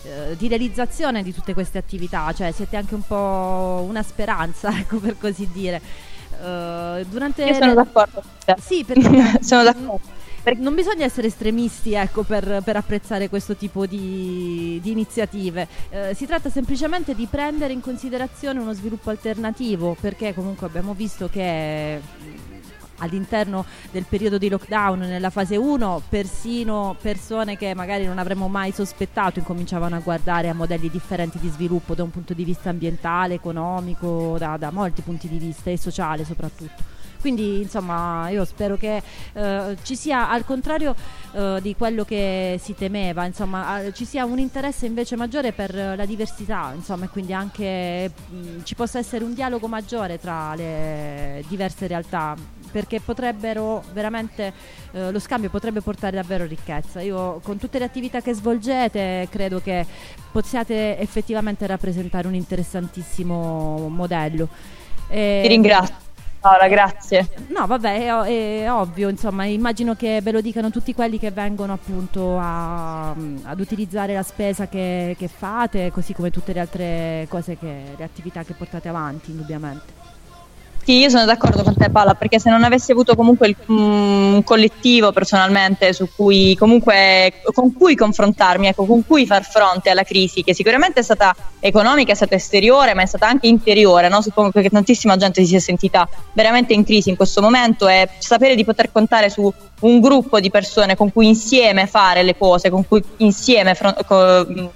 eh, 0.03 0.37
di 0.37 0.47
realizzazione 0.49 1.23
di 1.25 1.35
tutte 1.35 1.53
queste 1.53 1.79
attività, 1.79 2.33
cioè 2.33 2.53
siete 2.53 2.77
anche 2.77 2.95
un 2.95 3.03
po' 3.05 3.85
una 3.89 4.03
speranza, 4.05 4.71
ecco 4.79 4.99
per 4.99 5.19
così 5.19 5.49
dire. 5.53 5.81
Eh, 6.41 7.07
durante 7.09 7.45
Io 7.45 7.55
sono 7.55 7.67
le- 7.67 7.75
d'accordo. 7.75 8.23
Sì, 8.61 8.85
perché 8.85 9.39
sono 9.43 9.65
d'accordo. 9.65 10.17
Non 10.57 10.75
bisogna 10.75 11.05
essere 11.05 11.29
estremisti 11.29 11.95
ecco, 11.95 12.23
per, 12.23 12.63
per 12.65 12.77
apprezzare 12.77 13.29
questo 13.29 13.57
tipo 13.57 13.87
di, 13.87 14.79
di 14.83 14.91
iniziative. 14.91 15.67
Eh, 15.91 16.15
si 16.15 16.27
tratta 16.27 16.51
semplicemente 16.51 17.15
di 17.15 17.27
prendere 17.27 17.73
in 17.73 17.81
considerazione 17.81 18.61
uno 18.61 18.73
sviluppo 18.73 19.11
alternativo, 19.11 19.97
perché 20.01 20.35
comunque 20.35 20.67
abbiamo 20.67 20.95
visto 20.95 21.29
che 21.29 21.99
mh, 21.99 22.59
all'interno 22.99 23.65
del 23.91 24.05
periodo 24.09 24.39
di 24.39 24.49
lockdown, 24.49 25.01
nella 25.01 25.31
fase 25.31 25.57
1, 25.57 26.03
persino 26.09 26.97
persone 27.01 27.57
che 27.57 27.75
magari 27.75 28.07
non 28.07 28.19
avremmo 28.19 28.49
mai 28.49 28.73
sospettato 28.73 29.39
incominciavano 29.39 29.97
a 29.97 30.01
guardare 30.01 30.49
a 30.49 30.55
modelli 30.55 30.91
differenti 30.91 31.39
di 31.39 31.49
sviluppo 31.49 31.95
da 31.95 32.03
un 32.03 32.11
punto 32.11 32.35
di 32.35 32.45
vista 32.45 32.71
ambientale, 32.71 33.35
economico, 33.35 34.37
da, 34.39 34.57
da 34.57 34.71
molti 34.71 35.03
punti 35.03 35.29
di 35.29 35.39
vista 35.39 35.71
e 35.71 35.79
sociale 35.79 36.25
soprattutto. 36.25 36.98
Quindi 37.21 37.61
insomma 37.63 38.29
io 38.31 38.45
spero 38.45 38.77
che 38.77 39.03
eh, 39.33 39.77
ci 39.83 39.97
sia 39.97 40.31
al 40.31 40.45
contrario 40.45 40.95
eh, 41.33 41.59
di 41.61 41.75
quello 41.77 42.05
che 42.05 42.59
si 42.63 42.75
temeva, 42.75 43.25
insomma 43.25 43.83
eh, 43.83 43.93
ci 43.93 44.05
sia 44.05 44.25
un 44.25 44.39
interesse 44.39 44.87
invece 44.87 45.17
maggiore 45.17 45.53
per 45.53 45.75
la 45.75 46.07
diversità, 46.07 46.73
insomma 46.75 47.07
e 47.07 47.09
quindi 47.09 47.33
anche 47.33 48.11
mh, 48.11 48.63
ci 48.63 48.75
possa 48.75 48.99
essere 48.99 49.25
un 49.25 49.35
dialogo 49.35 49.67
maggiore 49.69 50.19
tra 50.19 50.55
le 50.55 51.45
diverse 51.49 51.87
realtà 51.87 52.37
perché 52.71 53.01
potrebbero 53.01 53.83
veramente 53.93 54.53
eh, 54.93 55.11
lo 55.11 55.19
scambio 55.19 55.51
potrebbe 55.51 55.81
portare 55.81 56.17
davvero 56.17 56.45
ricchezza. 56.45 57.01
Io 57.01 57.41
con 57.43 57.59
tutte 57.59 57.79
le 57.79 57.85
attività 57.85 58.21
che 58.21 58.35
svolgete 58.35 59.27
credo 59.31 59.61
che 59.61 59.87
possiate 60.31 60.99
effettivamente 60.99 61.67
rappresentare 61.67 62.27
un 62.29 62.35
interessantissimo 62.35 63.89
modello. 63.89 64.49
E- 65.09 65.41
Ti 65.43 65.49
ringrazio. 65.49 66.08
Paola, 66.41 66.69
grazie. 66.69 67.29
No, 67.49 67.67
vabbè, 67.67 68.07
è, 68.07 68.63
è 68.63 68.73
ovvio, 68.73 69.09
insomma, 69.09 69.45
immagino 69.45 69.95
che 69.97 70.21
ve 70.23 70.31
lo 70.31 70.41
dicano 70.41 70.71
tutti 70.71 70.95
quelli 70.95 71.19
che 71.19 71.33
vengono 71.33 71.73
appunto 71.73 72.39
a- 72.39 73.11
ad 73.11 73.59
utilizzare 73.61 74.15
la 74.15 74.23
spesa 74.23 74.69
che, 74.69 75.17
che 75.19 75.27
fate, 75.29 75.91
così 75.91 76.15
come 76.15 76.31
tutte 76.31 76.53
le 76.53 76.61
altre 76.61 77.27
cose, 77.29 77.59
che, 77.59 77.95
le 77.97 78.05
attività 78.05 78.45
che 78.45 78.55
portate 78.55 78.89
avanti, 78.89 79.31
indubbiamente. 79.33 80.08
Sì, 80.89 81.01
io 81.01 81.11
sono 81.11 81.27
d'accordo 81.27 81.63
con 81.63 81.77
te 81.77 81.91
Paola, 81.91 82.15
perché 82.15 82.39
se 82.39 82.49
non 82.49 82.65
avessi 82.65 82.93
avuto 82.93 83.15
comunque 83.15 83.55
mm, 83.71 84.33
un 84.37 84.43
collettivo 84.43 85.13
personalmente 85.13 85.95
cui 86.17 86.57
comunque 86.57 87.43
con 87.53 87.75
cui 87.75 87.95
confrontarmi, 87.95 88.69
ecco, 88.69 88.87
con 88.87 89.05
cui 89.07 89.27
far 89.27 89.45
fronte 89.45 89.91
alla 89.91 90.03
crisi, 90.03 90.43
che 90.43 90.55
sicuramente 90.55 91.01
è 91.01 91.03
stata 91.03 91.37
economica, 91.61 92.13
è 92.13 92.15
stata 92.15 92.37
esteriore, 92.37 92.95
ma 92.95 93.03
è 93.03 93.07
stata 93.07 93.29
anche 93.29 93.49
interiore, 93.49 94.09
no? 94.09 94.23
suppongo 94.23 94.51
che 94.51 94.71
tantissima 94.71 95.19
gente 95.19 95.43
si 95.43 95.49
sia 95.49 95.61
sentita 95.61 96.09
veramente 96.33 96.73
in 96.73 96.85
crisi 96.85 97.11
in 97.11 97.17
questo 97.17 97.43
momento 97.43 97.87
e 97.87 98.09
sapere 98.17 98.55
di 98.55 98.65
poter 98.65 98.91
contare 98.91 99.29
su 99.29 99.53
un 99.81 100.01
gruppo 100.01 100.41
di 100.41 100.49
persone 100.49 100.97
con 100.97 101.13
cui 101.13 101.27
insieme 101.27 101.87
fare 101.87 102.23
le 102.23 102.35
cose, 102.35 102.71
con 102.71 102.89
cui 102.89 103.05
insieme 103.19 103.75
fron- 103.75 103.97
co- 104.07 104.47
mm, 104.49 104.67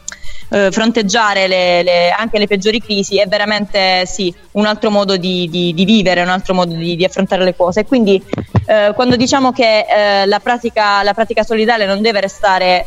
eh, 0.53 0.71
fronteggiare 0.71 1.47
le- 1.47 1.83
le- 1.83 2.11
anche 2.11 2.39
le 2.39 2.47
peggiori 2.47 2.81
crisi 2.81 3.19
è 3.19 3.27
veramente 3.27 4.05
sì, 4.07 4.33
un 4.53 4.67
altro 4.67 4.91
modo 4.91 5.17
di, 5.17 5.49
di- 5.49 5.73
di 5.75 5.85
vivere, 5.85 6.23
un 6.23 6.29
altro 6.29 6.55
modo 6.55 6.75
di, 6.75 6.95
di 6.97 7.05
affrontare 7.05 7.45
le 7.45 7.57
cose. 7.57 7.85
Quindi 7.87 8.23
eh, 8.67 8.93
quando 8.95 9.17
diciamo 9.17 9.53
che 9.53 9.87
eh, 9.89 10.27
la, 10.27 10.39
pratica, 10.41 11.03
la 11.03 11.15
pratica 11.15 11.43
solidale 11.43 11.87
non 11.87 12.01
deve 12.03 12.21
restare 12.21 12.87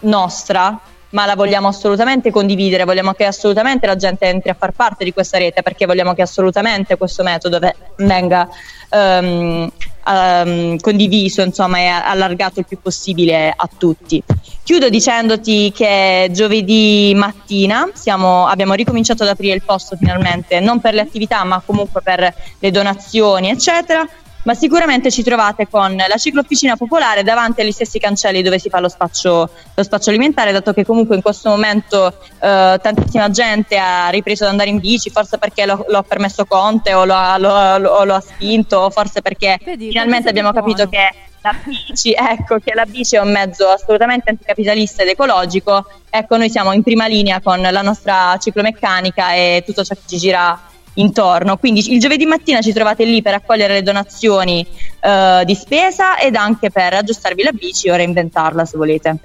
nostra, 0.00 0.78
ma 1.10 1.24
la 1.24 1.34
vogliamo 1.34 1.68
assolutamente 1.68 2.30
condividere, 2.30 2.84
vogliamo 2.84 3.12
che 3.12 3.24
assolutamente 3.24 3.86
la 3.86 3.96
gente 3.96 4.26
entri 4.26 4.50
a 4.50 4.56
far 4.58 4.72
parte 4.72 5.04
di 5.04 5.12
questa 5.12 5.38
rete 5.38 5.62
perché 5.62 5.86
vogliamo 5.86 6.12
che 6.14 6.22
assolutamente 6.22 6.96
questo 6.96 7.22
metodo 7.22 7.58
ve- 7.58 7.74
venga 7.96 8.46
ehm, 8.90 9.70
ehm, 10.06 10.78
condiviso 10.78 11.42
insomma, 11.42 11.78
e 11.78 11.86
allargato 11.86 12.60
il 12.60 12.66
più 12.66 12.78
possibile 12.80 13.52
a 13.54 13.68
tutti. 13.76 14.22
Chiudo 14.62 14.88
dicendoti 14.88 15.72
che 15.72 16.28
giovedì 16.32 17.12
mattina 17.14 17.88
siamo- 17.94 18.46
abbiamo 18.46 18.74
ricominciato 18.74 19.22
ad 19.22 19.28
aprire 19.28 19.54
il 19.54 19.62
posto 19.62 19.96
finalmente, 19.96 20.60
non 20.60 20.80
per 20.80 20.94
le 20.94 21.00
attività 21.02 21.44
ma 21.44 21.62
comunque 21.64 22.00
per 22.02 22.34
le 22.58 22.70
donazioni 22.70 23.50
eccetera 23.50 24.06
ma 24.46 24.54
sicuramente 24.54 25.10
ci 25.10 25.24
trovate 25.24 25.68
con 25.68 25.96
la 25.96 26.16
ciclofficina 26.16 26.76
popolare 26.76 27.24
davanti 27.24 27.62
agli 27.62 27.72
stessi 27.72 27.98
cancelli 27.98 28.42
dove 28.42 28.60
si 28.60 28.68
fa 28.68 28.78
lo 28.78 28.88
spaccio, 28.88 29.50
lo 29.74 29.82
spaccio 29.82 30.10
alimentare, 30.10 30.52
dato 30.52 30.72
che 30.72 30.84
comunque 30.84 31.16
in 31.16 31.22
questo 31.22 31.48
momento 31.50 32.16
eh, 32.40 32.78
tantissima 32.80 33.28
gente 33.30 33.76
ha 33.76 34.08
ripreso 34.08 34.44
ad 34.44 34.50
andare 34.50 34.70
in 34.70 34.78
bici, 34.78 35.10
forse 35.10 35.38
perché 35.38 35.66
lo, 35.66 35.84
lo 35.88 35.98
ha 35.98 36.02
permesso 36.04 36.44
Conte 36.44 36.94
o 36.94 37.04
lo 37.04 37.14
ha, 37.14 37.36
lo- 37.38 37.76
lo- 37.78 38.04
lo 38.04 38.14
ha 38.14 38.20
spinto, 38.20 38.78
o 38.78 38.90
forse 38.90 39.20
perché 39.20 39.58
finalmente 39.60 40.28
abbiamo 40.28 40.52
capito 40.52 40.88
che 40.88 41.10
la 41.42 41.54
bici, 41.64 42.12
ecco 42.16 42.58
che 42.60 42.72
la 42.72 42.86
bici 42.86 43.16
è 43.16 43.20
un 43.20 43.32
mezzo 43.32 43.66
assolutamente 43.66 44.30
anticapitalista 44.30 45.02
ed 45.02 45.08
ecologico, 45.08 45.86
ecco 46.08 46.36
noi 46.36 46.50
siamo 46.50 46.72
in 46.72 46.84
prima 46.84 47.08
linea 47.08 47.40
con 47.40 47.60
la 47.60 47.82
nostra 47.82 48.36
ciclomeccanica 48.40 49.34
e 49.34 49.64
tutto 49.66 49.82
ciò 49.82 49.94
che 49.96 50.02
ci 50.06 50.18
gira 50.18 50.56
intorno. 50.96 51.56
Quindi 51.56 51.92
il 51.92 52.00
giovedì 52.00 52.26
mattina 52.26 52.60
ci 52.60 52.72
trovate 52.72 53.04
lì 53.04 53.22
per 53.22 53.34
accogliere 53.34 53.74
le 53.74 53.82
donazioni 53.82 54.66
eh, 55.00 55.42
di 55.44 55.54
spesa 55.54 56.18
ed 56.18 56.36
anche 56.36 56.70
per 56.70 56.94
aggiustarvi 56.94 57.42
la 57.42 57.52
bici 57.52 57.88
o 57.88 57.94
reinventarla 57.94 58.64
se 58.64 58.76
volete. 58.76 59.16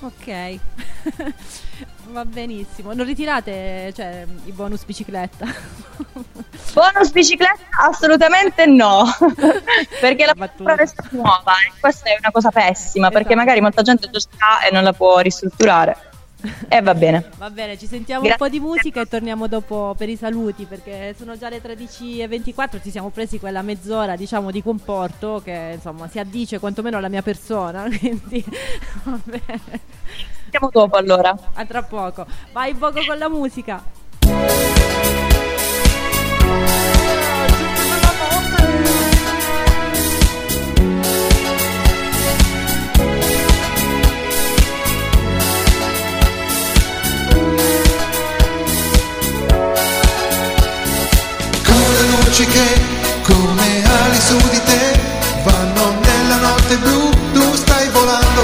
Ok. 0.00 0.58
Va 2.12 2.24
benissimo. 2.26 2.92
Non 2.92 3.06
ritirate 3.06 3.90
cioè, 3.94 4.26
i 4.44 4.52
bonus 4.52 4.84
bicicletta. 4.84 5.46
Bonus 6.74 7.10
bicicletta? 7.10 7.88
Assolutamente 7.88 8.66
no, 8.66 9.04
perché 10.00 10.24
la 10.24 10.34
prova 10.34 10.74
resta 10.74 11.04
nuova 11.10 11.52
e 11.66 11.72
questa 11.78 12.08
è 12.08 12.16
una 12.18 12.30
cosa 12.30 12.50
pessima 12.50 13.08
perché 13.08 13.28
Esatto. 13.28 13.36
magari 13.36 13.60
molta 13.60 13.82
gente 13.82 14.08
già 14.10 14.20
sta 14.20 14.60
e 14.66 14.72
non 14.72 14.82
la 14.82 14.92
può 14.92 15.18
ristrutturare. 15.18 16.11
E 16.68 16.80
va 16.80 16.94
bene. 16.94 17.30
Va 17.38 17.50
bene, 17.50 17.78
ci 17.78 17.86
sentiamo 17.86 18.22
Grazie. 18.22 18.44
un 18.44 18.50
po' 18.50 18.56
di 18.56 18.60
musica 18.60 19.00
e 19.00 19.06
torniamo 19.06 19.46
dopo 19.46 19.94
per 19.96 20.08
i 20.08 20.16
saluti 20.16 20.64
perché 20.64 21.14
sono 21.16 21.36
già 21.36 21.48
le 21.48 21.60
13.24, 21.62 22.82
ci 22.82 22.90
siamo 22.90 23.10
presi 23.10 23.38
quella 23.38 23.62
mezz'ora 23.62 24.16
diciamo 24.16 24.50
di 24.50 24.62
comporto 24.62 25.40
che 25.44 25.72
insomma 25.74 26.08
si 26.08 26.18
addice 26.18 26.58
quantomeno 26.58 26.96
alla 26.96 27.08
mia 27.08 27.22
persona, 27.22 27.84
quindi 27.98 28.44
va 29.04 29.18
bene. 29.24 29.80
Siamo 30.50 30.68
dopo 30.70 30.96
allora. 30.96 31.34
A 31.54 31.64
tra 31.64 31.82
poco. 31.82 32.26
Vai 32.52 32.74
Bogo 32.74 33.00
con 33.06 33.16
la 33.16 33.28
musica. 33.28 33.82
Luci 52.32 52.46
che 52.46 52.80
come 53.24 53.84
ali 53.84 54.18
su 54.18 54.36
di 54.48 54.60
te 54.64 54.98
vanno 55.44 55.92
nella 56.00 56.36
notte 56.36 56.78
blu, 56.78 57.10
tu 57.34 57.54
stai 57.54 57.86
volando 57.90 58.42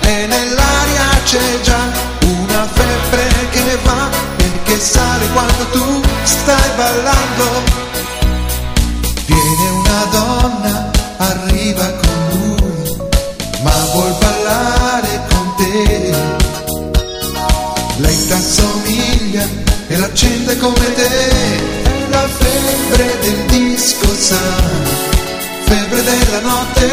e 0.00 0.26
nell'aria 0.26 1.04
c'è 1.22 1.60
già 1.62 1.78
una 2.24 2.66
febbre 2.72 3.48
che 3.50 3.78
va 3.84 4.08
e 4.38 4.62
che 4.64 4.80
sale 4.80 5.28
quando 5.32 5.64
tu 5.70 6.02
stai 6.24 6.70
ballando. 6.76 7.62
Viene 9.26 9.68
una 9.70 10.04
donna, 10.10 10.90
arriva 11.18 11.86
con 12.02 12.18
lui, 12.32 12.96
ma 13.62 13.74
vuol 13.92 14.16
ballare 14.18 15.20
con 15.28 15.54
te. 15.56 16.14
Lei 17.98 18.26
t'assomiglia 18.26 19.46
e 19.86 19.96
l'accende 19.98 20.56
come 20.58 20.94
te. 20.94 21.49
Febbre 22.90 23.18
del 23.20 23.44
disco, 23.46 24.14
sa, 24.16 24.36
febbre 25.64 26.02
della 26.02 26.40
notte. 26.40 26.88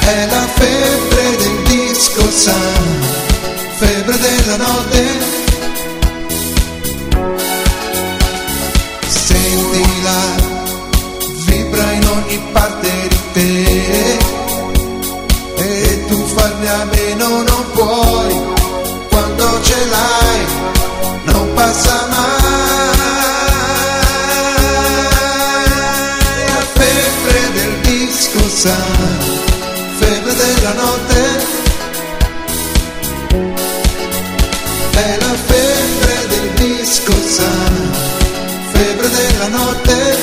È 0.00 0.26
la 0.26 0.46
febbre 0.54 1.36
del 1.36 1.62
disco, 1.62 2.28
sa, 2.32 2.56
febbre 3.76 4.18
della 4.18 4.56
notte. 4.56 5.02
Sentila, 9.06 10.20
vibra 11.46 11.92
in 11.92 12.04
ogni 12.04 12.40
parte 12.50 12.90
di 13.08 13.18
te 13.32 14.18
e 15.56 16.04
tu 16.08 16.26
farne 16.34 16.68
a 16.68 16.84
meno 16.84 17.42
non 17.42 17.64
puoi 17.74 18.43
notte 39.48 40.16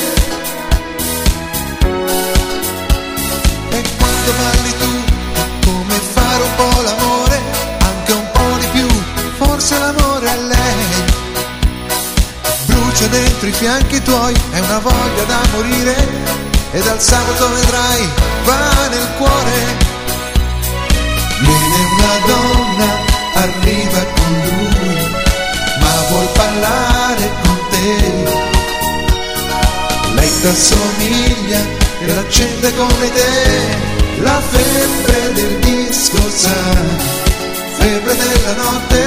e 3.70 3.82
quando 3.96 4.32
balli 4.38 4.76
tu 4.78 4.90
come 5.64 5.94
fare 5.94 6.42
un 6.42 6.54
po' 6.56 6.80
l'amore, 6.82 7.40
anche 7.78 8.12
un 8.12 8.30
po' 8.32 8.56
di 8.58 8.66
più, 8.72 8.88
forse 9.38 9.78
l'amore 9.78 10.26
è 10.26 10.36
lei. 10.36 10.84
Brucia 12.66 13.06
dentro 13.06 13.48
i 13.48 13.52
fianchi 13.52 14.02
tuoi, 14.02 14.34
è 14.52 14.58
una 14.58 14.78
voglia 14.78 15.24
da 15.26 15.40
morire, 15.52 15.96
e 16.72 16.80
dal 16.80 17.00
sabato 17.00 17.48
vedrai, 17.52 18.08
va 18.44 18.88
nel 18.88 19.08
cuore. 19.18 19.90
Viene 21.40 21.76
una 21.98 22.18
donna, 22.26 22.86
arriva 23.34 24.04
con 24.14 24.32
lui, 24.44 25.10
ma 25.80 25.90
vuol 26.08 26.28
parlare 26.34 26.91
t'assomiglia 30.42 31.60
e 32.00 32.06
l'accende 32.06 32.74
come 32.74 33.12
te. 33.12 34.20
La 34.22 34.40
febbre 34.40 35.32
del 35.34 35.58
disco 35.60 36.18
sa 36.28 36.54
febbre 37.78 38.16
della 38.16 38.54
notte. 38.54 39.02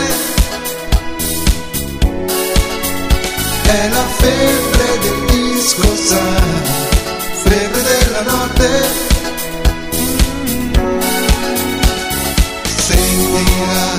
È 3.63 3.89
la 3.89 4.05
febbre 4.17 4.99
del 5.03 5.25
disco 5.37 5.95
sa 5.95 6.25
febbre 7.43 7.81
della 7.83 8.21
notte. 8.21 9.03
Sentila 12.77 13.94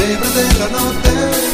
febbre 0.00 0.28
della 0.32 0.68
notte 0.68 1.08
è 1.10 1.49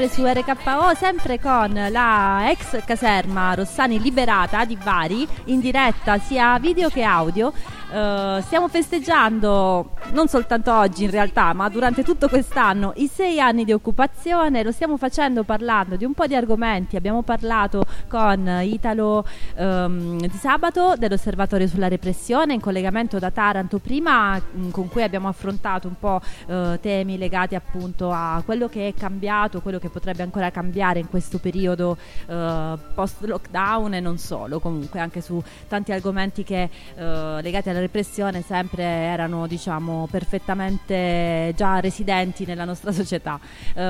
sempre 0.00 0.08
su 0.08 0.24
RKO, 0.24 0.94
sempre 0.94 1.38
con 1.38 1.72
la 1.90 2.48
ex 2.50 2.82
caserma 2.84 3.52
Rossani 3.52 4.00
Liberata 4.00 4.64
di 4.64 4.76
Bari, 4.76 5.28
in 5.46 5.60
diretta 5.60 6.18
sia 6.18 6.58
video 6.58 6.88
che 6.88 7.02
audio. 7.02 7.52
Eh, 7.92 8.38
stiamo 8.42 8.68
festeggiando 8.68 9.90
non 10.12 10.28
soltanto 10.28 10.72
oggi 10.72 11.04
in 11.04 11.10
realtà, 11.10 11.52
ma 11.52 11.68
durante 11.68 12.02
tutto 12.02 12.28
quest'anno 12.28 12.92
i 12.96 13.08
sei 13.08 13.40
anni 13.40 13.64
di 13.64 13.72
occupazione. 13.72 14.62
Lo 14.62 14.72
stiamo 14.72 14.96
facendo 14.96 15.42
parlando 15.42 15.96
di 15.96 16.04
un 16.04 16.14
po' 16.14 16.26
di 16.26 16.34
argomenti. 16.34 16.96
Abbiamo 16.96 17.22
parlato 17.22 17.84
con 18.08 18.60
Italo 18.62 19.26
ehm, 19.60 20.18
di 20.18 20.36
sabato 20.38 20.94
dell'Osservatorio 20.96 21.66
sulla 21.66 21.88
repressione 21.88 22.54
in 22.54 22.60
collegamento 22.60 23.18
da 23.18 23.30
Taranto 23.30 23.78
prima, 23.78 24.36
mh, 24.36 24.70
con 24.70 24.88
cui 24.88 25.02
abbiamo 25.02 25.28
affrontato 25.28 25.86
un 25.86 25.98
po' 25.98 26.20
eh, 26.46 26.78
temi 26.80 27.18
legati 27.18 27.54
appunto 27.54 28.10
a 28.10 28.42
quello 28.44 28.68
che 28.68 28.88
è 28.88 28.94
cambiato, 28.94 29.60
quello 29.60 29.78
che 29.78 29.90
potrebbe 29.90 30.22
ancora 30.22 30.50
cambiare 30.50 30.98
in 30.98 31.08
questo 31.08 31.38
periodo 31.38 31.96
eh, 32.26 32.78
post 32.94 33.22
lockdown 33.24 33.94
e 33.94 34.00
non 34.00 34.18
solo, 34.18 34.60
comunque 34.60 35.00
anche 35.00 35.20
su 35.20 35.42
tanti 35.68 35.92
argomenti 35.92 36.42
che 36.42 36.70
eh, 36.94 37.38
legati 37.42 37.68
alla 37.68 37.80
repressione 37.80 38.42
sempre 38.42 38.82
erano 38.82 39.46
diciamo 39.46 40.08
perfettamente 40.10 41.52
già 41.54 41.80
residenti 41.80 42.44
nella 42.46 42.64
nostra 42.64 42.92
società. 42.92 43.38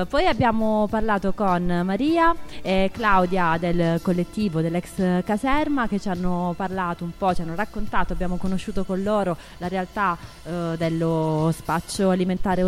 Poi 0.07 0.25
abbiamo 0.25 0.87
parlato 0.89 1.33
con 1.33 1.81
Maria 1.85 2.33
e 2.61 2.89
Claudia 2.93 3.57
del 3.57 3.99
collettivo 4.01 4.61
dell'ex 4.61 5.23
caserma 5.23 5.87
che 5.87 5.99
ci 5.99 6.09
hanno 6.09 6.53
parlato 6.55 7.03
un 7.03 7.11
po', 7.17 7.33
ci 7.33 7.41
hanno 7.41 7.55
raccontato, 7.55 8.13
abbiamo 8.13 8.37
conosciuto 8.37 8.83
con 8.83 9.01
loro 9.03 9.37
la 9.57 9.67
realtà 9.67 10.17
eh, 10.43 10.75
dello 10.77 11.51
spaccio 11.53 12.09
alimentare, 12.09 12.61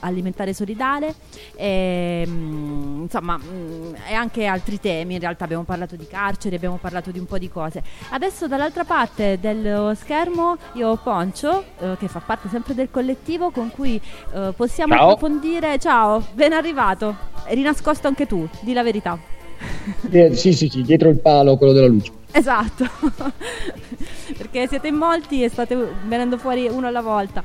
alimentare 0.00 0.54
solidale 0.54 1.14
e, 1.56 2.24
mm, 2.26 3.02
insomma 3.02 3.38
mm, 3.38 3.94
e 4.08 4.14
anche 4.14 4.46
altri 4.46 4.80
temi 4.80 5.14
in 5.14 5.20
realtà 5.20 5.44
abbiamo 5.44 5.64
parlato 5.64 5.96
di 5.96 6.06
carceri 6.06 6.56
abbiamo 6.56 6.76
parlato 6.76 7.10
di 7.10 7.18
un 7.18 7.26
po' 7.26 7.38
di 7.38 7.48
cose. 7.48 7.82
Adesso 8.10 8.48
dall'altra 8.48 8.84
parte 8.84 9.38
dello 9.40 9.94
schermo 9.94 10.56
io 10.74 10.88
ho 10.88 10.96
Poncio 10.96 11.64
eh, 11.78 11.96
che 11.98 12.08
fa 12.08 12.20
parte 12.20 12.48
sempre 12.48 12.74
del 12.74 12.90
collettivo 12.90 13.50
con 13.50 13.70
cui 13.70 14.00
eh, 14.32 14.52
possiamo 14.56 14.94
Ciao. 14.94 15.08
approfondire. 15.10 15.78
Ciao 15.78 16.24
ben 16.32 16.52
arrivato. 16.52 17.32
Eri 17.46 17.62
nascosto 17.62 18.08
anche 18.08 18.26
tu 18.26 18.48
di 18.60 18.72
la 18.72 18.82
verità 18.82 19.18
Eh, 20.10 20.34
sì, 20.34 20.52
sì, 20.52 20.68
sì, 20.68 20.82
dietro 20.82 21.08
il 21.08 21.18
palo, 21.20 21.56
quello 21.56 21.72
della 21.72 21.86
luce. 21.86 22.12
Esatto, 22.36 22.84
perché 24.36 24.66
siete 24.66 24.88
in 24.88 24.96
molti 24.96 25.44
e 25.44 25.48
state 25.48 25.76
venendo 26.06 26.36
fuori 26.36 26.66
uno 26.66 26.88
alla 26.88 27.00
volta. 27.00 27.42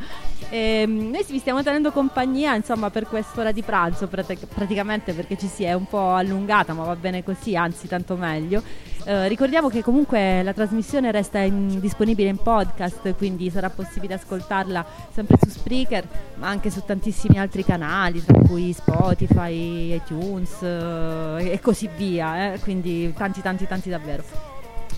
Ehm, 0.50 1.12
noi 1.12 1.24
vi 1.30 1.38
stiamo 1.38 1.62
tenendo 1.62 1.92
compagnia 1.92 2.56
insomma 2.56 2.90
per 2.90 3.06
quest'ora 3.06 3.52
di 3.52 3.62
pranzo 3.62 4.08
prati- 4.08 4.40
praticamente 4.52 5.14
perché 5.14 5.38
ci 5.38 5.46
si 5.46 5.64
è 5.64 5.74
un 5.74 5.86
po' 5.86 6.16
allungata 6.16 6.74
ma 6.74 6.86
va 6.86 6.96
bene 6.96 7.24
così, 7.24 7.56
anzi 7.56 7.88
tanto 7.88 8.16
meglio. 8.16 8.64
Eh, 9.06 9.28
ricordiamo 9.28 9.70
che 9.70 9.82
comunque 9.82 10.44
la 10.44 10.54
trasmissione 10.54 11.12
resta 11.12 11.40
in- 11.40 11.80
disponibile 11.80 12.30
in 12.30 12.38
podcast, 12.38 13.16
quindi 13.16 13.50
sarà 13.50 13.70
possibile 13.70 14.16
ascoltarla 14.16 14.86
sempre 15.14 15.38
su 15.42 15.50
Spreaker, 15.50 16.08
ma 16.36 16.50
anche 16.50 16.70
su 16.70 16.82
tantissimi 16.86 17.40
altri 17.40 17.64
canali, 17.64 18.24
tra 18.24 18.38
cui 18.46 18.74
Spotify, 18.74 19.96
iTunes 19.96 20.62
eh, 20.62 21.52
e 21.54 21.60
così 21.62 21.90
via, 21.96 22.54
eh, 22.54 22.60
quindi 22.60 23.14
tanti 23.18 23.42
tanti 23.42 23.66
tanti 23.68 23.90
davvero. 23.90 24.24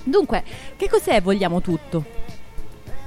Dunque, 0.03 0.43
che 0.77 0.89
cos'è 0.89 1.21
Vogliamo 1.21 1.61
Tutto? 1.61 2.03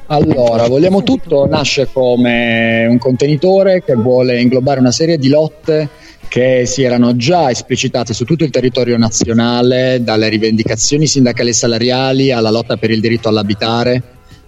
Allora, 0.07 0.69
Vogliamo 0.69 1.03
Tutto 1.03 1.47
nasce 1.47 1.89
come 1.93 2.87
un 2.87 2.99
contenitore 2.99 3.83
che 3.83 3.95
vuole 3.95 4.41
inglobare 4.41 4.79
una 4.79 4.93
serie 4.93 5.19
di 5.19 5.29
lotte 5.29 5.89
che 6.35 6.67
si 6.67 6.83
erano 6.83 7.15
già 7.15 7.49
esplicitate 7.49 8.13
su 8.13 8.25
tutto 8.25 8.43
il 8.43 8.51
territorio 8.51 8.99
nazionale, 8.99 10.01
dalle 10.03 10.29
rivendicazioni 10.29 11.07
sindacali 11.07 11.51
e 11.51 11.53
salariali 11.53 12.33
alla 12.33 12.51
lotta 12.51 12.77
per 12.77 12.91
il 12.91 13.01
diritto 13.01 13.29
all'abitare, 13.29 14.03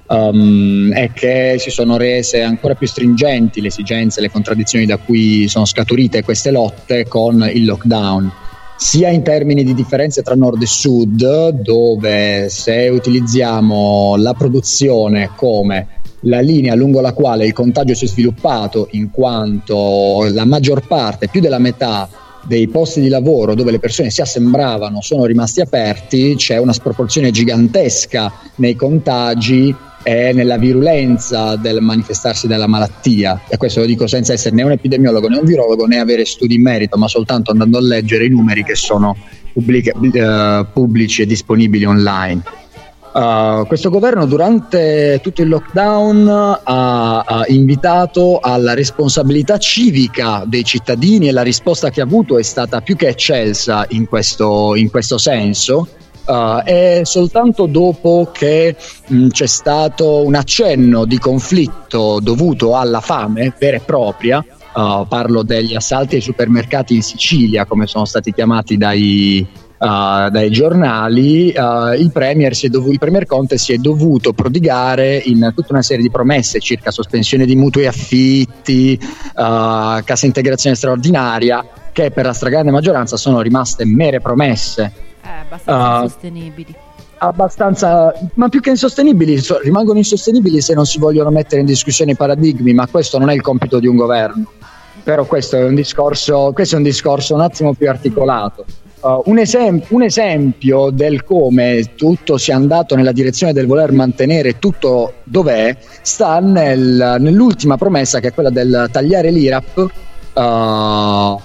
um, 0.09 0.91
e 0.93 1.13
che 1.15 1.55
si 1.61 1.71
sono 1.71 1.97
rese 1.97 2.43
ancora 2.43 2.75
più 2.75 2.89
stringenti 2.89 3.61
le 3.61 3.69
esigenze 3.69 4.21
le 4.21 4.33
contraddizioni 4.33 4.85
da 4.85 4.97
cui 4.97 5.47
sono 5.47 5.65
scaturite 5.65 6.25
queste 6.25 6.51
lotte 6.51 7.07
con 7.07 7.49
il 7.55 7.65
lockdown 7.65 8.33
sia 8.77 9.09
in 9.09 9.23
termini 9.23 9.65
di 9.65 9.75
differenze 9.75 10.23
tra 10.23 10.35
nord 10.35 10.61
e 10.63 10.67
sud, 10.67 11.49
dove 11.49 12.49
se 12.49 12.89
utilizziamo 12.89 14.17
la 14.17 14.35
produzione 14.35 15.31
come 15.35 15.89
la 16.21 16.41
linea 16.41 16.75
lungo 16.75 17.01
la 17.01 17.13
quale 17.13 17.47
il 17.47 17.53
contagio 17.53 17.95
si 17.95 18.05
è 18.05 18.09
sviluppato, 18.09 18.89
in 18.93 19.11
quanto 19.11 20.27
la 20.31 20.45
maggior 20.45 20.87
parte, 20.87 21.29
più 21.29 21.41
della 21.41 21.59
metà 21.59 22.09
dei 22.47 22.69
posti 22.69 23.01
di 23.01 23.09
lavoro 23.09 23.55
dove 23.55 23.73
le 23.73 23.81
persone 23.81 24.11
si 24.11 24.21
assembravano 24.21 25.01
sono 25.01 25.25
rimasti 25.25 25.61
aperti, 25.61 26.35
c'è 26.37 26.59
una 26.59 26.73
sproporzione 26.73 27.31
gigantesca 27.31 28.33
nei 28.57 28.77
contagi 28.77 29.75
e 30.07 30.33
nella 30.33 30.57
virulenza 30.57 31.57
del 31.57 31.81
manifestarsi 31.81 32.47
della 32.47 32.69
malattia. 32.69 33.41
E 33.49 33.57
questo 33.57 33.81
lo 33.81 33.87
dico 33.87 34.07
senza 34.07 34.35
essere 34.35 34.55
né 34.55 34.63
un 34.63 34.71
epidemiologo 34.71 35.27
né 35.27 35.39
un 35.39 35.45
virologo 35.45 35.85
né 35.87 35.99
avere 35.99 36.25
studi 36.25 36.55
in 36.55 36.63
merito, 36.63 36.97
ma 36.97 37.09
soltanto 37.09 37.51
andando 37.51 37.79
a 37.79 37.81
leggere 37.81 38.27
i 38.27 38.29
numeri 38.29 38.63
che 38.63 38.77
sono 38.77 39.17
pubbliche- 39.53 39.95
eh, 40.13 40.67
pubblici 40.73 41.23
e 41.23 41.27
disponibili 41.27 41.85
online. 41.85 42.41
Uh, 43.17 43.67
questo 43.67 43.91
governo 43.91 44.27
durante 44.27 45.19
tutto 45.23 45.43
il 45.43 45.49
lockdown 45.49 46.29
ha, 46.63 47.19
ha 47.21 47.45
invitato 47.49 48.39
alla 48.41 48.75
responsabilità 48.75 49.59
civica 49.59 50.45
dei 50.47 50.63
cittadini 50.63 51.27
e 51.27 51.33
la 51.33 51.43
risposta 51.43 51.91
che 51.91 52.01
ha 52.01 52.05
avuto 52.05 52.39
è 52.39 52.43
stata 52.43 52.81
più 52.81 52.95
che 52.95 53.09
eccelsa 53.09 53.87
in 53.89 54.07
questo, 54.07 54.77
in 54.77 54.89
questo 54.89 55.19
senso. 55.19 55.89
Uh, 56.27 56.61
è 56.65 57.03
soltanto 57.05 57.67
dopo 57.67 58.31
che 58.33 58.75
mh, 59.07 59.29
c'è 59.29 59.47
stato 59.47 60.25
un 60.25 60.35
accenno 60.35 61.05
di 61.05 61.19
conflitto 61.19 62.19
dovuto 62.21 62.75
alla 62.77 63.01
fame 63.01 63.55
vera 63.57 63.77
e 63.77 63.81
propria, 63.81 64.39
uh, 64.39 65.07
parlo 65.07 65.45
degli 65.45 65.77
assalti 65.77 66.17
ai 66.17 66.21
supermercati 66.21 66.97
in 66.97 67.03
Sicilia, 67.03 67.65
come 67.65 67.87
sono 67.87 68.07
stati 68.07 68.33
chiamati 68.33 68.77
dai, 68.77 69.47
uh, 69.79 70.29
dai 70.29 70.51
giornali, 70.51 71.55
uh, 71.57 71.93
il, 71.93 72.11
premier 72.13 72.53
dovu- 72.69 72.91
il 72.91 72.99
Premier 72.99 73.25
Conte 73.25 73.57
si 73.57 73.73
è 73.73 73.77
dovuto 73.77 74.33
prodigare 74.33 75.23
in 75.27 75.53
tutta 75.55 75.75
una 75.75 75.83
serie 75.83 76.03
di 76.03 76.11
promesse 76.11 76.59
circa 76.59 76.91
sospensione 76.91 77.47
di 77.47 77.55
mutui 77.55 77.87
affitti, 77.87 78.99
uh, 79.01 80.03
cassa 80.03 80.27
integrazione 80.27 80.75
straordinaria, 80.75 81.65
che 81.93 82.11
per 82.11 82.25
la 82.25 82.33
stragrande 82.33 82.73
maggioranza 82.73 83.17
sono 83.17 83.41
rimaste 83.41 83.85
mere 83.85 84.21
promesse. 84.21 85.05
Eh, 85.27 85.41
abbastanza 85.41 85.97
Ah. 85.99 86.03
insostenibili. 86.03 86.75
Abbastanza, 87.19 88.13
ma 88.35 88.49
più 88.49 88.61
che 88.61 88.71
insostenibili, 88.71 89.39
so- 89.39 89.59
rimangono 89.61 89.99
insostenibili 89.99 90.61
se 90.61 90.75
non 90.75 90.85
si 90.85 90.99
vogliono 90.99 91.31
mettere 91.31 91.61
in 91.61 91.67
discussione 91.67 92.13
i 92.13 92.17
paradigmi, 92.17 92.75
ma 92.75 92.87
questo 92.87 93.19
non 93.19 93.31
è 93.31 93.35
il 93.35 93.41
compito 93.41 93.79
di 93.79 93.87
un 93.87 93.97
governo. 93.97 94.45
Però 95.03 95.25
questo 95.25 95.57
è 95.57 95.65
un 95.65 95.75
discorso, 95.75 96.51
questo 96.53 96.75
è 96.75 96.79
un, 96.79 96.85
discorso 96.85 97.35
un 97.35 97.41
attimo 97.41 97.73
più 97.75 97.89
articolato. 97.89 98.65
Uh, 99.01 99.23
un, 99.27 99.39
esem- 99.39 99.83
un 99.89 100.03
esempio 100.03 100.91
del 100.91 101.23
come 101.23 101.93
tutto 101.97 102.39
sia 102.39 102.57
andato 102.57 102.97
nella 102.97 103.13
direzione 103.13 103.53
del 103.53 103.67
voler 103.67 103.93
mantenere 103.93 104.59
tutto 104.59 105.15
dov'è 105.23 105.77
sta 106.03 106.41
nel- 106.41 107.17
nell'ultima 107.21 107.77
promessa 107.77 108.21
che 108.21 108.29
è 108.29 108.35
quella 108.35 108.51
del 108.51 108.89
tagliare 108.91 109.31
l'IRAP. 109.31 109.91
Uh, 110.35 111.41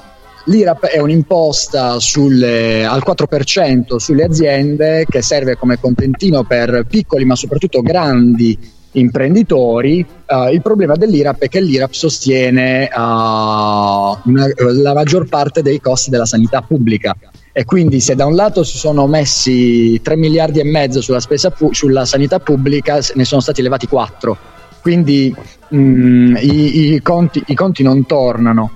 L'IRAP 0.45 0.85
è 0.85 0.99
un'imposta 0.99 1.99
sulle- 1.99 2.83
al 2.85 3.03
4% 3.03 3.99
sulle 3.99 4.23
aziende 4.23 5.05
che 5.07 5.21
serve 5.21 5.55
come 5.55 5.79
contentino 5.79 6.43
per 6.43 6.85
piccoli 6.89 7.25
ma 7.25 7.35
soprattutto 7.35 7.81
grandi 7.81 8.57
imprenditori. 8.93 10.05
Eh, 10.25 10.51
il 10.51 10.61
problema 10.61 10.95
dell'IRAP 10.95 11.41
è 11.43 11.47
che 11.47 11.61
l'IRAP 11.61 11.91
sostiene 11.93 12.87
eh, 12.87 12.91
una- 12.95 14.47
la 14.81 14.93
maggior 14.93 15.27
parte 15.27 15.61
dei 15.61 15.79
costi 15.79 16.09
della 16.09 16.25
sanità 16.25 16.61
pubblica. 16.61 17.15
E 17.53 17.65
quindi 17.65 17.99
se 17.99 18.15
da 18.15 18.25
un 18.25 18.35
lato 18.35 18.63
si 18.63 18.77
sono 18.77 19.07
messi 19.07 19.99
3 20.01 20.15
miliardi 20.15 20.59
e 20.59 20.63
mezzo 20.63 21.01
sulla, 21.01 21.19
pu- 21.55 21.73
sulla 21.73 22.05
sanità 22.05 22.39
pubblica, 22.39 22.99
ne 23.15 23.25
sono 23.25 23.41
stati 23.41 23.59
elevati 23.59 23.87
4. 23.87 24.37
Quindi 24.81 25.33
mm, 25.75 26.35
i, 26.37 26.93
i 26.93 27.01
conti, 27.01 27.43
i 27.47 27.53
conti 27.53 27.83
non 27.83 28.05
tornano. 28.05 28.71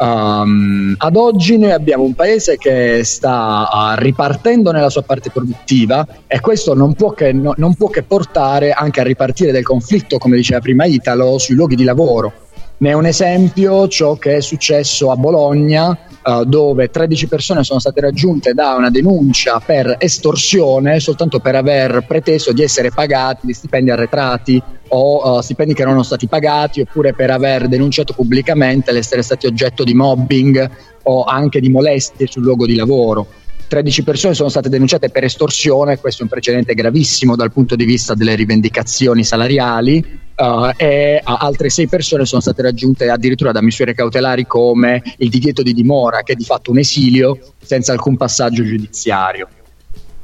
Um, 0.00 0.94
ad 0.96 1.16
oggi 1.16 1.58
noi 1.58 1.72
abbiamo 1.72 2.04
un 2.04 2.14
paese 2.14 2.56
che 2.56 3.02
sta 3.02 3.68
uh, 3.68 4.00
ripartendo 4.00 4.70
nella 4.70 4.90
sua 4.90 5.02
parte 5.02 5.30
produttiva 5.30 6.06
e 6.28 6.38
questo 6.38 6.72
non 6.74 6.94
può, 6.94 7.10
che, 7.10 7.32
no- 7.32 7.54
non 7.56 7.74
può 7.74 7.88
che 7.88 8.04
portare 8.04 8.70
anche 8.70 9.00
a 9.00 9.02
ripartire 9.02 9.50
del 9.50 9.64
conflitto, 9.64 10.18
come 10.18 10.36
diceva 10.36 10.60
prima 10.60 10.84
Italo, 10.84 11.38
sui 11.38 11.56
luoghi 11.56 11.74
di 11.74 11.82
lavoro. 11.82 12.32
Ne 12.78 12.90
è 12.90 12.92
un 12.92 13.06
esempio 13.06 13.88
ciò 13.88 14.14
che 14.14 14.36
è 14.36 14.40
successo 14.40 15.10
a 15.10 15.16
Bologna, 15.16 15.98
uh, 16.28 16.44
dove 16.44 16.90
13 16.90 17.26
persone 17.26 17.64
sono 17.64 17.78
state 17.78 18.00
raggiunte 18.00 18.52
da 18.52 18.74
una 18.74 18.90
denuncia 18.90 19.60
per 19.64 19.96
estorsione 19.98 21.00
soltanto 21.00 21.40
per 21.40 21.54
aver 21.54 22.04
preteso 22.06 22.52
di 22.52 22.62
essere 22.62 22.90
pagati 22.90 23.46
di 23.46 23.54
stipendi 23.54 23.90
arretrati 23.90 24.62
o 24.88 25.36
uh, 25.36 25.40
stipendi 25.40 25.72
che 25.72 25.82
non 25.82 25.90
erano 25.90 26.04
stati 26.04 26.28
pagati 26.28 26.80
oppure 26.80 27.14
per 27.14 27.30
aver 27.30 27.68
denunciato 27.68 28.12
pubblicamente 28.12 28.92
l'essere 28.92 29.22
stati 29.22 29.46
oggetto 29.46 29.84
di 29.84 29.94
mobbing 29.94 30.70
o 31.04 31.24
anche 31.24 31.60
di 31.60 31.70
molestie 31.70 32.26
sul 32.26 32.42
luogo 32.42 32.66
di 32.66 32.74
lavoro. 32.74 33.26
13 33.68 34.02
persone 34.02 34.34
sono 34.34 34.48
state 34.48 34.68
denunciate 34.68 35.10
per 35.10 35.24
estorsione, 35.24 35.98
questo 35.98 36.20
è 36.20 36.24
un 36.24 36.30
precedente 36.30 36.74
gravissimo 36.74 37.36
dal 37.36 37.52
punto 37.52 37.76
di 37.76 37.84
vista 37.84 38.14
delle 38.14 38.34
rivendicazioni 38.34 39.22
salariali 39.22 40.04
uh, 40.36 40.70
e 40.76 41.20
uh, 41.22 41.36
altre 41.38 41.68
6 41.68 41.86
persone 41.86 42.24
sono 42.24 42.40
state 42.40 42.62
raggiunte 42.62 43.10
addirittura 43.10 43.52
da 43.52 43.62
misure 43.62 43.94
cautelari 43.94 44.46
come 44.46 45.02
il 45.18 45.28
divieto 45.28 45.62
di 45.62 45.74
dimora, 45.74 46.22
che 46.22 46.32
è 46.32 46.36
di 46.36 46.44
fatto 46.44 46.70
un 46.70 46.78
esilio 46.78 47.38
senza 47.62 47.92
alcun 47.92 48.16
passaggio 48.16 48.64
giudiziario. 48.64 49.48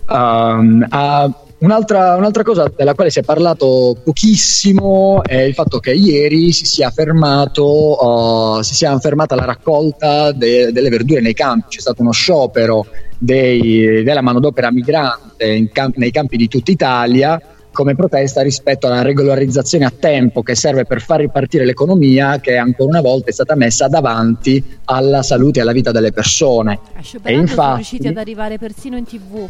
Um, 0.06 0.84
ah, 0.88 1.30
un'altra, 1.58 2.16
un'altra 2.16 2.42
cosa 2.42 2.70
della 2.74 2.94
quale 2.94 3.10
si 3.10 3.20
è 3.20 3.22
parlato 3.22 3.96
pochissimo 4.04 5.22
è 5.22 5.40
il 5.40 5.54
fatto 5.54 5.80
che 5.80 5.92
ieri 5.92 6.52
si 6.52 6.66
sia 6.66 6.90
fermato, 6.90 8.56
uh, 8.56 8.62
si 8.62 8.74
sia 8.74 8.98
fermata 8.98 9.34
la 9.34 9.44
raccolta 9.44 10.32
de- 10.32 10.72
delle 10.72 10.90
verdure 10.90 11.20
nei 11.20 11.34
campi, 11.34 11.68
c'è 11.68 11.80
stato 11.80 12.02
uno 12.02 12.12
sciopero 12.12 12.86
dei- 13.18 14.02
della 14.02 14.20
manodopera 14.22 14.70
migrante 14.70 15.68
camp- 15.72 15.96
nei 15.96 16.10
campi 16.10 16.36
di 16.36 16.48
tutta 16.48 16.70
Italia 16.70 17.40
come 17.72 17.96
protesta 17.96 18.40
rispetto 18.40 18.86
alla 18.86 19.02
regolarizzazione 19.02 19.84
a 19.84 19.90
tempo 19.96 20.42
che 20.44 20.54
serve 20.54 20.84
per 20.84 21.00
far 21.00 21.18
ripartire 21.20 21.64
l'economia 21.64 22.38
che 22.38 22.56
ancora 22.56 22.88
una 22.90 23.00
volta 23.00 23.30
è 23.30 23.32
stata 23.32 23.56
messa 23.56 23.88
davanti 23.88 24.62
alla 24.84 25.22
salute 25.24 25.58
e 25.58 25.62
alla 25.62 25.72
vita 25.72 25.90
delle 25.90 26.12
persone. 26.12 26.78
A 26.94 27.00
E 27.00 27.02
Scioperando 27.02 27.46
sono 27.48 27.60
infatti 27.60 27.74
riusciti 27.76 28.06
ad 28.06 28.16
arrivare 28.16 28.58
persino 28.58 28.96
in 28.96 29.04
tv. 29.04 29.48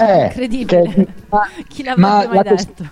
Eh, 0.00 0.24
Incredibile. 0.26 0.82
che- 0.82 1.06
ma- 1.28 1.48
Chi 1.68 1.84
l'avrebbe 1.84 2.08
ma 2.08 2.24
mai 2.26 2.34
la 2.34 2.42
quest- 2.42 2.68
detto? 2.76 2.90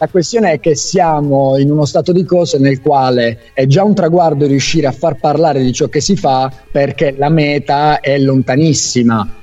La 0.00 0.06
questione 0.06 0.52
è 0.52 0.60
che 0.60 0.76
siamo 0.76 1.58
in 1.58 1.72
uno 1.72 1.84
stato 1.84 2.12
di 2.12 2.24
cose 2.24 2.58
nel 2.58 2.80
quale 2.80 3.50
è 3.52 3.66
già 3.66 3.82
un 3.82 3.94
traguardo 3.94 4.46
riuscire 4.46 4.86
a 4.86 4.92
far 4.92 5.16
parlare 5.16 5.60
di 5.60 5.72
ciò 5.72 5.88
che 5.88 6.00
si 6.00 6.14
fa 6.14 6.52
perché 6.70 7.16
la 7.18 7.28
meta 7.28 7.98
è 7.98 8.16
lontanissima. 8.16 9.34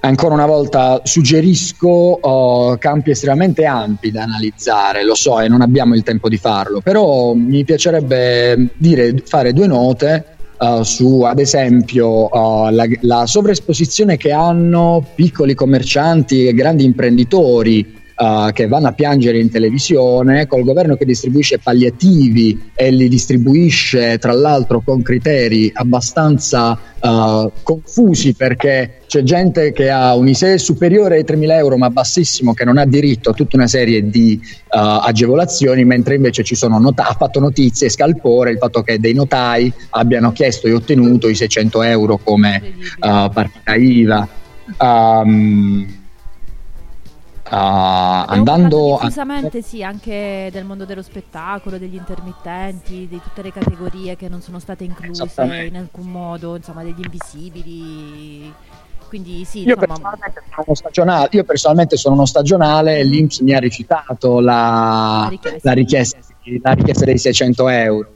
Ancora 0.00 0.34
una 0.34 0.44
volta 0.44 1.00
suggerisco 1.02 1.88
oh, 1.88 2.76
campi 2.76 3.12
estremamente 3.12 3.64
ampi 3.64 4.10
da 4.10 4.24
analizzare, 4.24 5.02
lo 5.02 5.14
so 5.14 5.40
e 5.40 5.48
non 5.48 5.62
abbiamo 5.62 5.94
il 5.94 6.02
tempo 6.02 6.28
di 6.28 6.36
farlo, 6.36 6.82
però 6.82 7.32
mi 7.32 7.64
piacerebbe 7.64 8.68
dire, 8.76 9.14
fare 9.24 9.54
due 9.54 9.66
note 9.66 10.26
eh, 10.60 10.80
su 10.84 11.22
ad 11.22 11.38
esempio 11.38 12.30
eh, 12.30 12.70
la, 12.70 12.86
la 13.00 13.24
sovraesposizione 13.24 14.18
che 14.18 14.30
hanno 14.30 15.06
piccoli 15.14 15.54
commercianti 15.54 16.48
e 16.48 16.52
grandi 16.52 16.84
imprenditori 16.84 18.02
eh, 18.16 18.50
che 18.52 18.68
vanno 18.68 18.88
a 18.88 18.92
piangere 18.92 19.38
in 19.38 19.50
televisione 19.50 20.46
col 20.46 20.62
governo 20.62 20.96
che 20.96 21.04
distribuisce 21.04 21.58
palliativi 21.58 22.70
e 22.74 22.90
li 22.90 23.08
distribuisce 23.08 24.18
tra 24.18 24.32
l'altro 24.32 24.82
con 24.82 25.02
criteri 25.02 25.70
abbastanza 25.74 26.78
eh, 27.00 27.50
confusi 27.62 28.34
perché 28.34 29.00
c'è 29.06 29.22
gente 29.22 29.72
che 29.72 29.90
ha 29.90 30.14
un 30.14 30.28
ISEE 30.28 30.58
superiore 30.58 31.16
ai 31.16 31.24
3.000 31.24 31.50
euro 31.52 31.76
ma 31.76 31.90
bassissimo 31.90 32.54
che 32.54 32.64
non 32.64 32.78
ha 32.78 32.84
diritto 32.84 33.30
a 33.30 33.32
tutta 33.32 33.56
una 33.56 33.66
serie 33.66 34.08
di 34.08 34.40
eh, 34.42 34.78
agevolazioni 34.78 35.84
mentre 35.84 36.14
invece 36.14 36.44
ci 36.44 36.54
sono 36.54 36.78
nota- 36.78 37.08
ha 37.08 37.14
fatto 37.14 37.40
notizie 37.40 37.88
scalpore 37.88 38.50
il 38.50 38.58
fatto 38.58 38.82
che 38.82 39.00
dei 39.00 39.12
notai 39.12 39.72
abbiano 39.90 40.32
chiesto 40.32 40.66
e 40.66 40.72
ottenuto 40.72 41.28
i 41.28 41.34
600 41.34 41.82
euro 41.82 42.18
come 42.22 42.62
eh, 42.62 43.30
partita 43.32 43.74
IVA. 43.74 44.28
Um, 44.78 46.03
uh, 47.50 48.24
andando 48.28 48.96
a- 48.96 49.00
Diffusamente 49.02 49.62
sì, 49.62 49.82
anche 49.82 50.48
del 50.52 50.64
mondo 50.64 50.84
dello 50.84 51.02
spettacolo, 51.02 51.78
degli 51.78 51.94
intermittenti, 51.94 53.06
di 53.08 53.20
tutte 53.22 53.42
le 53.42 53.52
categorie 53.52 54.16
che 54.16 54.28
non 54.28 54.40
sono 54.40 54.58
state 54.58 54.84
incluse 54.84 55.30
in 55.66 55.76
alcun 55.76 56.06
modo, 56.06 56.56
insomma, 56.56 56.82
degli 56.82 57.02
invisibili. 57.02 58.52
Quindi 59.08 59.44
sì, 59.44 59.60
Io 59.60 59.74
insomma, 59.74 59.86
personalmente 59.86 60.42
sono 60.48 60.64
uno 60.66 60.74
stagionale, 60.74 61.28
io 61.30 61.44
personalmente 61.44 61.96
sono 61.96 62.14
uno 62.14 62.26
stagionale 62.26 63.04
l'Inps 63.04 63.40
mi 63.40 63.52
ha 63.54 63.60
rifiutato 63.60 64.40
la, 64.40 65.32
la 65.60 65.72
richiesta, 65.72 66.18
la 66.62 66.72
richiesta 66.72 67.04
dei 67.04 67.18
600 67.18 67.68
euro. 67.68 68.12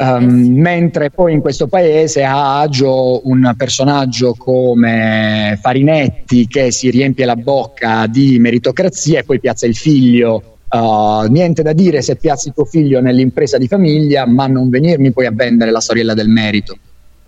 Um, 0.00 0.58
Mentre 0.58 1.10
poi 1.10 1.34
in 1.34 1.42
questo 1.42 1.66
paese 1.66 2.24
ha 2.24 2.58
agio 2.58 3.20
un 3.28 3.52
personaggio 3.54 4.34
come 4.34 5.58
Farinetti 5.60 6.46
che 6.46 6.70
si 6.70 6.88
riempie 6.88 7.26
la 7.26 7.36
bocca 7.36 8.06
di 8.06 8.38
meritocrazia 8.38 9.18
e 9.18 9.24
poi 9.24 9.40
piazza 9.40 9.66
il 9.66 9.76
figlio. 9.76 10.56
Uh, 10.70 11.26
niente 11.28 11.62
da 11.62 11.74
dire 11.74 12.00
se 12.00 12.16
piazzi 12.16 12.50
tuo 12.54 12.64
figlio 12.64 13.02
nell'impresa 13.02 13.58
di 13.58 13.66
famiglia, 13.66 14.26
ma 14.26 14.46
non 14.46 14.70
venirmi 14.70 15.12
poi 15.12 15.26
a 15.26 15.32
vendere 15.32 15.70
la 15.70 15.80
storiella 15.80 16.14
del 16.14 16.28
merito, 16.28 16.78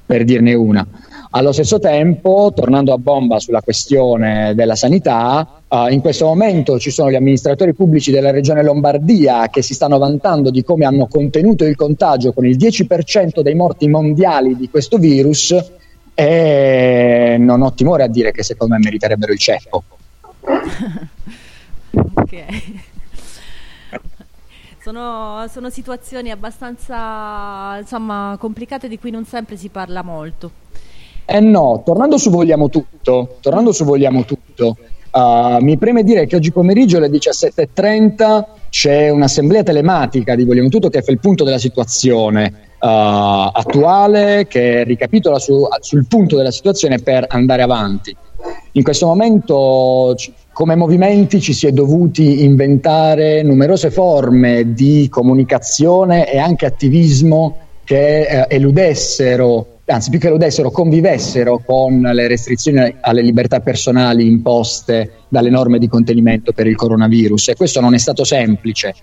per 0.06 0.24
dirne 0.24 0.54
una. 0.54 0.86
Allo 1.34 1.52
stesso 1.52 1.78
tempo, 1.78 2.52
tornando 2.54 2.94
a 2.94 2.98
bomba 2.98 3.38
sulla 3.38 3.60
questione 3.60 4.54
della 4.54 4.76
sanità, 4.76 5.61
eh, 5.72 5.92
in 5.92 6.00
questo 6.02 6.26
momento 6.26 6.78
ci 6.78 6.90
sono 6.90 7.10
gli 7.10 7.14
amministratori 7.14 7.72
pubblici 7.72 8.10
della 8.10 8.30
regione 8.30 8.62
Lombardia 8.62 9.48
che 9.48 9.62
si 9.62 9.72
stanno 9.72 9.96
vantando 9.96 10.50
di 10.50 10.62
come 10.62 10.84
hanno 10.84 11.06
contenuto 11.06 11.64
il 11.64 11.76
contagio 11.76 12.34
con 12.34 12.44
il 12.44 12.58
10% 12.58 13.40
dei 13.40 13.54
morti 13.54 13.88
mondiali 13.88 14.54
di 14.54 14.68
questo 14.68 14.98
virus 14.98 15.56
e 16.14 17.36
non 17.38 17.62
ho 17.62 17.72
timore 17.72 18.02
a 18.02 18.08
dire 18.08 18.32
che 18.32 18.42
secondo 18.42 18.74
me 18.74 18.80
meriterebbero 18.80 19.32
il 19.32 19.38
ceppo. 19.38 19.82
ok. 21.90 22.44
Sono, 24.82 25.46
sono 25.48 25.70
situazioni 25.70 26.30
abbastanza 26.30 27.78
insomma, 27.78 28.36
complicate 28.38 28.88
di 28.88 28.98
cui 28.98 29.10
non 29.10 29.24
sempre 29.24 29.56
si 29.56 29.68
parla 29.68 30.02
molto. 30.02 30.50
Eh 31.24 31.40
no, 31.40 31.82
tornando 31.84 32.18
su 32.18 32.30
Vogliamo 32.30 32.68
Tutto, 32.68 33.36
tornando 33.40 33.72
su 33.72 33.84
Vogliamo 33.84 34.24
Tutto, 34.24 34.76
uh, 35.12 35.62
mi 35.62 35.78
preme 35.78 36.02
dire 36.02 36.26
che 36.26 36.36
oggi 36.36 36.52
pomeriggio 36.52 36.96
alle 36.96 37.08
17.30 37.08 38.44
c'è 38.70 39.10
un'assemblea 39.10 39.62
telematica 39.62 40.34
di 40.34 40.44
Vogliamo 40.44 40.68
Tutto 40.68 40.88
che 40.88 41.02
fa 41.02 41.12
il 41.12 41.20
punto 41.20 41.44
della 41.44 41.58
situazione 41.58 42.52
uh, 42.80 42.86
attuale, 43.52 44.46
che 44.48 44.82
ricapitola 44.84 45.38
su- 45.38 45.66
sul 45.80 46.06
punto 46.06 46.36
della 46.36 46.50
situazione 46.50 46.98
per 46.98 47.26
andare 47.28 47.62
avanti. 47.62 48.16
In 48.72 48.82
questo 48.82 49.06
momento 49.06 50.16
come 50.52 50.74
movimenti 50.74 51.40
ci 51.40 51.52
si 51.52 51.66
è 51.66 51.72
dovuti 51.72 52.42
inventare 52.42 53.42
numerose 53.42 53.90
forme 53.90 54.74
di 54.74 55.08
comunicazione 55.08 56.30
e 56.30 56.38
anche 56.38 56.66
attivismo 56.66 57.56
che 57.84 58.22
eh, 58.22 58.46
eludessero, 58.48 59.71
anzi 59.92 60.10
più 60.10 60.18
che 60.18 60.26
eludessero, 60.26 60.70
convivessero 60.70 61.62
con 61.64 62.00
le 62.00 62.26
restrizioni 62.26 62.96
alle 63.00 63.22
libertà 63.22 63.60
personali 63.60 64.26
imposte 64.26 65.12
dalle 65.28 65.50
norme 65.50 65.78
di 65.78 65.88
contenimento 65.88 66.52
per 66.52 66.66
il 66.66 66.76
coronavirus 66.76 67.48
e 67.48 67.56
questo 67.56 67.80
non 67.80 67.94
è 67.94 67.98
stato 67.98 68.24
semplice. 68.24 68.94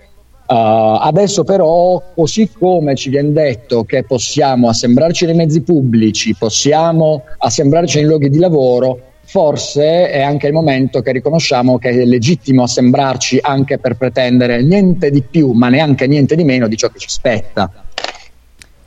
Uh, 0.50 0.98
adesso 1.00 1.44
però, 1.44 2.02
così 2.12 2.50
come 2.50 2.96
ci 2.96 3.08
viene 3.08 3.30
detto 3.30 3.84
che 3.84 4.02
possiamo 4.02 4.68
assembrarci 4.68 5.24
nei 5.26 5.36
mezzi 5.36 5.62
pubblici, 5.62 6.34
possiamo 6.34 7.22
assembrarci 7.38 7.98
nei 7.98 8.06
luoghi 8.06 8.28
di 8.28 8.38
lavoro, 8.38 8.98
forse 9.22 10.10
è 10.10 10.20
anche 10.22 10.48
il 10.48 10.52
momento 10.52 11.02
che 11.02 11.12
riconosciamo 11.12 11.78
che 11.78 11.90
è 11.90 12.04
legittimo 12.04 12.64
assembrarci 12.64 13.38
anche 13.40 13.78
per 13.78 13.96
pretendere 13.96 14.60
niente 14.60 15.12
di 15.12 15.22
più, 15.22 15.52
ma 15.52 15.68
neanche 15.68 16.08
niente 16.08 16.34
di 16.34 16.42
meno 16.42 16.66
di 16.66 16.76
ciò 16.76 16.88
che 16.88 16.98
ci 16.98 17.08
spetta. 17.08 17.70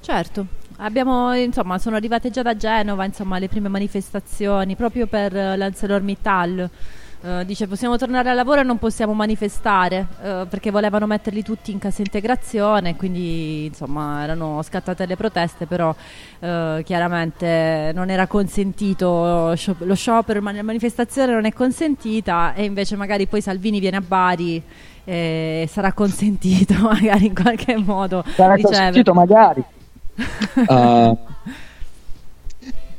Certo, 0.02 0.46
abbiamo, 0.84 1.34
insomma, 1.34 1.78
sono 1.80 1.96
arrivate 1.96 2.30
già 2.30 2.42
da 2.42 2.56
Genova 2.56 3.06
insomma, 3.06 3.40
le 3.40 3.48
prime 3.48 3.70
manifestazioni 3.70 4.76
proprio 4.76 5.08
per 5.08 5.36
eh, 5.36 5.58
l'ArcelorMittal. 5.58 6.70
Eh, 7.26 7.46
dice 7.46 7.68
possiamo 7.68 7.96
tornare 7.96 8.30
al 8.30 8.36
lavoro 8.36 8.60
e 8.60 8.64
non 8.64 8.78
possiamo 8.78 9.14
manifestare 9.14 10.08
eh, 10.22 10.46
perché 10.50 10.72
volevano 10.72 11.08
metterli 11.08 11.42
tutti 11.42 11.72
in 11.72 11.80
cassa 11.80 12.02
integrazione 12.02 12.98
quindi 12.98 13.64
insomma 13.64 14.24
erano 14.24 14.62
scattate 14.62 15.06
le 15.06 15.16
proteste 15.16 15.66
però 15.66 15.96
eh, 16.40 16.82
chiaramente 16.84 17.92
non 17.96 18.10
era 18.10 18.28
consentito 18.28 19.56
lo 19.78 19.96
sciopero 19.96 20.42
ma 20.42 20.52
la 20.52 20.64
manifestazione 20.64 21.32
non 21.32 21.46
è 21.46 21.54
consentita 21.54 22.56
e 22.56 22.66
invece 22.66 22.98
magari 22.98 23.26
poi 23.26 23.40
Salvini 23.40 23.80
viene 23.80 23.96
a 23.96 24.04
Bari 24.06 24.62
e 25.06 25.66
sarà 25.72 25.94
consentito 25.94 26.74
magari 26.84 27.28
in 27.28 27.34
qualche 27.34 27.78
modo 27.78 28.22
Sarà 28.36 28.56
riceve. 28.56 28.76
consentito 28.76 29.14
magari. 29.14 29.64
Uh, 30.68 31.18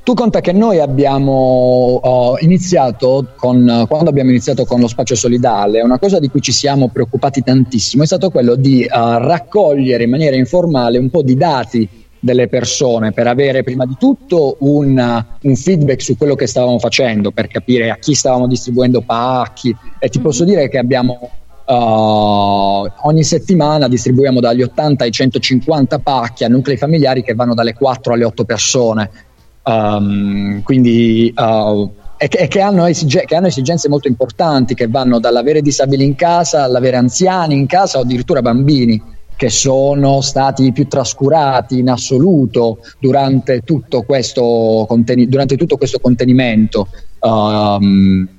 tu 0.02 0.14
conta 0.14 0.40
che 0.40 0.52
noi 0.52 0.80
abbiamo 0.80 2.00
uh, 2.02 2.36
iniziato 2.40 3.32
con, 3.36 3.86
quando 3.88 4.10
abbiamo 4.10 4.30
iniziato 4.30 4.64
con 4.64 4.80
lo 4.80 4.88
spazio 4.88 5.16
solidale, 5.16 5.80
una 5.80 5.98
cosa 5.98 6.18
di 6.18 6.28
cui 6.28 6.40
ci 6.40 6.52
siamo 6.52 6.88
preoccupati 6.88 7.42
tantissimo 7.42 8.02
è 8.02 8.06
stato 8.06 8.30
quello 8.30 8.54
di 8.54 8.82
uh, 8.82 8.88
raccogliere 8.92 10.04
in 10.04 10.10
maniera 10.10 10.36
informale 10.36 10.98
un 10.98 11.08
po' 11.08 11.22
di 11.22 11.36
dati 11.36 11.88
delle 12.24 12.48
persone 12.48 13.12
per 13.12 13.26
avere 13.26 13.62
prima 13.62 13.84
di 13.84 13.96
tutto 13.98 14.56
un, 14.60 15.24
un 15.42 15.56
feedback 15.56 16.00
su 16.00 16.16
quello 16.16 16.34
che 16.34 16.46
stavamo 16.46 16.78
facendo, 16.78 17.30
per 17.32 17.48
capire 17.48 17.90
a 17.90 17.96
chi 17.96 18.14
stavamo 18.14 18.46
distribuendo 18.46 19.02
pacchi. 19.02 19.76
E 19.98 20.08
ti 20.08 20.20
posso 20.20 20.44
dire 20.44 20.70
che 20.70 20.78
abbiamo 20.78 21.30
Uh, 21.66 22.86
ogni 23.08 23.24
settimana 23.24 23.88
distribuiamo 23.88 24.38
dagli 24.38 24.62
80 24.62 25.04
ai 25.04 25.10
150 25.10 25.98
pacchi 26.00 26.44
a 26.44 26.48
nuclei 26.48 26.76
familiari 26.76 27.22
che 27.22 27.34
vanno 27.34 27.54
dalle 27.54 27.72
4 27.72 28.12
alle 28.12 28.24
8 28.24 28.44
persone. 28.44 29.10
Um, 29.62 30.62
quindi 30.62 31.32
uh, 31.34 31.90
e, 32.18 32.28
che, 32.28 32.38
e 32.38 32.48
che, 32.48 32.60
hanno 32.60 32.84
esige- 32.84 33.24
che 33.24 33.34
hanno 33.34 33.46
esigenze 33.46 33.88
molto 33.88 34.08
importanti 34.08 34.74
che 34.74 34.88
vanno 34.88 35.18
dall'avere 35.18 35.62
disabili 35.62 36.04
in 36.04 36.14
casa 36.14 36.64
all'avere 36.64 36.96
anziani 36.96 37.54
in 37.54 37.66
casa 37.66 37.98
o 37.98 38.02
addirittura 38.02 38.42
bambini 38.42 39.02
che 39.36 39.50
sono 39.50 40.20
stati 40.20 40.70
più 40.72 40.86
trascurati 40.86 41.78
in 41.78 41.90
assoluto 41.90 42.78
durante 43.00 43.60
tutto 43.60 44.02
questo, 44.02 44.84
conteni- 44.86 45.28
durante 45.28 45.56
tutto 45.56 45.76
questo 45.76 45.98
contenimento. 45.98 46.88
Um, 47.20 48.33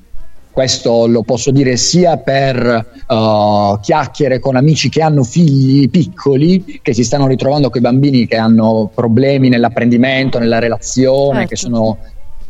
questo 0.56 1.06
lo 1.06 1.22
posso 1.24 1.52
dire 1.52 1.76
sia 1.76 2.16
per 2.16 3.04
uh, 3.10 3.78
chiacchiere 3.82 4.40
con 4.40 4.56
amici 4.56 4.88
che 4.88 5.02
hanno 5.02 5.26
figli 5.26 5.90
piccoli, 5.90 6.80
che 6.82 6.94
si 6.94 7.04
stanno 7.04 7.28
ritrovando 7.28 7.70
con 7.70 7.82
i 7.82 7.84
bambini 7.84 8.26
che 8.26 8.38
hanno 8.38 8.90
problemi 8.96 9.50
nell'apprendimento, 9.50 10.40
nella 10.40 10.60
relazione, 10.60 11.40
Certo. 11.40 11.50
che, 11.50 11.56
sono, 11.58 11.98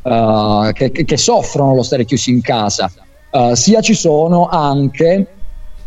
uh, 0.03 0.71
che, 0.73 0.91
che- 0.91 1.17
soffrono 1.17 1.73
lo 1.73 1.81
stare 1.81 2.05
chiusi 2.05 2.29
in 2.29 2.41
casa. 2.41 2.91
Uh, 3.31 3.55
sia 3.55 3.81
ci 3.81 3.95
sono 3.95 4.49
anche 4.49 5.34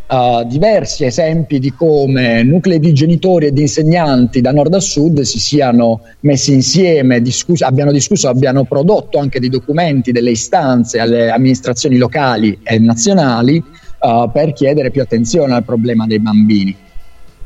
uh, 0.08 0.44
diversi 0.44 1.04
esempi 1.04 1.58
di 1.58 1.72
come 1.72 2.42
nuclei 2.42 2.78
di 2.78 2.92
genitori 2.92 3.46
e 3.46 3.52
di 3.52 3.62
insegnanti 3.62 4.40
da 4.40 4.52
nord 4.52 4.74
a 4.74 4.80
sud 4.80 5.20
si 5.20 5.38
siano 5.38 6.00
messi 6.20 6.52
insieme, 6.52 7.20
discuss- 7.20 7.62
abbiano 7.62 7.92
discusso, 7.92 8.28
abbiano 8.28 8.64
prodotto 8.64 9.18
anche 9.18 9.40
dei 9.40 9.48
documenti, 9.48 10.12
delle 10.12 10.30
istanze 10.30 10.98
alle 10.98 11.30
amministrazioni 11.30 11.96
locali 11.96 12.58
e 12.62 12.78
nazionali 12.78 13.62
uh, 14.00 14.30
per 14.30 14.52
chiedere 14.52 14.90
più 14.90 15.02
attenzione 15.02 15.54
al 15.54 15.64
problema 15.64 16.06
dei 16.06 16.20
bambini. 16.20 16.76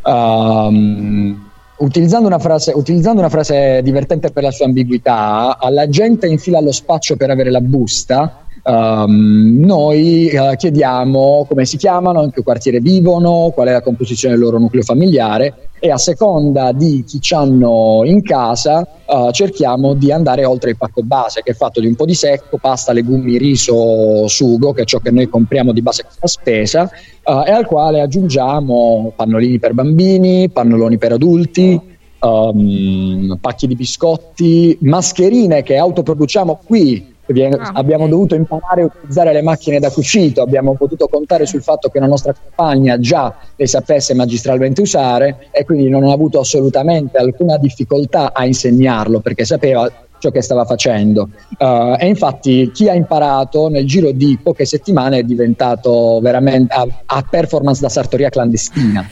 Um, 0.05 1.51
Utilizzando 1.83 2.29
una, 2.29 2.39
frase, 2.39 2.71
utilizzando 2.73 3.19
una 3.19 3.29
frase 3.29 3.81
divertente 3.83 4.31
per 4.31 4.45
la 4.45 4.53
sua 4.53 4.67
ambiguità, 4.67 5.59
alla 5.59 5.89
gente 5.89 6.29
in 6.29 6.39
fila 6.39 6.59
allo 6.59 6.71
spaccio 6.71 7.17
per 7.17 7.29
avere 7.31 7.51
la 7.51 7.61
busta, 7.61 8.45
ehm, 8.63 9.61
noi 9.65 10.29
eh, 10.29 10.57
chiediamo 10.57 11.47
come 11.49 11.65
si 11.65 11.77
chiamano, 11.77 12.23
in 12.23 12.31
che 12.31 12.43
quartiere 12.43 12.81
vivono, 12.81 13.51
qual 13.55 13.69
è 13.69 13.73
la 13.73 13.83
composizione 13.83 14.35
del 14.35 14.43
loro 14.43 14.59
nucleo 14.59 14.83
familiare 14.83 15.71
e 15.85 15.91
a 15.91 15.99
seconda 15.99 16.71
di 16.71 17.03
chi 17.05 17.21
ci 17.21 17.35
hanno 17.35 18.03
in 18.05 18.23
casa 18.23 18.87
eh, 19.05 19.29
cerchiamo 19.33 19.95
di 19.95 20.13
andare 20.13 20.45
oltre 20.45 20.71
il 20.71 20.77
pacco 20.77 21.03
base 21.03 21.43
che 21.43 21.51
è 21.51 21.55
fatto 21.55 21.81
di 21.81 21.89
un 21.89 21.97
po' 21.97 22.05
di 22.05 22.15
secco, 22.15 22.59
pasta, 22.59 22.93
legumi, 22.93 23.37
riso, 23.37 24.29
sugo, 24.29 24.73
che 24.73 24.83
è 24.83 24.85
ciò 24.85 24.99
che 24.99 25.11
noi 25.11 25.29
compriamo 25.29 25.73
di 25.73 25.83
base 25.83 26.05
a 26.21 26.27
spesa 26.29 26.89
eh, 26.89 27.43
e 27.47 27.51
al 27.51 27.67
quale 27.67 28.01
aggiungiamo 28.01 29.13
pannolini 29.17 29.59
per 29.59 29.73
bambini, 29.75 30.49
pannoloni 30.51 30.99
per 30.99 31.13
adulti, 31.13 31.81
ehm, 32.21 33.39
pacchi 33.41 33.67
di 33.67 33.75
biscotti, 33.75 34.79
mascherine 34.83 35.63
che 35.63 35.77
autoproduciamo 35.77 36.61
qui. 36.65 37.12
Viene- 37.33 37.59
abbiamo 37.73 38.07
dovuto 38.09 38.35
imparare 38.35 38.83
a 38.83 38.85
utilizzare 38.85 39.33
le 39.33 39.43
macchine 39.43 39.79
da 39.79 39.91
cucito, 39.91 40.43
abbiamo 40.43 40.75
potuto 40.75 41.09
contare 41.09 41.47
sul 41.47 41.63
fatto 41.63 41.89
che 41.89 41.99
la 41.99 42.07
nostra 42.07 42.35
compagna 42.35 42.99
già 42.99 43.35
le 43.57 43.67
sapesse 43.67 44.15
magistralmente 44.15 44.81
usare 44.83 45.49
e 45.51 45.65
quindi 45.65 45.89
non 45.89 46.05
ho 46.05 46.13
avuto 46.13 46.41
assolutamente 46.41 47.19
alcuna 47.19 47.57
difficoltà 47.59 48.33
a 48.33 48.45
insegnarlo 48.45 49.21
perché 49.21 49.45
sapeva 49.45 49.91
ciò 50.23 50.31
che 50.31 50.41
stava 50.41 50.65
facendo. 50.65 51.31
Eh, 51.59 51.97
e 51.99 52.07
infatti 52.07 52.71
chi 52.73 52.89
ha 52.89 52.95
imparato 52.95 53.69
nel 53.69 53.87
giro 53.87 54.13
di 54.13 54.39
poche 54.41 54.65
settimane 54.65 55.19
è 55.19 55.23
diventato 55.25 56.21
veramente 56.21 56.73
a, 56.73 56.87
a 57.07 57.27
performance 57.29 57.81
da 57.81 57.89
sartoria 57.89 58.29
clandestina. 58.29 59.05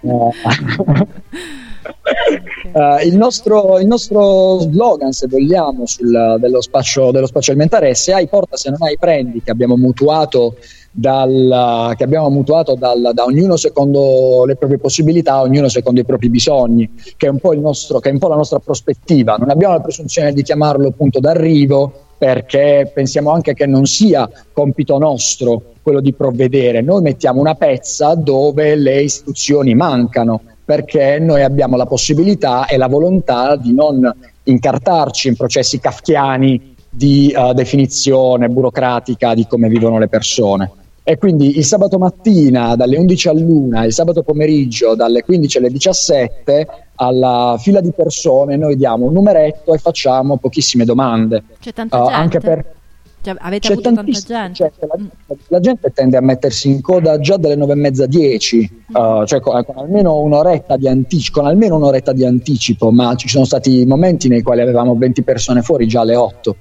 Eh, 2.70 3.06
il, 3.06 3.16
nostro, 3.16 3.78
il 3.78 3.86
nostro 3.86 4.58
slogan, 4.60 5.12
se 5.12 5.26
vogliamo, 5.26 5.86
sul- 5.86 6.36
dello, 6.38 6.60
spazio, 6.60 7.10
dello 7.10 7.26
spazio 7.26 7.52
alimentare 7.52 7.88
è 7.88 7.94
se 7.94 8.12
hai 8.12 8.28
porta, 8.28 8.56
se 8.56 8.68
non 8.68 8.82
hai 8.82 8.98
prendi, 8.98 9.42
che 9.42 9.50
abbiamo 9.50 9.76
mutuato, 9.76 10.56
dal, 10.90 11.94
che 11.96 12.04
abbiamo 12.04 12.28
mutuato 12.28 12.74
dal- 12.74 13.12
da 13.14 13.24
ognuno 13.24 13.56
secondo 13.56 14.44
le 14.46 14.56
proprie 14.56 14.78
possibilità, 14.78 15.40
ognuno 15.40 15.68
secondo 15.68 16.00
i 16.00 16.04
propri 16.04 16.28
bisogni, 16.28 16.90
che 17.16 17.26
è 17.26 17.30
un 17.30 17.38
po', 17.38 17.54
nostro, 17.54 18.00
che 18.00 18.10
è 18.10 18.12
un 18.12 18.18
po' 18.18 18.28
la 18.28 18.36
nostra 18.36 18.58
prospettiva. 18.58 19.36
Non 19.36 19.50
abbiamo 19.50 19.74
la 19.74 19.80
presunzione 19.80 20.32
di 20.32 20.42
chiamarlo 20.42 20.90
punto 20.90 21.20
d'arrivo 21.20 22.06
perché 22.18 22.90
pensiamo 22.92 23.30
anche 23.30 23.54
che 23.54 23.66
non 23.66 23.86
sia 23.86 24.28
compito 24.52 24.98
nostro 24.98 25.74
quello 25.82 26.00
di 26.00 26.12
provvedere. 26.12 26.82
Noi 26.82 27.00
mettiamo 27.00 27.40
una 27.40 27.54
pezza 27.54 28.14
dove 28.14 28.74
le 28.74 29.02
istituzioni 29.02 29.74
mancano 29.74 30.40
perché 30.68 31.18
noi 31.18 31.42
abbiamo 31.42 31.78
la 31.78 31.86
possibilità 31.86 32.66
e 32.66 32.76
la 32.76 32.88
volontà 32.88 33.56
di 33.56 33.72
non 33.72 34.14
incartarci 34.42 35.28
in 35.28 35.34
processi 35.34 35.80
kafkiani 35.80 36.74
di 36.90 37.30
eh, 37.30 37.54
definizione 37.54 38.50
burocratica 38.50 39.32
di 39.32 39.46
come 39.46 39.70
vivono 39.70 39.98
le 39.98 40.08
persone. 40.08 40.70
E 41.02 41.16
quindi 41.16 41.56
il 41.56 41.64
sabato 41.64 41.96
mattina 41.96 42.76
dalle 42.76 42.98
11 42.98 43.28
all'una, 43.28 43.84
il 43.84 43.94
sabato 43.94 44.22
pomeriggio 44.22 44.94
dalle 44.94 45.22
15 45.22 45.56
alle 45.56 45.70
17, 45.70 46.66
alla 46.96 47.56
fila 47.58 47.80
di 47.80 47.92
persone 47.92 48.58
noi 48.58 48.76
diamo 48.76 49.06
un 49.06 49.14
numeretto 49.14 49.72
e 49.72 49.78
facciamo 49.78 50.36
pochississime 50.36 50.84
domande. 50.84 51.44
C'è 51.60 51.72
tanta 51.72 51.96
Uh, 51.98 52.04
gente. 52.08 52.14
anche 52.14 52.40
per 52.40 52.74
Cioè, 53.20 53.34
avete 53.38 53.66
c'è 53.66 53.72
avuto 53.72 53.92
tanta 53.92 54.10
gente. 54.10 54.52
gente, 54.52 54.86
la, 54.86 55.36
la 55.48 55.60
gente 55.60 55.90
tende 55.92 56.16
a 56.16 56.20
mettersi 56.20 56.68
in 56.68 56.80
coda 56.80 57.18
già 57.18 57.36
dalle 57.36 57.56
nove 57.56 57.72
e 57.72 57.76
mezza, 57.76 58.06
dieci, 58.06 58.70
uh, 58.92 59.24
cioè 59.24 59.40
con, 59.40 59.64
con 59.64 59.76
almeno 59.76 60.20
un'oretta 60.20 60.76
di 60.76 60.86
anticipo, 60.86 61.40
con 61.40 61.48
almeno 61.48 61.76
un'oretta 61.76 62.12
di 62.12 62.24
anticipo, 62.24 62.92
ma 62.92 63.14
ci 63.16 63.28
sono 63.28 63.44
stati 63.44 63.84
momenti 63.86 64.28
nei 64.28 64.42
quali 64.42 64.60
avevamo 64.60 64.94
20 64.94 65.22
persone 65.22 65.62
fuori 65.62 65.88
già 65.88 66.02
alle 66.02 66.14
8, 66.14 66.56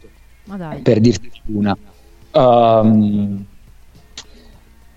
Ma 0.46 0.58
dai. 0.58 0.82
per 0.82 1.00
dirti 1.00 1.30
una. 1.54 1.78
Um, 2.32 3.46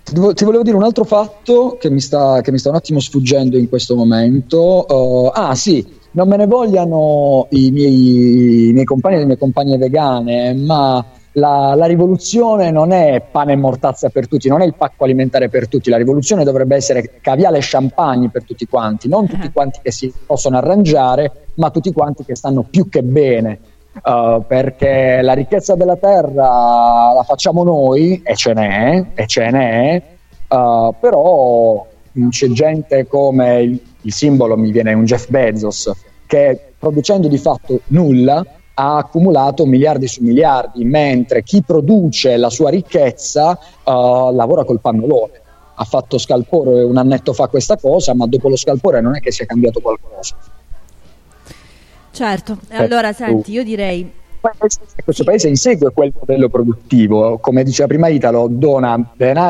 ti 0.03 0.45
volevo 0.45 0.63
dire 0.65 0.77
un 0.77 0.83
altro 0.83 1.05
fatto 1.05 1.77
che 1.79 1.89
mi 1.89 2.01
sta, 2.01 2.41
che 2.41 2.51
mi 2.51 2.59
sta 2.59 2.71
un 2.71 2.77
attimo 2.77 3.01
sfuggendo 3.01 3.57
in 3.59 3.69
questo 3.69 3.95
momento. 3.95 4.87
Uh, 4.89 5.31
ah, 5.33 5.55
sì, 5.55 5.87
non 6.13 6.27
me 6.27 6.37
ne 6.37 6.47
vogliano 6.47 7.47
i 7.51 7.71
miei, 7.71 8.69
i 8.69 8.73
miei 8.73 8.85
compagni 8.85 9.17
e 9.17 9.19
le 9.19 9.27
mie 9.27 9.39
compagne 9.39 9.77
vegane, 9.77 10.55
ma 10.55 11.05
la, 11.33 11.75
la 11.75 11.87
rivoluzione 11.87 12.71
non 12.71 12.93
è 12.93 13.23
pane 13.31 13.53
e 13.53 13.57
mortazza 13.57 14.09
per 14.09 14.27
tutti, 14.27 14.49
non 14.49 14.63
è 14.63 14.65
il 14.65 14.75
pacco 14.75 15.05
alimentare 15.05 15.49
per 15.49 15.69
tutti. 15.69 15.91
La 15.91 15.97
rivoluzione 15.97 16.45
dovrebbe 16.45 16.77
essere 16.77 17.19
caviale 17.21 17.59
e 17.59 17.63
champagne 17.63 18.31
per 18.31 18.45
tutti 18.45 18.67
quanti, 18.67 19.09
non 19.09 19.27
tutti 19.27 19.51
quanti 19.53 19.81
che 19.83 19.93
si 19.93 20.13
possono 20.27 20.57
arrangiare, 20.57 21.47
ma 21.55 21.71
tutti 21.71 21.93
quanti 21.93 22.25
che 22.25 22.35
stanno 22.35 22.63
più 22.69 22.89
che 22.89 23.03
bene. 23.03 23.59
Uh, 24.03 24.45
perché 24.47 25.21
la 25.21 25.33
ricchezza 25.33 25.75
della 25.75 25.97
terra 25.97 27.13
la 27.13 27.25
facciamo 27.27 27.65
noi 27.65 28.23
e 28.25 28.37
ce 28.37 28.55
n'è, 28.55 29.05
e 29.15 29.27
ce 29.27 29.51
n'è 29.51 30.03
uh, 30.47 30.95
però 30.99 31.85
mh, 32.13 32.29
c'è 32.29 32.47
gente 32.51 33.09
come 33.09 33.63
il, 33.63 33.83
il 34.03 34.13
simbolo 34.13 34.57
mi 34.57 34.71
viene 34.71 34.93
un 34.93 35.05
Jeff 35.05 35.29
Bezos 35.29 35.91
che 36.25 36.75
producendo 36.79 37.27
di 37.27 37.37
fatto 37.37 37.81
nulla 37.89 38.45
ha 38.81 38.97
accumulato 38.97 39.67
miliardi 39.67 40.09
su 40.09 40.23
miliardi, 40.23 40.85
mentre 40.85 41.43
chi 41.43 41.63
produce 41.63 42.39
la 42.39 42.49
sua 42.49 42.71
ricchezza 42.71 43.59
uh, 43.85 44.35
lavora 44.35 44.65
col 44.65 44.81
pannolone. 44.81 45.39
Ha 45.75 45.85
fatto 45.85 46.17
scalpore 46.17 46.83
un 46.83 46.97
annetto 46.97 47.35
fa 47.35 47.49
questa 47.49 47.77
cosa, 47.77 48.15
ma 48.15 48.27
dopo 48.27 48.49
lo 48.49 48.57
scalpore 48.57 49.03
non 49.03 49.17
è 49.17 49.21
che 49.21 49.33
sia 49.33 49.45
cambiato 49.45 49.81
qualcosa. 49.81 50.35
Certo, 52.13 52.53
e 52.53 52.77
Per 52.77 52.81
allora 52.81 53.13
senti, 53.13 53.53
io 53.53 53.65
direi 53.65 54.19
questo 55.05 55.25
paese 55.25 55.49
insegue 55.49 55.93
quel 55.93 56.15
modello 56.19 56.49
produttivo, 56.49 57.37
come 57.39 57.63
diceva 57.63 57.89
prima 57.89 58.09
Italo, 58.09 58.47
dona 58.51 58.97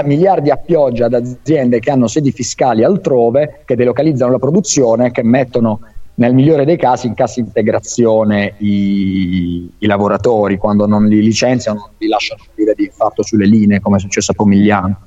miliardi 0.02 0.50
a 0.50 0.56
pioggia 0.56 1.06
ad 1.06 1.14
aziende 1.14 1.78
che 1.78 1.92
hanno 1.92 2.08
sedi 2.08 2.32
fiscali 2.32 2.82
altrove, 2.82 3.62
che 3.64 3.76
delocalizzano 3.76 4.32
la 4.32 4.38
produzione, 4.40 5.12
che 5.12 5.22
mettono 5.22 5.80
nel 6.20 6.34
migliore 6.34 6.66
dei 6.66 6.76
casi 6.76 7.06
in 7.06 7.14
cassa 7.14 7.40
integrazione 7.40 8.54
i, 8.58 9.70
i 9.78 9.86
lavoratori, 9.86 10.58
quando 10.58 10.86
non 10.86 11.06
li 11.06 11.22
licenziano 11.22 11.92
li 11.96 12.08
lasciano 12.08 12.42
dire 12.54 12.74
di 12.74 12.90
fatto 12.92 13.22
sulle 13.22 13.46
linee, 13.46 13.80
come 13.80 13.96
è 13.96 14.00
successo 14.00 14.32
a 14.32 14.34
Pomigliano. 14.34 15.00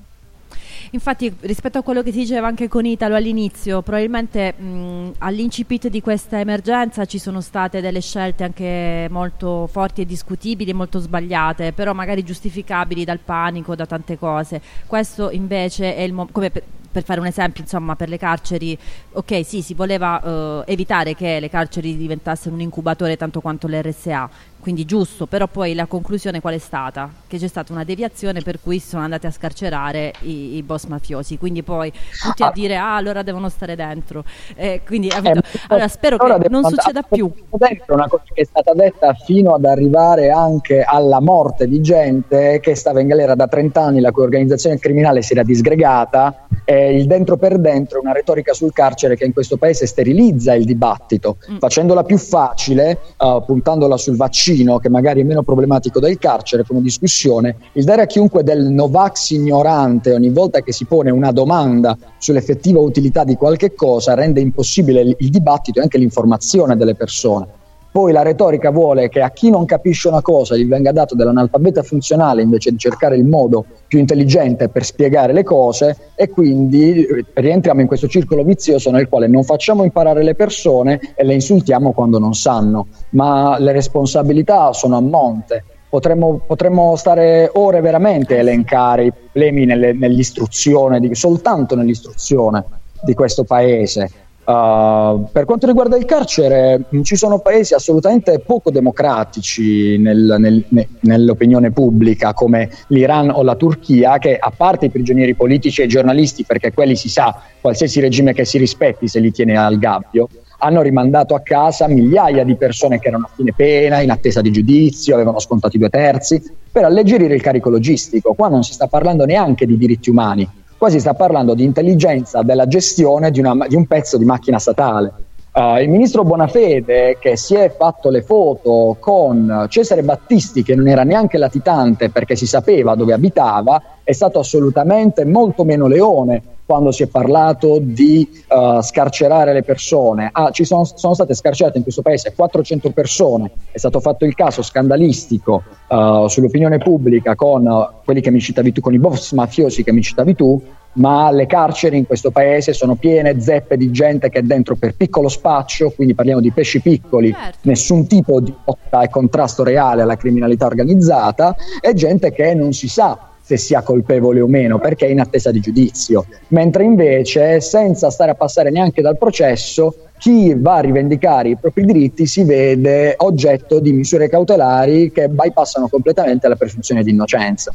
Infatti, 0.90 1.31
rispetto 1.41 1.77
a 1.77 1.81
quello 1.84 2.02
che 2.02 2.11
si 2.11 2.19
diceva 2.19 2.48
anche 2.48 2.68
con 2.68 2.85
Italo 2.85 3.15
all'inizio, 3.15 3.84
probabilmente 3.84 4.53
mh, 4.53 5.14
all'incipit 5.19 5.88
di 5.88 6.02
questa 6.02 6.40
emergenza 6.40 7.06
ci 7.06 7.19
sono 7.19 7.41
state 7.41 7.80
delle 7.80 8.02
scelte 8.02 8.44
anche 8.44 9.07
molto 9.11 9.68
forti 9.68 10.02
e 10.02 10.06
discutibili 10.06 10.72
e 10.72 10.73
molto 10.73 10.98
sbagliate, 10.98 11.73
però 11.73 11.94
magari 11.94 12.23
giustificabili 12.23 13.06
dal 13.06 13.19
panico, 13.19 13.76
da 13.76 13.85
tante 13.85 14.18
cose. 14.18 14.61
Questo 14.88 15.30
invece 15.30 15.95
è 15.95 16.02
il 16.02 16.14
momento, 16.14 16.61
per, 16.94 17.03
fare 17.03 17.20
un 17.20 17.26
esempio, 17.26 17.64
insomma, 17.64 17.98
per 17.98 18.07
le 18.07 18.18
carceri, 18.18 18.78
ok, 19.11 19.44
sì, 19.44 19.61
si 19.61 19.74
voleva 19.74 20.22
eh, 20.22 20.72
evitare 20.72 21.15
che 21.15 21.40
le 21.40 21.49
carceri 21.49 21.98
diventassero 21.98 22.53
un 22.53 22.61
incubatore 22.61 23.18
tanto 23.18 23.41
quanto 23.41 23.68
l'RSA, 23.68 24.30
quindi 24.64 24.85
giusto, 24.85 25.26
però 25.26 25.48
poi 25.48 25.73
la 25.73 25.88
conclusione 25.88 26.40
qual 26.40 26.53
è 26.53 26.57
stata? 26.57 27.10
Che 27.27 27.38
c'è 27.38 27.49
stata 27.49 27.73
una 27.73 27.84
deviazione 27.84 28.40
per 28.40 28.61
cui 28.64 28.80
sono 28.80 29.03
andati 29.03 29.26
a 29.26 29.31
scarcerare 29.31 30.14
i, 30.22 30.56
i 30.56 30.64
boss 30.64 30.85
mafiosi, 30.85 31.38
quindi 31.38 31.64
poi 31.64 31.91
tutti 32.22 32.44
a 32.44 32.52
dire 32.53 32.77
ah 32.77 32.95
allora 32.95 33.23
devono 33.23 33.49
stare 33.49 33.76
dentro. 33.76 34.23
Eh, 34.56 34.80
quindi, 34.85 35.10
capito? 35.10 35.41
allora 35.68 35.90
spero 35.90 36.15
Ora 36.18 36.38
che 36.38 36.48
non 36.48 36.64
succeda 36.64 37.02
più. 37.02 37.30
Dentro 37.49 37.94
una 37.94 38.07
cosa 38.07 38.23
che 38.34 38.41
è 38.41 38.45
stata 38.45 38.72
detta 38.72 39.14
fino 39.14 39.53
ad 39.53 39.65
arrivare 39.65 40.30
anche 40.30 40.81
alla 40.81 41.19
morte 41.19 41.68
di 41.68 41.81
gente 41.81 42.61
che 42.61 42.73
stava 42.76 43.02
in 43.02 43.07
galera 43.07 43.35
da 43.35 43.48
30 43.48 43.81
anni, 43.81 43.99
la 43.99 44.14
cui 44.14 44.23
organizzazione 44.23 44.80
criminale 44.80 45.23
si 45.23 45.34
era 45.34 45.44
disgregata. 45.44 46.48
E 46.64 46.95
il 46.95 47.07
dentro 47.07 47.35
per 47.35 47.60
dentro 47.60 47.98
è 47.98 48.02
una 48.02 48.14
retorica 48.14 48.53
sul 48.53 48.72
carcere 48.72 49.18
che 49.18 49.26
in 49.26 49.34
questo 49.34 49.57
paese 49.57 49.85
sterilizza 49.85 50.53
il 50.53 50.64
dibattito, 50.64 51.35
facendola 51.60 52.03
più 52.03 52.18
facile, 52.18 52.99
eh, 53.18 53.44
puntandola 53.45 53.98
sul 53.98 54.15
vaccino, 54.15 54.52
che 54.80 54.90
magari 54.90 55.22
è 55.22 55.24
meno 55.24 55.42
problematico 55.42 56.00
del 56.00 56.18
carcere 56.18 56.64
come 56.64 56.82
discussione, 56.82 57.58
il 57.74 57.84
dare 57.84 58.04
a 58.04 58.06
chiunque 58.06 58.44
del 58.44 58.66
Novax 58.66 59.32
ignorante 59.32 60.14
ogni 60.14 60.30
volta 60.30 60.62
che 60.62 60.72
si 60.72 60.86
pone 60.86 61.10
una 61.10 61.32
domanda 61.32 61.98
sull'effettiva 62.18 62.80
utilità 62.80 63.24
di 63.24 63.36
qualche 63.36 63.74
cosa 63.74 64.14
rende 64.14 64.42
impossibile 64.42 65.02
il, 65.02 65.16
il 65.20 65.30
dibattito 65.30 65.80
e 65.80 65.84
anche 65.84 65.98
l'informazione 65.98 66.76
delle 66.76 66.96
persone. 66.96 67.62
Poi 67.94 68.11
la 68.11 68.24
retorica 68.24 68.72
vuole 68.72 69.07
che 69.07 69.22
a 69.22 69.30
chi 69.30 69.52
non 69.52 69.65
capisce 69.65 70.07
una 70.07 70.24
cosa 70.24 70.57
gli 70.57 70.65
venga 70.65 70.91
dato 70.91 71.14
dell'analfabeta 71.14 71.84
funzionale 71.84 72.41
invece 72.41 72.72
di 72.72 72.80
cercare 72.80 73.15
il 73.18 73.24
modo 73.24 73.65
più 73.88 73.99
intelligente 73.99 74.68
per 74.68 74.84
spiegare 74.84 75.32
le 75.32 75.44
cose 75.44 75.95
e 76.15 76.28
quindi 76.28 77.06
eh, 77.06 77.24
rientriamo 77.32 77.82
in 77.82 77.86
questo 77.86 78.07
circolo 78.07 78.44
vizioso 78.44 78.90
nel 78.90 79.07
quale 79.07 79.28
non 79.28 79.44
facciamo 79.44 79.84
imparare 79.84 80.24
le 80.24 80.34
persone 80.34 80.99
e 81.14 81.24
le 81.24 81.36
insultiamo 81.36 81.91
quando 81.91 82.18
non 82.18 82.34
sanno, 82.34 82.88
ma 83.10 83.60
le 83.60 83.74
responsabilità 83.74 84.74
sono 84.74 84.98
a 84.98 85.02
monte. 85.02 85.64
Potremmo, 85.88 86.41
potremmo 86.48 86.95
stare 86.95 87.52
ore 87.53 87.80
veramente 87.82 88.34
a 88.34 88.40
elencare 88.40 89.06
i 89.06 89.14
problemi 89.14 89.65
nelle- 89.65 89.94
nell'istruzione, 89.94 90.99
di- 90.99 91.14
soltanto 91.14 91.76
nell'istruzione 91.76 92.64
di 93.03 93.14
questo 93.14 93.44
paese. 93.44 94.10
Uh, 94.45 95.26
per 95.32 95.45
quanto 95.45 95.68
riguarda 95.68 95.95
il 95.95 96.03
carcere, 96.03 96.82
mh, 96.90 97.02
ci 97.03 97.15
sono 97.15 97.40
paesi 97.40 97.74
assolutamente 97.74 98.40
poco 98.40 98.72
democratici 98.72 99.98
nel- 99.98 100.36
nel- 100.38 100.65
ne- 100.68 100.90
nell'opinione 100.99 101.72
pubblica, 101.72 102.34
come 102.34 102.70
l'Iran 102.88 103.30
o 103.30 103.41
la 103.41 103.56
Turchia, 103.56 104.18
che 104.18 104.36
a 104.38 104.52
parte 104.56 104.88
i 104.88 104.90
prigionieri 104.90 105.34
politici 105.34 105.82
e 105.82 105.88
giornalisti, 105.88 106.44
perché 106.44 106.74
quelli 106.74 106.98
si 106.98 107.07
sa, 107.07 107.41
qualsiasi 107.61 108.02
regime 108.02 108.34
che 108.34 108.44
si 108.44 108.57
rispetti 108.57 109.07
se 109.07 109.22
li 109.22 109.32
tiene 109.32 109.56
al 109.57 109.78
gabbio, 109.78 110.28
hanno 110.57 110.82
rimandato 110.82 111.36
a 111.36 111.41
casa 111.41 111.88
migliaia 111.88 112.44
di 112.44 112.56
persone 112.56 112.99
che 112.99 113.07
erano 113.07 113.26
a 113.30 113.34
fine 113.34 113.53
pena, 113.56 114.02
in 114.02 114.11
attesa 114.11 114.41
di 114.41 114.52
giudizio, 114.52 115.14
avevano 115.15 115.40
scontato 115.40 115.78
i 115.78 115.80
due 115.80 115.90
terzi, 115.90 116.41
per 116.70 116.84
alleggerire 116.84 117.36
il 117.36 117.41
carico 117.41 117.70
logistico. 117.70 118.34
Qua 118.34 118.49
non 118.49 118.64
si 118.64 118.74
sta 118.74 118.88
parlando 118.88 119.26
neanche 119.26 119.65
di 119.65 119.78
diritti 119.78 120.10
umani, 120.10 120.48
qua 120.84 120.92
si 120.92 121.00
sta 121.00 121.14
parlando 121.14 121.54
di 121.54 121.64
intelligenza 121.64 122.42
della 122.42 122.68
gestione 122.68 123.32
di, 123.32 123.40
una- 123.40 123.68
di 123.70 123.76
un 123.76 123.86
pezzo 123.86 124.18
di 124.18 124.26
macchina 124.26 124.60
statale. 124.60 125.14
Uh, 125.54 125.78
il 125.78 125.88
ministro 125.88 126.26
Bonafede, 126.26 127.18
che 127.22 127.38
si 127.38 127.56
è 127.56 127.74
fatto 127.74 128.10
le 128.10 128.22
foto 128.22 128.98
con 129.00 129.68
Cesare 129.70 130.04
Battisti, 130.04 130.62
che 130.62 130.76
non 130.76 130.90
era 130.90 131.04
neanche 131.04 131.38
latitante 131.38 132.10
perché 132.10 132.36
si 132.36 132.46
sapeva 132.46 132.96
dove 132.96 133.14
abitava, 133.14 133.82
è 134.04 134.12
stato 134.12 134.40
assolutamente 134.40 135.24
molto 135.24 135.64
meno 135.64 135.88
leone 135.88 136.42
quando 136.65 136.91
si 136.91 137.03
è 137.03 137.07
parlato 137.07 137.80
di 137.81 138.27
uh, 138.48 138.81
scarcerare 138.81 139.53
le 139.53 139.64
persone. 139.64 140.30
Ah, 140.31 140.52
ci 140.52 140.64
sono, 140.64 140.85
sono 140.85 141.14
state 141.14 141.34
scarcerate 141.34 141.77
in 141.77 141.84
questo 141.84 142.02
paese 142.02 142.34
400 142.35 142.91
persone, 142.91 143.52
è 143.72 143.77
stato 143.77 143.99
fatto 143.99 144.26
il 144.26 144.34
caso 144.35 144.61
scandalistico 144.61 145.64
uh, 145.88 146.27
sull'opinione 146.27 146.77
pubblica 146.77 147.35
con 147.35 147.65
uh, 147.65 148.03
quelli 148.03 148.22
che 148.22 148.31
mi 148.31 148.40
citavi 148.40 148.72
tu, 148.72 148.81
con 148.81 148.94
i 148.94 148.99
boss 148.99 149.34
mafiosi 149.34 149.84
che 149.84 149.91
mi 149.91 150.02
citavi 150.02 150.35
tu, 150.35 150.61
ma 150.94 151.31
le 151.31 151.48
carceri 151.48 151.98
in 151.98 152.06
questo 152.06 152.31
paese 152.31 152.73
sono 152.73 152.95
piene 152.95 153.40
zeppe 153.41 153.77
di 153.77 153.91
gente 153.91 154.30
che 154.30 154.40
è 154.40 154.44
dentro 154.44 154.76
per 154.76 154.95
piccolo 154.95 155.27
spaccio, 155.27 155.91
quindi 155.91 156.14
parliamo 156.14 156.40
di 156.40 156.52
pesci 156.52 156.81
piccoli, 156.81 157.34
nessun 157.61 158.07
tipo 158.07 158.40
di 158.40 158.53
lotta 158.65 159.02
e 159.02 159.10
contrasto 159.10 159.64
reale 159.64 160.03
alla 160.03 160.18
criminalità 160.18 160.68
organizzata, 160.68 161.56
e 161.81 161.94
gente 161.94 162.31
che 162.31 162.53
non 162.53 162.73
si 162.73 162.88
sa 162.88 163.31
se 163.44 163.57
sia 163.57 163.82
colpevole 163.82 164.40
o 164.40 164.48
meno 164.48 164.80
perché 164.80 165.06
è 165.06 165.10
in 165.10 165.20
attesa 165.20 165.52
di 165.52 165.60
giudizio, 165.60 166.26
mentre 166.49 166.86
invece 166.86 167.60
senza 167.60 168.10
stare 168.10 168.32
a 168.32 168.36
passare 168.36 168.72
neanche 168.72 169.02
dal 169.02 169.18
processo 169.18 169.95
chi 170.18 170.53
va 170.56 170.76
a 170.76 170.80
rivendicare 170.80 171.49
i 171.49 171.57
propri 171.57 171.84
diritti 171.84 172.26
si 172.26 172.45
vede 172.45 173.15
oggetto 173.18 173.80
di 173.80 173.91
misure 173.91 174.30
cautelari 174.30 175.11
che 175.11 175.28
bypassano 175.28 175.90
completamente 175.90 176.48
la 176.48 176.56
presunzione 176.56 177.03
di 177.03 177.11
innocenza. 177.11 177.74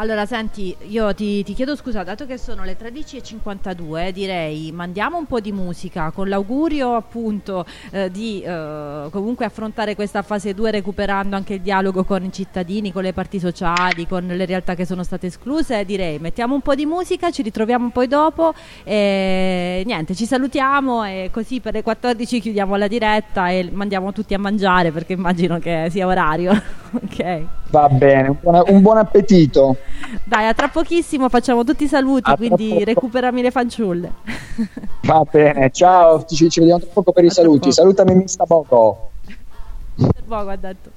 Allora, 0.00 0.26
senti, 0.26 0.76
io 0.86 1.12
ti, 1.12 1.42
ti 1.42 1.54
chiedo 1.54 1.74
scusa, 1.74 2.04
dato 2.04 2.24
che 2.24 2.38
sono 2.38 2.62
le 2.62 2.76
13.52, 2.78 4.10
direi 4.10 4.70
mandiamo 4.70 5.16
un 5.16 5.26
po' 5.26 5.40
di 5.40 5.50
musica 5.50 6.12
con 6.12 6.28
l'augurio 6.28 6.94
appunto 6.94 7.66
eh, 7.90 8.08
di 8.08 8.40
eh, 8.40 9.08
comunque 9.10 9.44
affrontare 9.44 9.96
questa 9.96 10.22
fase 10.22 10.54
2 10.54 10.70
recuperando 10.70 11.34
anche 11.34 11.54
il 11.54 11.62
dialogo 11.62 12.04
con 12.04 12.22
i 12.22 12.32
cittadini, 12.32 12.92
con 12.92 13.02
le 13.02 13.12
parti 13.12 13.40
sociali, 13.40 14.06
con 14.06 14.24
le 14.24 14.46
realtà 14.46 14.76
che 14.76 14.84
sono 14.84 15.02
state 15.02 15.26
escluse. 15.26 15.84
Direi 15.84 16.20
mettiamo 16.20 16.54
un 16.54 16.60
po' 16.60 16.76
di 16.76 16.86
musica, 16.86 17.32
ci 17.32 17.42
ritroviamo 17.42 17.90
poi 17.90 18.06
dopo 18.06 18.54
e 18.84 19.82
niente, 19.84 20.14
ci 20.14 20.26
salutiamo 20.26 21.02
e 21.06 21.30
così 21.32 21.58
per 21.58 21.72
le 21.72 21.82
14 21.82 22.38
chiudiamo 22.40 22.76
la 22.76 22.86
diretta 22.86 23.48
e 23.48 23.68
mandiamo 23.72 24.12
tutti 24.12 24.32
a 24.32 24.38
mangiare 24.38 24.92
perché 24.92 25.14
immagino 25.14 25.58
che 25.58 25.88
sia 25.90 26.06
orario. 26.06 26.52
ok. 26.94 27.40
Va 27.70 27.88
bene, 27.88 28.28
un 28.28 28.36
buon, 28.40 28.62
un 28.68 28.80
buon 28.80 28.98
appetito. 28.98 29.76
Dai, 30.24 30.46
a 30.46 30.54
tra 30.54 30.68
pochissimo 30.68 31.28
facciamo 31.28 31.64
tutti 31.64 31.84
i 31.84 31.88
saluti, 31.88 32.30
A 32.30 32.36
quindi 32.36 32.84
recuperami 32.84 33.42
le 33.42 33.50
fanciulle. 33.50 34.12
Va 35.02 35.24
bene, 35.30 35.70
ciao, 35.70 36.24
ci, 36.24 36.48
ci 36.48 36.60
vediamo 36.60 36.80
tra 36.80 36.90
poco 36.92 37.12
per 37.12 37.24
i 37.24 37.30
saluti. 37.30 37.72
Salutami 37.72 38.14
Mista 38.14 38.44
Poco. 38.44 39.10
Per 39.96 40.22
poco 40.26 40.48
ha 40.50 40.56
detto. 40.56 40.90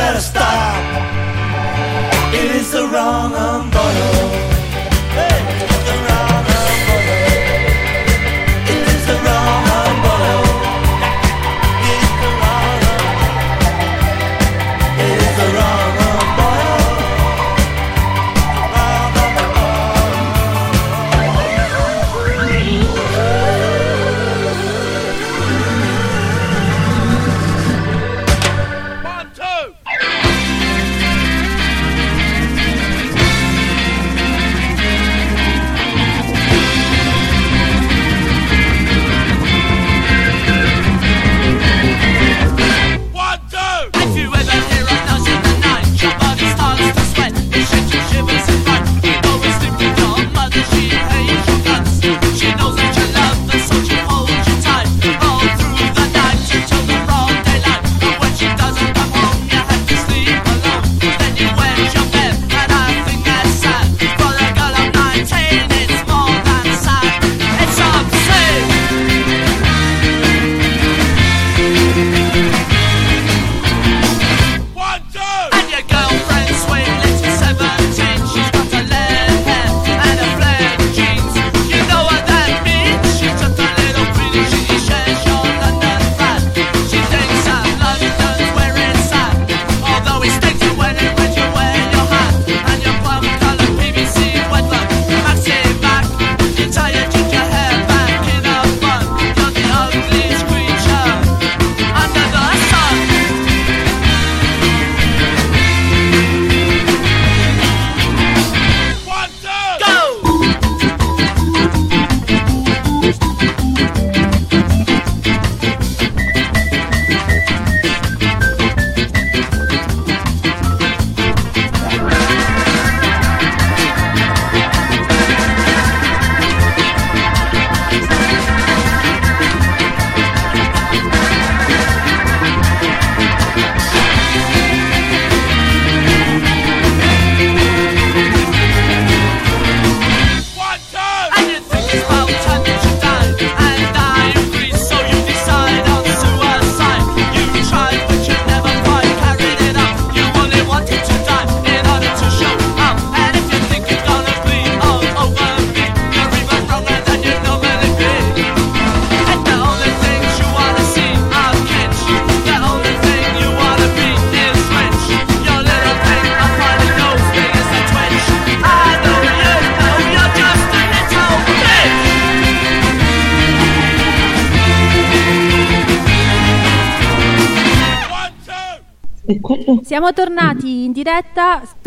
Better 0.00 0.20
stop. 0.20 0.80
It 2.32 2.48
is 2.58 2.72
the 2.72 2.84
wrong 2.92 3.34
umbrella. 3.34 3.79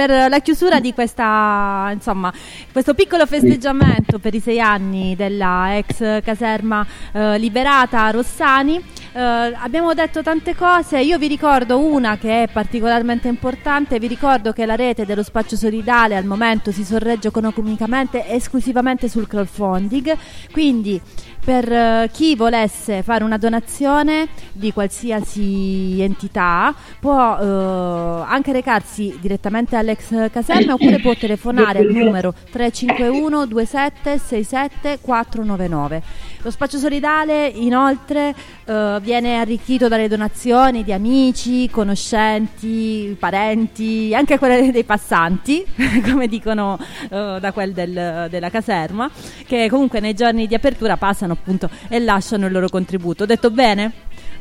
Per 0.06 0.30
la 0.30 0.40
chiusura 0.40 0.82
di 0.82 0.94
questa, 0.94 1.90
insomma, 1.94 2.32
questo 2.72 2.94
piccolo 2.94 3.26
festeggiamento 3.26 4.20
per 4.20 4.34
i 4.34 4.42
sei 4.42 4.60
anni 4.60 5.16
della 5.16 5.78
ex 5.78 6.22
caserma 6.22 6.86
eh, 7.14 7.38
liberata 7.38 8.10
Rossani. 8.10 8.84
Eh, 9.14 9.20
abbiamo 9.22 9.94
detto 9.94 10.22
tante 10.22 10.56
cose, 10.56 11.00
io 11.00 11.18
vi 11.18 11.28
ricordo 11.28 11.80
una 11.80 12.18
che 12.18 12.44
è 12.44 12.48
particolarmente 12.52 13.30
importante, 13.30 14.00
vi 14.00 14.08
ricordo 14.08 14.52
che 14.52 14.66
la 14.66 14.76
rete 14.76 15.06
dello 15.06 15.24
spazio 15.24 15.56
solidale 15.56 16.18
al 16.18 16.26
momento 16.26 16.72
si 16.72 16.84
sorregge 16.84 17.30
economicamente 17.30 18.28
esclusivamente 18.28 19.08
sul 19.08 19.28
crowdfunding, 19.28 20.18
quindi 20.52 21.00
per 21.44 21.72
eh, 21.72 22.10
chi 22.12 22.36
volesse 22.36 23.04
fare 23.04 23.24
una 23.24 23.38
donazione 23.38 24.30
di 24.54 24.72
qualsiasi 24.72 26.02
entità 26.02 26.74
può 27.00 27.38
eh, 27.38 28.24
anche 28.26 28.52
recarsi 28.54 29.18
direttamente 29.20 29.76
all'ex 29.76 30.32
caserma 30.32 30.74
oppure 30.76 31.00
può 31.00 31.14
telefonare 31.16 31.80
al 31.80 31.88
numero 31.88 32.34
351 32.52 33.48
27 33.48 34.18
67 34.18 35.00
499. 35.02 36.02
Lo 36.44 36.52
spazio 36.52 36.78
solidale 36.78 37.48
inoltre 37.48 38.36
eh, 38.66 38.98
viene 39.02 39.40
arricchito 39.40 39.88
dalle 39.88 40.10
donazioni 40.10 40.84
di 40.84 40.92
amici, 40.92 41.70
conoscenti, 41.70 43.16
parenti, 43.18 44.14
anche 44.14 44.38
quelle 44.38 44.70
dei 44.70 44.84
passanti, 44.84 45.66
come 46.04 46.28
dicono 46.28 46.78
eh, 47.10 47.38
da 47.40 47.52
quel 47.54 47.72
del- 47.72 48.28
della 48.30 48.50
caserma, 48.50 49.10
che 49.48 49.70
comunque 49.70 50.02
nei 50.02 50.14
giorni 50.14 50.46
di 50.46 50.54
apertura 50.54 50.98
passano 50.98 51.32
appunto 51.32 51.70
e 51.88 52.00
lasciano 52.00 52.46
il 52.48 52.52
loro 52.52 52.68
contributo. 52.68 53.24
Ho 53.24 53.28
detto 53.28 53.50
bene? 53.50 53.92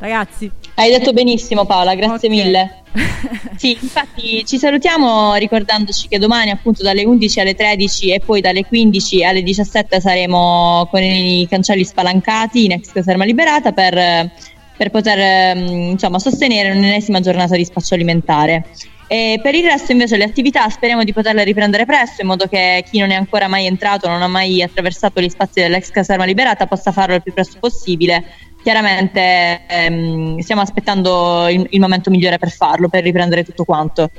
Ragazzi? 0.00 0.50
Hai 0.74 0.90
detto 0.90 1.12
benissimo 1.12 1.64
Paola, 1.66 1.94
grazie 1.94 2.28
mille. 2.28 2.81
Sì, 3.56 3.78
infatti 3.81 4.44
ci 4.44 4.59
salutiamo 4.59 5.35
ricordandoci 5.35 6.09
che 6.09 6.19
domani 6.19 6.51
appunto 6.51 6.82
dalle 6.82 7.05
11 7.05 7.40
alle 7.40 7.55
13 7.55 8.12
e 8.12 8.20
poi 8.20 8.40
dalle 8.40 8.64
15 8.66 9.24
alle 9.24 9.43
17 9.43 10.01
saremo 10.01 10.89
con 10.90 11.02
i 11.02 11.47
cancelli 11.48 11.85
spalancati 11.85 12.64
in 12.64 12.73
ex 12.73 12.93
caserma 12.93 13.24
liberata 13.24 13.73
per, 13.73 14.31
per 14.77 14.90
poter 14.90 15.19
ehm, 15.19 15.90
insomma, 15.93 16.19
sostenere 16.19 16.70
un'ennesima 16.70 17.20
giornata 17.20 17.56
di 17.56 17.64
spaccio 17.64 17.94
alimentare. 17.94 18.64
E 19.06 19.39
per 19.43 19.55
il 19.55 19.64
resto 19.64 19.93
invece 19.93 20.16
le 20.16 20.24
attività 20.24 20.66
speriamo 20.70 21.05
di 21.05 21.12
poterle 21.12 21.44
riprendere 21.44 21.85
presto 21.85 22.23
in 22.23 22.28
modo 22.28 22.47
che 22.47 22.82
chi 22.90 22.98
non 22.98 23.10
è 23.10 23.14
ancora 23.14 23.47
mai 23.47 23.66
entrato, 23.66 24.09
non 24.09 24.23
ha 24.23 24.27
mai 24.27 24.62
attraversato 24.62 25.20
gli 25.20 25.28
spazi 25.28 25.60
dell'ex 25.60 25.90
caserma 25.90 26.24
liberata 26.24 26.66
possa 26.66 26.93
farlo 26.93 27.16
il 27.16 27.23
più 27.23 27.35
presto 27.35 27.59
possibile. 27.60 28.24
Chiaramente 28.62 29.62
ehm, 29.66 30.39
stiamo 30.39 30.62
aspettando 30.62 31.48
il, 31.48 31.66
il 31.70 31.80
momento 31.80 32.10
migliore 32.10 32.39
per 32.39 32.51
farlo, 32.51 32.89
per 32.89 33.02
riprendere 33.02 33.44
tutto 33.44 33.64
quanto. 33.64 34.10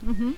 Mhm. 0.00 0.34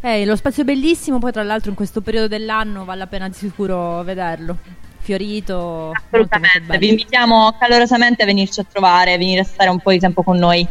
Eh, 0.00 0.24
lo 0.24 0.34
spazio 0.34 0.62
è 0.62 0.66
bellissimo, 0.66 1.20
poi 1.20 1.30
tra 1.30 1.44
l'altro 1.44 1.70
in 1.70 1.76
questo 1.76 2.00
periodo 2.00 2.26
dell'anno 2.26 2.84
vale 2.84 2.98
la 2.98 3.06
pena 3.06 3.28
di 3.28 3.34
sicuro 3.34 4.02
vederlo. 4.02 4.58
Fiorito, 4.98 5.54
molto, 5.54 5.92
molto 5.92 6.02
Assolutamente, 6.08 6.60
bello. 6.60 6.78
vi 6.78 6.88
invitiamo 6.88 7.56
calorosamente 7.58 8.22
a 8.22 8.26
venirci 8.26 8.60
a 8.60 8.64
trovare, 8.64 9.12
a 9.14 9.18
venire 9.18 9.40
a 9.40 9.44
stare 9.44 9.70
un 9.70 9.78
po' 9.78 9.92
di 9.92 9.98
tempo 10.00 10.22
con 10.24 10.38
noi. 10.38 10.66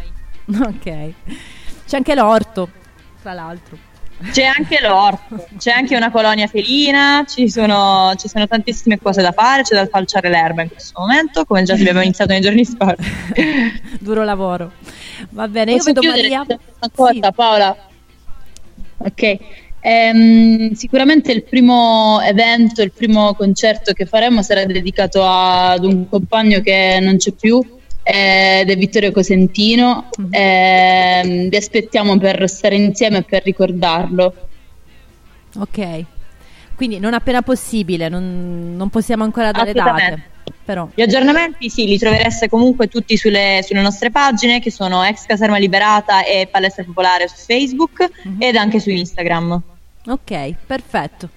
Ok. 0.60 1.12
C'è 1.86 1.96
anche 1.96 2.14
l'orto, 2.14 2.68
tra 3.22 3.32
l'altro. 3.32 3.90
C'è 4.30 4.44
anche 4.44 4.78
l'orto, 4.80 5.46
c'è 5.58 5.72
anche 5.72 5.96
una 5.96 6.10
colonia 6.10 6.46
felina, 6.46 7.24
ci 7.26 7.48
sono, 7.50 8.14
ci 8.16 8.28
sono 8.28 8.46
tantissime 8.46 8.98
cose 8.98 9.20
da 9.22 9.32
fare, 9.32 9.62
c'è 9.62 9.74
da 9.74 9.86
falciare 9.86 10.28
l'erba 10.28 10.62
in 10.62 10.68
questo 10.68 11.00
momento, 11.00 11.44
come 11.44 11.62
già 11.62 11.74
abbiamo 11.74 12.00
iniziato 12.02 12.32
nei 12.32 12.40
giorni 12.40 12.64
scorsi. 12.64 13.10
Duro 13.98 14.24
lavoro. 14.24 14.72
Va 15.30 15.48
bene, 15.48 15.72
io 15.72 15.76
Posso 15.78 15.92
vedo 15.92 16.00
chiudere 16.00 16.28
Maria. 16.28 16.58
una 16.80 16.90
cosa, 16.94 17.32
Paola? 17.32 17.76
Ok. 18.98 19.38
Ehm, 19.80 20.72
sicuramente 20.74 21.32
il 21.32 21.42
primo 21.42 22.20
evento, 22.22 22.82
il 22.82 22.92
primo 22.92 23.34
concerto 23.34 23.92
che 23.92 24.06
faremo 24.06 24.42
sarà 24.42 24.64
dedicato 24.64 25.24
ad 25.24 25.84
un 25.84 26.08
compagno 26.08 26.60
che 26.60 26.98
non 27.00 27.16
c'è 27.16 27.32
più 27.32 27.60
ed 28.02 28.70
è 28.70 28.76
Vittorio 28.76 29.12
Cosentino. 29.12 30.08
Ehm, 30.30 31.48
vi 31.48 31.56
aspettiamo 31.56 32.18
per 32.18 32.48
stare 32.48 32.76
insieme 32.76 33.18
e 33.18 33.22
per 33.22 33.42
ricordarlo. 33.44 34.34
Ok. 35.58 36.04
Quindi 36.74 36.98
non 36.98 37.14
appena 37.14 37.42
possibile, 37.42 38.08
non, 38.08 38.74
non 38.76 38.88
possiamo 38.88 39.24
ancora 39.24 39.52
dare 39.52 39.72
date. 39.72 40.22
Però. 40.64 40.88
Gli 40.94 41.02
aggiornamenti 41.02 41.68
sì, 41.68 41.86
li 41.86 41.98
trovereste 41.98 42.48
comunque 42.48 42.88
tutti 42.88 43.16
sulle, 43.16 43.60
sulle 43.62 43.80
nostre 43.80 44.10
pagine 44.10 44.60
che 44.60 44.70
sono 44.70 45.04
ex 45.04 45.26
Caserma 45.26 45.58
Liberata 45.58 46.24
e 46.24 46.48
Palestra 46.50 46.84
Popolare 46.84 47.28
su 47.28 47.36
Facebook 47.36 48.10
ed 48.38 48.56
anche 48.56 48.80
su 48.80 48.90
Instagram. 48.90 49.60
Ok, 50.06 50.54
perfetto. 50.66 51.28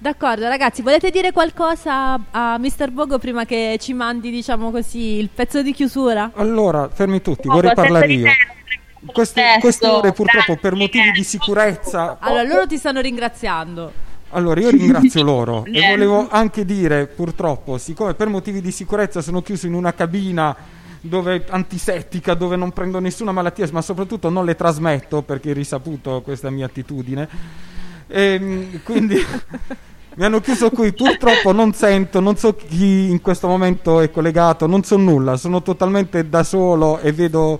D'accordo, 0.00 0.46
ragazzi, 0.46 0.80
volete 0.80 1.10
dire 1.10 1.32
qualcosa 1.32 2.20
a 2.30 2.56
Mr. 2.56 2.92
Bogo 2.92 3.18
prima 3.18 3.44
che 3.44 3.78
ci 3.80 3.94
mandi, 3.94 4.30
diciamo 4.30 4.70
così, 4.70 5.18
il 5.18 5.28
pezzo 5.28 5.60
di 5.60 5.72
chiusura? 5.72 6.30
Allora, 6.34 6.88
fermi 6.88 7.20
tutti, 7.20 7.48
vorrei 7.48 7.74
parlare 7.74 8.06
io. 8.06 8.22
te, 8.22 9.10
Queste, 9.12 9.56
queste 9.58 9.88
ore 9.88 10.12
purtroppo 10.12 10.54
per 10.54 10.74
motivi 10.74 11.10
di 11.10 11.24
sicurezza 11.24 12.18
Allora, 12.20 12.44
loro 12.44 12.66
ti 12.68 12.76
stanno 12.76 13.00
ringraziando. 13.00 13.92
Allora, 14.30 14.60
io 14.60 14.70
ringrazio 14.70 15.22
loro 15.24 15.64
e 15.64 15.88
volevo 15.88 16.28
anche 16.30 16.64
dire, 16.64 17.08
purtroppo, 17.08 17.76
siccome 17.76 18.14
per 18.14 18.28
motivi 18.28 18.60
di 18.60 18.70
sicurezza 18.70 19.20
sono 19.20 19.42
chiuso 19.42 19.66
in 19.66 19.74
una 19.74 19.92
cabina 19.94 20.54
dove 21.00 21.44
antisettica, 21.48 22.34
dove 22.34 22.54
non 22.54 22.70
prendo 22.70 23.00
nessuna 23.00 23.32
malattia, 23.32 23.66
ma 23.72 23.82
soprattutto 23.82 24.28
non 24.28 24.44
le 24.44 24.54
trasmetto 24.54 25.22
perché 25.22 25.50
è 25.50 25.54
risaputo 25.54 26.20
questa 26.22 26.50
mia 26.50 26.66
attitudine. 26.66 27.76
Ehm, 28.08 28.82
quindi 28.82 29.16
mi 30.16 30.24
hanno 30.24 30.40
chiuso 30.40 30.70
qui, 30.70 30.92
purtroppo 30.92 31.52
non 31.52 31.72
sento, 31.72 32.20
non 32.20 32.36
so 32.36 32.54
chi 32.54 33.10
in 33.10 33.20
questo 33.20 33.46
momento 33.46 34.00
è 34.00 34.10
collegato, 34.10 34.66
non 34.66 34.82
so 34.82 34.96
nulla, 34.96 35.36
sono 35.36 35.62
totalmente 35.62 36.28
da 36.28 36.42
solo 36.42 36.98
e 36.98 37.12
vedo 37.12 37.58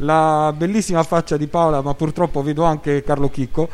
la 0.00 0.52
bellissima 0.56 1.02
faccia 1.02 1.36
di 1.36 1.46
Paola, 1.46 1.80
ma 1.80 1.94
purtroppo 1.94 2.42
vedo 2.42 2.64
anche 2.64 3.02
Carlo 3.02 3.28
Chicco. 3.28 3.68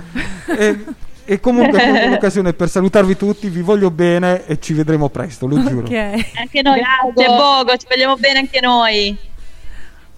E, 0.56 0.84
e 1.24 1.40
comunque 1.40 1.78
colgo 1.78 2.08
l'occasione 2.08 2.52
per 2.52 2.68
salutarvi 2.68 3.16
tutti, 3.16 3.48
vi 3.48 3.60
voglio 3.60 3.90
bene 3.90 4.46
e 4.46 4.58
ci 4.58 4.72
vedremo 4.72 5.08
presto, 5.08 5.46
lo 5.46 5.62
giuro. 5.62 5.86
Anche 6.34 6.62
noi, 6.62 6.80
grazie 6.80 7.36
Bogo, 7.36 7.76
ci 7.76 7.86
vogliamo 7.88 8.16
bene 8.16 8.38
anche 8.38 8.60
noi. 8.60 9.16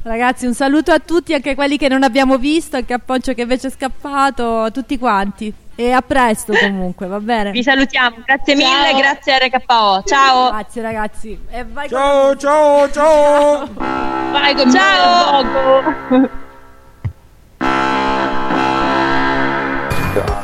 Ragazzi, 0.04 0.44
un 0.44 0.52
saluto 0.52 0.92
a 0.92 0.98
tutti, 0.98 1.32
anche 1.32 1.54
quelli 1.54 1.78
che 1.78 1.88
non 1.88 2.02
abbiamo 2.02 2.36
visto, 2.36 2.76
anche 2.76 2.92
a 2.92 2.98
Poncio 2.98 3.32
che 3.32 3.40
invece 3.40 3.68
è 3.68 3.70
scappato, 3.70 4.60
a 4.60 4.70
tutti 4.70 4.98
quanti. 4.98 5.50
E 5.74 5.92
a 5.92 6.02
presto 6.02 6.52
comunque, 6.52 7.06
va 7.06 7.18
bene? 7.20 7.50
Vi 7.52 7.62
salutiamo, 7.62 8.18
grazie 8.22 8.54
Ciao. 8.54 8.68
mille, 8.68 9.00
grazie 9.00 9.32
a 9.32 9.38
RKO. 9.38 10.02
Ciao. 10.04 10.50
Grazie 10.50 10.82
ragazzi. 10.82 11.38
E 11.50 11.64
vai 11.64 11.88
ciao, 11.88 12.36
ciao, 12.36 12.90
ciao. 12.90 13.66
Vai 13.74 14.54
con 14.54 14.70
ciao. 14.70 15.42
Bogo. 15.42 16.42